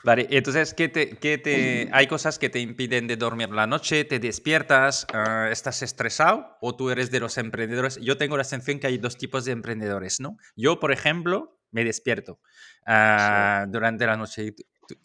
[0.04, 4.04] Vale, entonces, ¿qué te, qué te, ¿hay cosas que te impiden de dormir la noche?
[4.04, 5.08] ¿Te despiertas?
[5.14, 6.58] ah, ¿Estás estresado?
[6.60, 7.98] ¿O tú eres de los emprendedores?
[8.02, 10.36] Yo tengo la sensación que hay dos tipos de emprendedores, ¿no?
[10.58, 12.42] Yo, por ejemplo, me despierto
[12.86, 14.44] ah, durante la noche.
[14.44, 14.96] ¿Y tú- tú-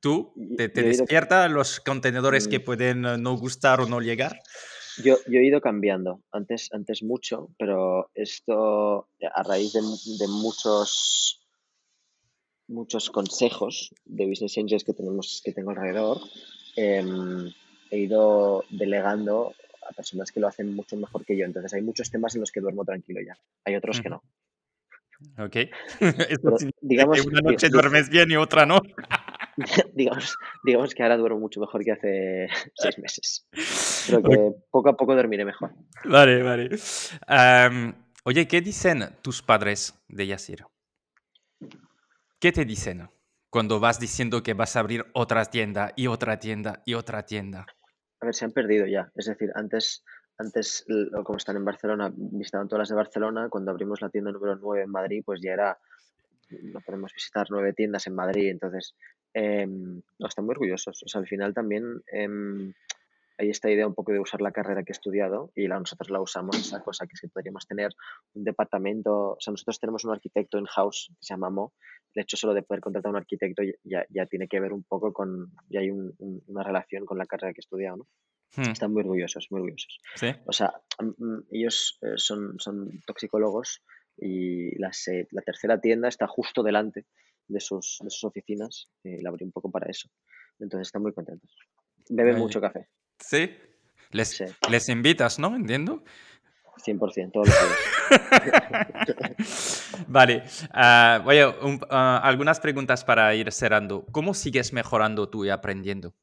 [0.00, 2.64] ¿Tú Yo- te, te despiertas los contenedores que Mm.
[2.64, 4.38] pueden no gustar o no llegar?
[5.02, 11.40] Yo, yo he ido cambiando, antes, antes mucho, pero esto a raíz de, de muchos,
[12.68, 16.20] muchos consejos de business angels que tenemos, que tengo alrededor,
[16.76, 17.52] em,
[17.90, 19.54] he ido delegando
[19.88, 21.44] a personas que lo hacen mucho mejor que yo.
[21.44, 23.36] Entonces hay muchos temas en los que duermo tranquilo ya.
[23.64, 24.22] Hay otros que no.
[25.38, 25.56] Ok.
[26.00, 28.80] Pero digamos, que una noche duermes bien y otra no.
[29.94, 33.46] digamos, digamos que ahora duermo mucho mejor que hace seis meses.
[34.06, 35.72] Creo que poco a poco dormiré mejor.
[36.04, 36.70] Vale, vale.
[38.24, 40.64] Oye, ¿qué dicen tus padres de Yasir?
[42.40, 43.08] ¿Qué te dicen
[43.50, 47.66] cuando vas diciendo que vas a abrir otra tienda y otra tienda y otra tienda?
[48.20, 49.10] A ver, se han perdido ya.
[49.14, 50.02] Es decir, antes,
[50.38, 50.84] antes
[51.24, 53.48] como están en Barcelona, visitaban todas las de Barcelona.
[53.48, 55.78] Cuando abrimos la tienda número 9 en Madrid, pues ya era,
[56.50, 58.50] no podemos visitar nueve tiendas en Madrid.
[58.50, 58.96] Entonces,
[60.18, 61.02] no, están muy orgullosos.
[61.02, 62.72] O sea, al final también em,
[63.38, 66.08] hay esta idea un poco de usar la carrera que he estudiado y la, nosotros
[66.10, 67.90] la usamos, esa cosa que es que podríamos tener
[68.34, 71.74] un departamento, o sea, nosotros tenemos un arquitecto in-house que se llama Mo.
[72.14, 74.84] El hecho solo de poder contratar a un arquitecto ya, ya tiene que ver un
[74.84, 78.06] poco con, ya hay un- un- una relación con la carrera que he estudiado, ¿no?
[78.56, 79.98] Hmm, Están muy orgullosos, muy orgullosos.
[80.14, 80.28] ¿Sí?
[80.46, 83.82] O sea, mm, mm, ellos eh, son, son toxicólogos
[84.16, 84.90] y la,
[85.32, 87.04] la tercera tienda está justo delante
[87.48, 90.08] de sus, de sus oficinas y la abrí un poco para eso.
[90.58, 91.50] Entonces están muy contentos.
[92.08, 92.40] Beben Ay.
[92.40, 93.50] mucho café, ¿Sí?
[94.10, 94.44] Les, Sí.
[94.70, 95.54] les invitas, ¿no?
[95.56, 96.02] Entiendo.
[96.84, 97.56] 100%, todos los
[98.44, 99.90] días.
[100.08, 100.42] vale.
[100.72, 104.04] ah, oye, un- ah, algunas preguntas para ir cerrando.
[104.12, 106.14] ¿Cómo sigues mejorando tú y aprendiendo?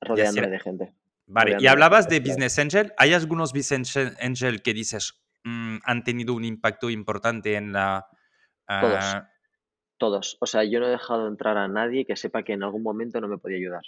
[0.00, 0.94] Rodeándome de gente.
[1.26, 2.20] Vale, y Rodeándome hablabas de.
[2.20, 2.92] Business Angel.
[2.98, 5.14] ¿Hay algunos Business Angel que dices
[5.44, 8.06] mm, han tenido un impacto importante en la...
[8.68, 9.04] Todos.
[9.98, 10.36] Todos.
[10.40, 13.20] O sea, yo no he dejado entrar a nadie que sepa que en algún momento
[13.20, 13.82] no me podía ayudar.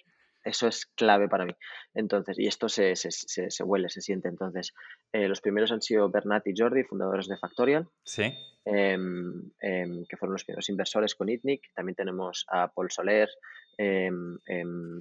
[0.45, 1.53] Eso es clave para mí.
[1.95, 4.29] Entonces, y esto se, se, se, se huele, se siente.
[4.29, 4.73] Entonces,
[5.13, 7.89] eh, los primeros han sido Bernat y Jordi, fundadores de Factorial.
[8.05, 8.33] sí.
[8.65, 11.73] em, em, que fueron los primeros inversores con ITNIC.
[11.75, 13.29] También tenemos a Paul Soler
[13.77, 14.39] em,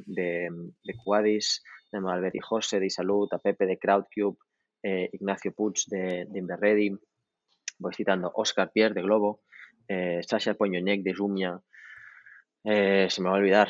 [0.05, 0.49] de,
[0.83, 4.37] de Cuadis, tenemos a Albert y José de Isalud, a Pepe de Crowdcube,
[4.83, 6.97] eh, Ignacio Puig de, de Inverready,
[7.79, 9.41] voy citando Oscar Pierre de Globo,
[9.87, 11.59] eh, Sasha Poñoñek de Jumia,
[12.63, 13.69] eh, se me va a olvidar.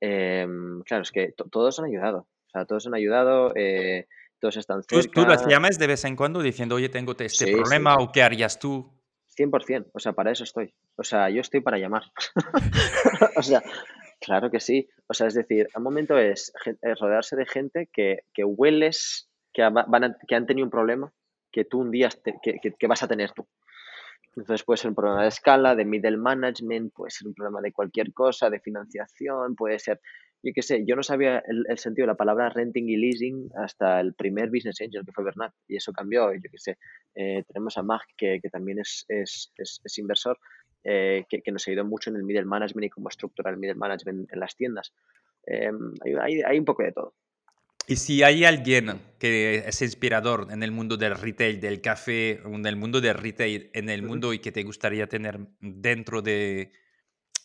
[0.00, 2.20] Em, claro, es que to- todos han ayudado.
[2.46, 4.06] O sea, todos han ayudado, eh,
[4.40, 5.10] todos están ¿Tú, cerca.
[5.12, 8.04] tú las llamas de vez en cuando diciendo, oye, tengo este Sí, problema sí.
[8.04, 8.90] o qué harías tú?
[9.36, 10.74] 100%, o sea, para eso estoy.
[10.96, 12.02] O sea, yo estoy para llamar.
[13.36, 13.62] o sea,
[14.20, 14.88] claro que sí.
[15.06, 16.52] O sea, es decir, un momento es
[16.98, 21.12] rodearse de gente que, que hueles que, van a- que han tenido un problema
[21.52, 23.46] que tú un día te- que- que vas a tener tú.
[24.40, 27.72] Entonces puede ser un problema de escala, de middle management, puede ser un problema de
[27.72, 30.00] cualquier cosa, de financiación, puede ser,
[30.42, 33.50] yo qué sé, yo no sabía el, el sentido de la palabra renting y leasing
[33.56, 36.78] hasta el primer business angel que fue Bernat y eso cambió, yo qué sé,
[37.14, 40.38] eh, tenemos a Mark que, que también es, es, es- es inversor,
[40.84, 43.74] eh, que, que nos ayudó mucho en el middle management y cómo estructurar el middle
[43.76, 44.92] management en las tiendas.
[45.46, 45.70] Eh,
[46.22, 47.14] hay- hay un poco de todo.
[47.88, 52.66] Y si hay alguien que es inspirador en el mundo del retail, del café, en
[52.66, 56.72] el mundo del retail, en el mundo y que te gustaría tener dentro de,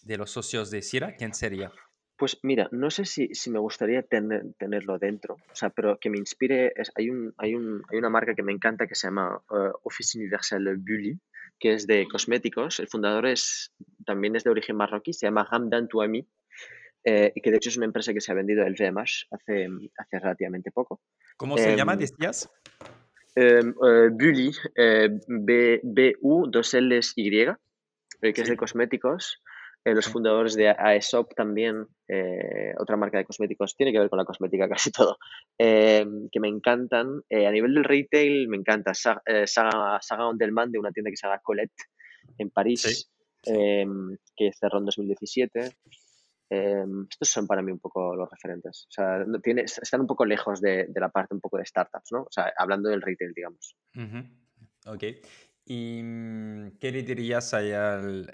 [0.02, 1.72] de los socios de Sira, ¿quién sería?
[2.18, 6.10] Pues mira, no sé si, si me gustaría tener, tenerlo dentro, o sea, pero que
[6.10, 9.08] me inspire, es, hay, un, hay, un, hay una marca que me encanta que se
[9.08, 11.18] llama eh, Office Universal Bully,
[11.58, 12.82] que es de cosméticos.
[12.82, 13.72] El fundador es,
[14.06, 16.28] también es de origen marroquí, se llama Hamdan Touami,
[17.04, 19.68] eh, y que de hecho es una empresa que se ha vendido el VMH hace,
[19.98, 21.02] hace relativamente poco.
[21.38, 22.50] ¿Cómo se llama, Em, decías?
[23.36, 27.56] Eh, eh, Bully, eh, B, B-U, dos L's Y, eh,
[28.34, 29.42] que es de cosméticos.
[29.86, 34.18] Eh, los fundadores de Aesop también, eh, otra marca de cosméticos, tiene que ver con
[34.18, 35.18] la cosmética casi todo,
[35.58, 37.22] eh, que me encantan.
[37.30, 41.74] a nivel del retail, me encanta Saga, Saga, de una tienda que se llama Colette
[42.38, 43.12] en París,
[43.44, 45.72] que cerró en 2017.
[46.50, 48.86] Estos son para mí un poco los referentes.
[48.90, 52.22] O sea, tiene, están un poco lejos de, la parte un poco de startups, ¿no?
[52.22, 53.76] O sea, hablando del retail, digamos.
[54.86, 55.04] Ok.
[55.66, 57.62] ¿Y mm, qué le dirías a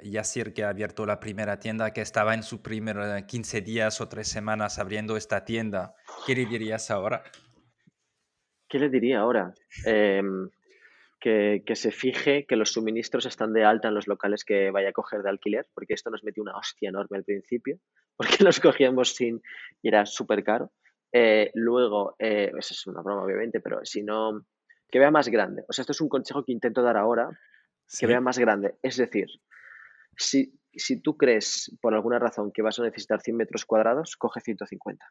[0.04, 4.02] Yacir que ha abierto la primera tienda, que estaba en su primer 15 eh, días
[4.02, 5.94] o tres semanas abriendo esta tienda?
[6.26, 7.24] ¿Qué le dirías ahora?
[8.68, 9.54] ¿Qué le diría ahora?
[9.86, 10.50] Em,
[11.20, 14.94] que, se fije que los suministros están de alta en los locales que vaya a
[14.94, 17.80] coger de alquiler, porque esto nos metió una hostia enorme al principio,
[18.18, 19.42] porque los cogíamos sin
[19.82, 20.72] y era súper caro.
[21.12, 24.46] Eh, luego, eh, eso es una broma obviamente, pero si no,
[24.90, 25.64] que vea más grande.
[25.68, 27.30] O sea, esto es un consejo que intento dar ahora,
[28.00, 28.76] que vea más grande.
[28.84, 29.28] Es decir,
[30.16, 34.42] si, si tú crees por alguna razón que vas a necesitar 100 metros cuadrados, coge
[34.42, 35.06] 150.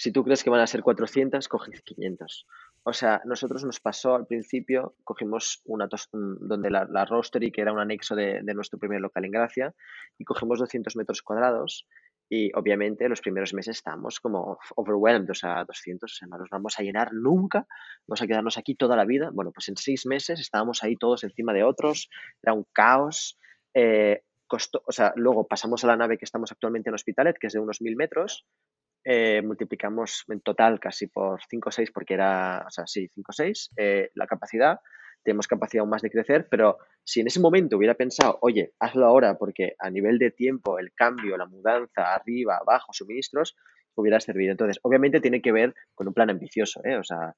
[0.00, 2.46] Si tú crees que van a ser 400, coge 500.
[2.84, 7.74] O sea, nosotros nos pasó al principio, cogimos una donde la, la roastery, que era
[7.74, 9.74] un anexo de, nuestro primer local en Gracia,
[10.16, 11.86] y cogimos 200 metros cuadrados
[12.30, 16.78] y obviamente los primeros meses estamos como overwhelmed, o sea, 200, o no nos vamos
[16.78, 17.66] a llenar nunca,
[18.06, 19.28] vamos a quedarnos aquí toda la vida.
[19.34, 22.08] Bueno, pues en seis meses estábamos ahí todos encima de otros,
[22.42, 23.38] era un caos.
[23.74, 27.52] Eh, o sea, luego pasamos a la nave que estamos actualmente en Hospitalet, que es
[27.52, 28.46] de unos mil metros,
[29.04, 33.30] eh, multiplicamos en total casi por 5 o 6, porque era, o sea, sí, 5
[33.30, 34.80] o 6, eh, la capacidad
[35.22, 39.06] tenemos capacidad aún más de crecer, pero si en ese momento hubiera pensado, oye, hazlo
[39.06, 43.56] ahora porque a nivel de tiempo, el cambio, la mudanza, arriba, abajo, suministros,
[43.94, 44.52] hubiera servido.
[44.52, 46.96] Entonces, obviamente tiene que ver con un plan ambicioso, ¿eh?
[46.96, 47.34] O sea,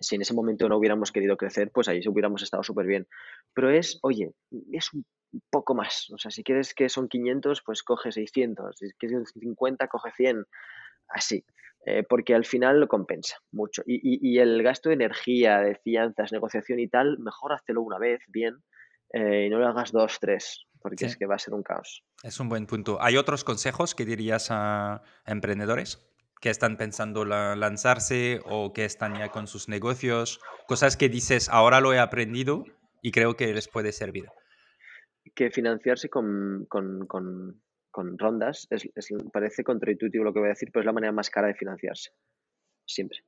[0.00, 3.06] si en ese momento no hubiéramos querido crecer, pues ahí hubiéramos estado súper bien.
[3.54, 4.32] Pero es, oye,
[4.72, 5.04] es un
[5.50, 6.10] poco más.
[6.10, 8.76] O sea, si quieres que son 500, pues coge 600.
[8.76, 10.44] Si quieres 50, coge 100.
[11.08, 11.44] Así.
[11.86, 13.82] Eh, porque al final lo compensa mucho.
[13.86, 18.56] Y, el gasto de energía, de fianzas, negociación y tal, mejor hazlo una vez, bien,
[19.12, 22.02] eh, y no lo hagas dos, tres, porque es que va a ser un caos.
[22.24, 22.98] Es un buen punto.
[23.00, 26.04] ¿Hay otros consejos que dirías a, emprendedores
[26.40, 30.40] que están pensando lanzarse o que están ya con sus negocios?
[30.66, 32.64] Cosas que dices, ahora lo he aprendido
[33.00, 34.26] y creo que les puede servir.
[35.34, 36.66] Que financiarse con
[37.96, 38.90] con rondas, es,
[39.32, 42.10] parece contraintuitivo lo que voy a decir, pero es la manera más cara de financiarse.
[42.84, 43.24] Siempre.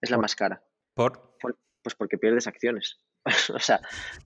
[0.00, 0.60] Es la más cara.
[0.92, 1.36] ¿Por?
[1.40, 2.98] pues porque pierdes acciones.
[3.54, 3.80] o sea,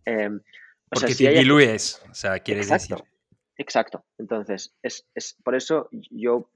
[0.07, 0.41] em,
[0.89, 3.13] porque si te diluyes, o sea, quieres exacto, decir.
[3.59, 4.05] Exacto.
[4.17, 6.51] Entonces, es, es, por eso yo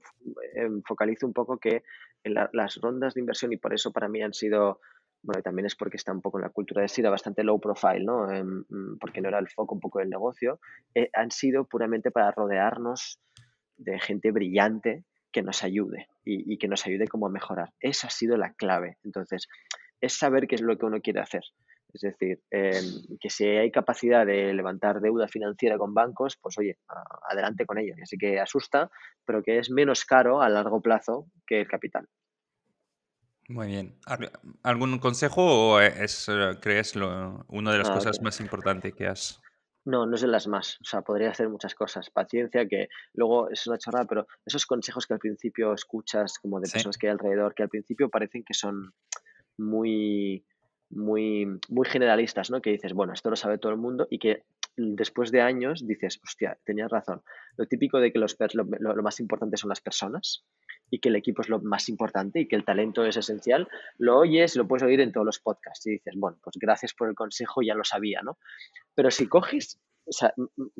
[0.55, 1.83] em, focalizo un poco que
[2.23, 4.81] en las rondas de inversión, y por eso para mí han sido
[5.21, 7.59] bueno, y también es porque está un poco en la cultura de SIDA bastante low
[7.59, 8.27] profile, ¿no?
[8.27, 10.59] Mm, porque no era el foco un poco del negocio,
[10.95, 13.19] eh, han sido puramente para rodearnos
[13.77, 17.71] de gente brillante que nos ayude y, que nos ayude como a mejorar.
[17.79, 18.97] Esa ha sido la clave.
[19.03, 19.47] Entonces,
[20.01, 21.43] es saber qué es lo que uno quiere hacer.
[21.93, 26.77] Es decir, em, que si hay capacidad de levantar deuda financiera con bancos, pues oye,
[27.29, 27.93] adelante con ello.
[28.01, 28.89] Así que asusta,
[29.25, 32.07] pero que es menos caro a largo plazo que el capital.
[33.47, 33.95] Muy bien.
[34.63, 39.41] ¿Algún consejo o es, eh, crees, lo, una de las cosas más importantes que has...
[39.85, 40.77] No, no es de las más.
[40.81, 42.09] O sea, podría hacer muchas cosas.
[42.09, 46.69] Paciencia, que luego es una chorrada, pero esos consejos que al principio escuchas como de
[46.69, 48.93] personas que hay alrededor, que al principio parecen que son
[49.57, 50.45] muy,
[50.89, 52.61] muy, muy generalistas, ¿no?
[52.61, 54.43] Que dices, bueno, esto lo sabe todo el mundo y que
[54.77, 57.23] después de años dices, hostia, tenías razón.
[57.57, 60.45] Lo típico de que los, lo, lo más importante son las personas
[60.89, 63.67] y que el equipo es lo más importante y que el talento es esencial,
[63.97, 67.09] lo oyes, lo puedes oír en todos los podcasts y dices, bueno, pues gracias por
[67.09, 68.37] el consejo, ya lo sabía, ¿no?
[68.95, 70.33] Pero si coges, o sea,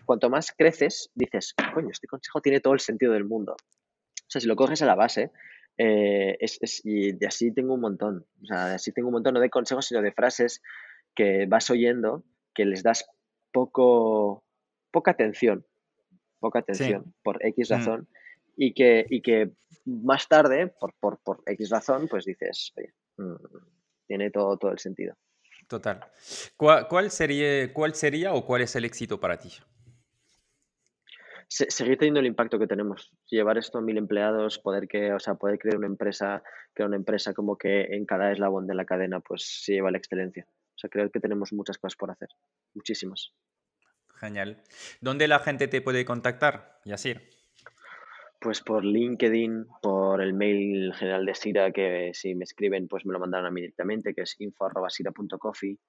[0.06, 3.54] cuanto más creces, dices, coño, este consejo tiene todo el sentido del mundo.
[3.54, 5.32] O sea, si lo coges a la base,
[5.78, 9.34] eh, es, y de así tengo un montón, o sea, de así tengo un montón,
[9.34, 10.62] no de consejos, sino de frases
[11.16, 13.08] que vas oyendo, que les das
[13.58, 14.44] poco,
[14.92, 15.66] poca atención,
[16.40, 17.74] poca atención, por X mm.
[17.74, 18.08] razón,
[18.56, 19.52] y que, y que
[19.86, 23.36] más tarde, por, por, por X razón, pues dices, oye, mm,
[24.06, 25.16] tiene todo, todo el sentido.
[25.68, 26.00] Total.
[26.56, 29.50] ¿Cuál, sería, ¿Cuál sería o cuál es el éxito para ti?
[31.50, 35.36] seguir teniendo el impacto que tenemos, llevar esto a mil empleados, poder que, o sea,
[35.36, 36.44] poder crear una empresa,
[36.74, 39.98] crear una empresa como que en cada eslabón de la cadena, pues se lleva la
[39.98, 40.46] excelencia.
[40.78, 42.30] O sea, creo que tenemos muchas cosas por hacer,
[42.76, 43.34] muchísimas.
[44.20, 44.62] Genial.
[45.02, 47.30] ¿Dónde la gente te puede contactar, Yasir?
[48.40, 53.14] Pues por LinkedIn, por el mail general de Sira, que si me escriben, pues me
[53.14, 55.80] lo mandan a mí directamente, que es info.sira.coffee,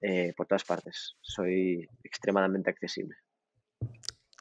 [0.00, 1.16] eh, por todas partes.
[1.20, 3.14] Soy extremadamente accesible.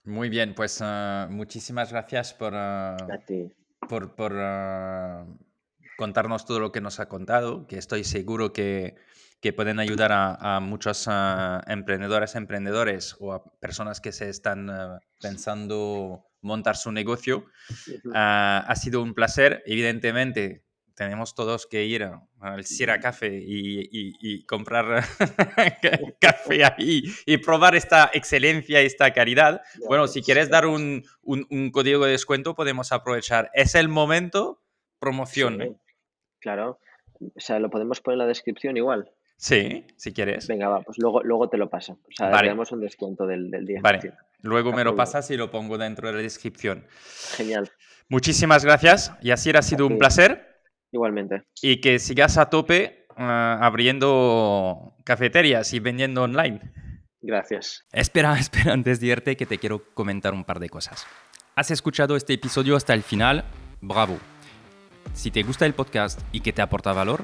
[0.04, 2.98] Muy bien, pues ah, muchísimas gracias por, A
[3.28, 3.54] ti.
[3.88, 5.28] por, por, ah,
[5.96, 8.96] contarnos todo lo que nos ha contado, que estoy seguro que,
[9.42, 14.70] que pueden ayudar a, a muchos ah, emprendedores, emprendedores o a personas que se están
[14.70, 17.46] ah, pensando montar su negocio.
[18.14, 20.64] Ah, ha sido un placer, evidentemente.
[20.96, 25.04] Tenemos todos que ir a- al Sierra Café y, y- y comprar
[25.82, 29.62] ca- café ahí y probar esta excelencia, esta calidad.
[29.88, 33.50] Bueno, si quieres dar un, un- un código de descuento, podemos aprovechar.
[33.54, 34.62] Es el momento,
[35.00, 35.62] promoción.
[35.62, 35.76] ¿eh?
[36.40, 36.80] Claro.
[37.20, 39.10] O sea, lo podemos poner en la descripción igual.
[39.42, 40.48] Sí, si quieres.
[40.48, 41.94] Venga, va, pues luego, luego te lo paso.
[41.94, 42.44] O sea, Vale.
[42.44, 43.80] le damos un descuento del, del día.
[43.82, 44.14] Vale.
[44.44, 44.98] Luego me lo bien.
[44.98, 46.86] pasas y lo pongo dentro de la descripción.
[47.38, 47.72] Genial.
[48.08, 49.12] Muchísimas gracias.
[49.20, 50.62] Y así ha sido un placer.
[50.92, 51.42] Igualmente.
[51.60, 56.62] Y que sigas a tope ah, abriendo cafeterías y vendiendo online.
[57.20, 57.88] Gracias.
[57.92, 61.08] Espera, espera, antes de irte que te quiero comentar un par de cosas.
[61.56, 63.44] ¿Has escuchado este episodio hasta el final?
[63.82, 64.20] Bravo.
[65.16, 67.24] Si te gusta el podcast y que te aporta valor,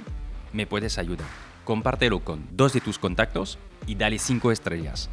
[0.51, 1.27] me puedes ayudar.
[1.67, 5.09] Compártelo con dos de tus contactos y dale cinco estrellas.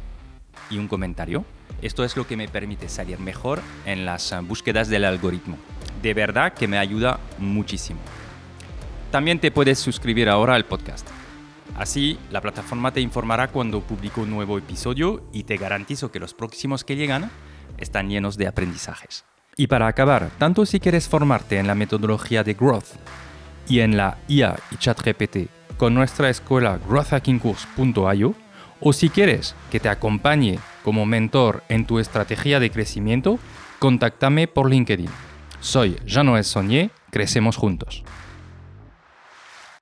[0.69, 1.43] Y un comentario.
[1.81, 5.57] Esto es lo que me permite salir mejor en las eh, búsquedas del algoritmo.
[6.01, 7.99] De verdad que me ayuda muchísimo.
[9.11, 11.05] También te puedes suscribir ahora al podcast.
[11.77, 16.33] Así, la plataforma te informará cuando publico un nuevo episodio y te garantizo que los
[16.33, 17.31] próximos que llegan
[17.77, 19.25] están llenos de aprendizajes.
[19.57, 22.95] Y para acabar, tanto si quieres formarte en la metodología de Growth
[23.67, 28.35] y en la IA y ChatGPT con nuestra escuela growthhackingcourse.io,
[28.79, 33.39] o si quieres que te acompañe como mentor en tu estrategia de crecimiento,
[33.79, 35.09] contáctame por LinkedIn.
[35.59, 38.03] Soy Jean-Noël Saunier, crecemos juntos.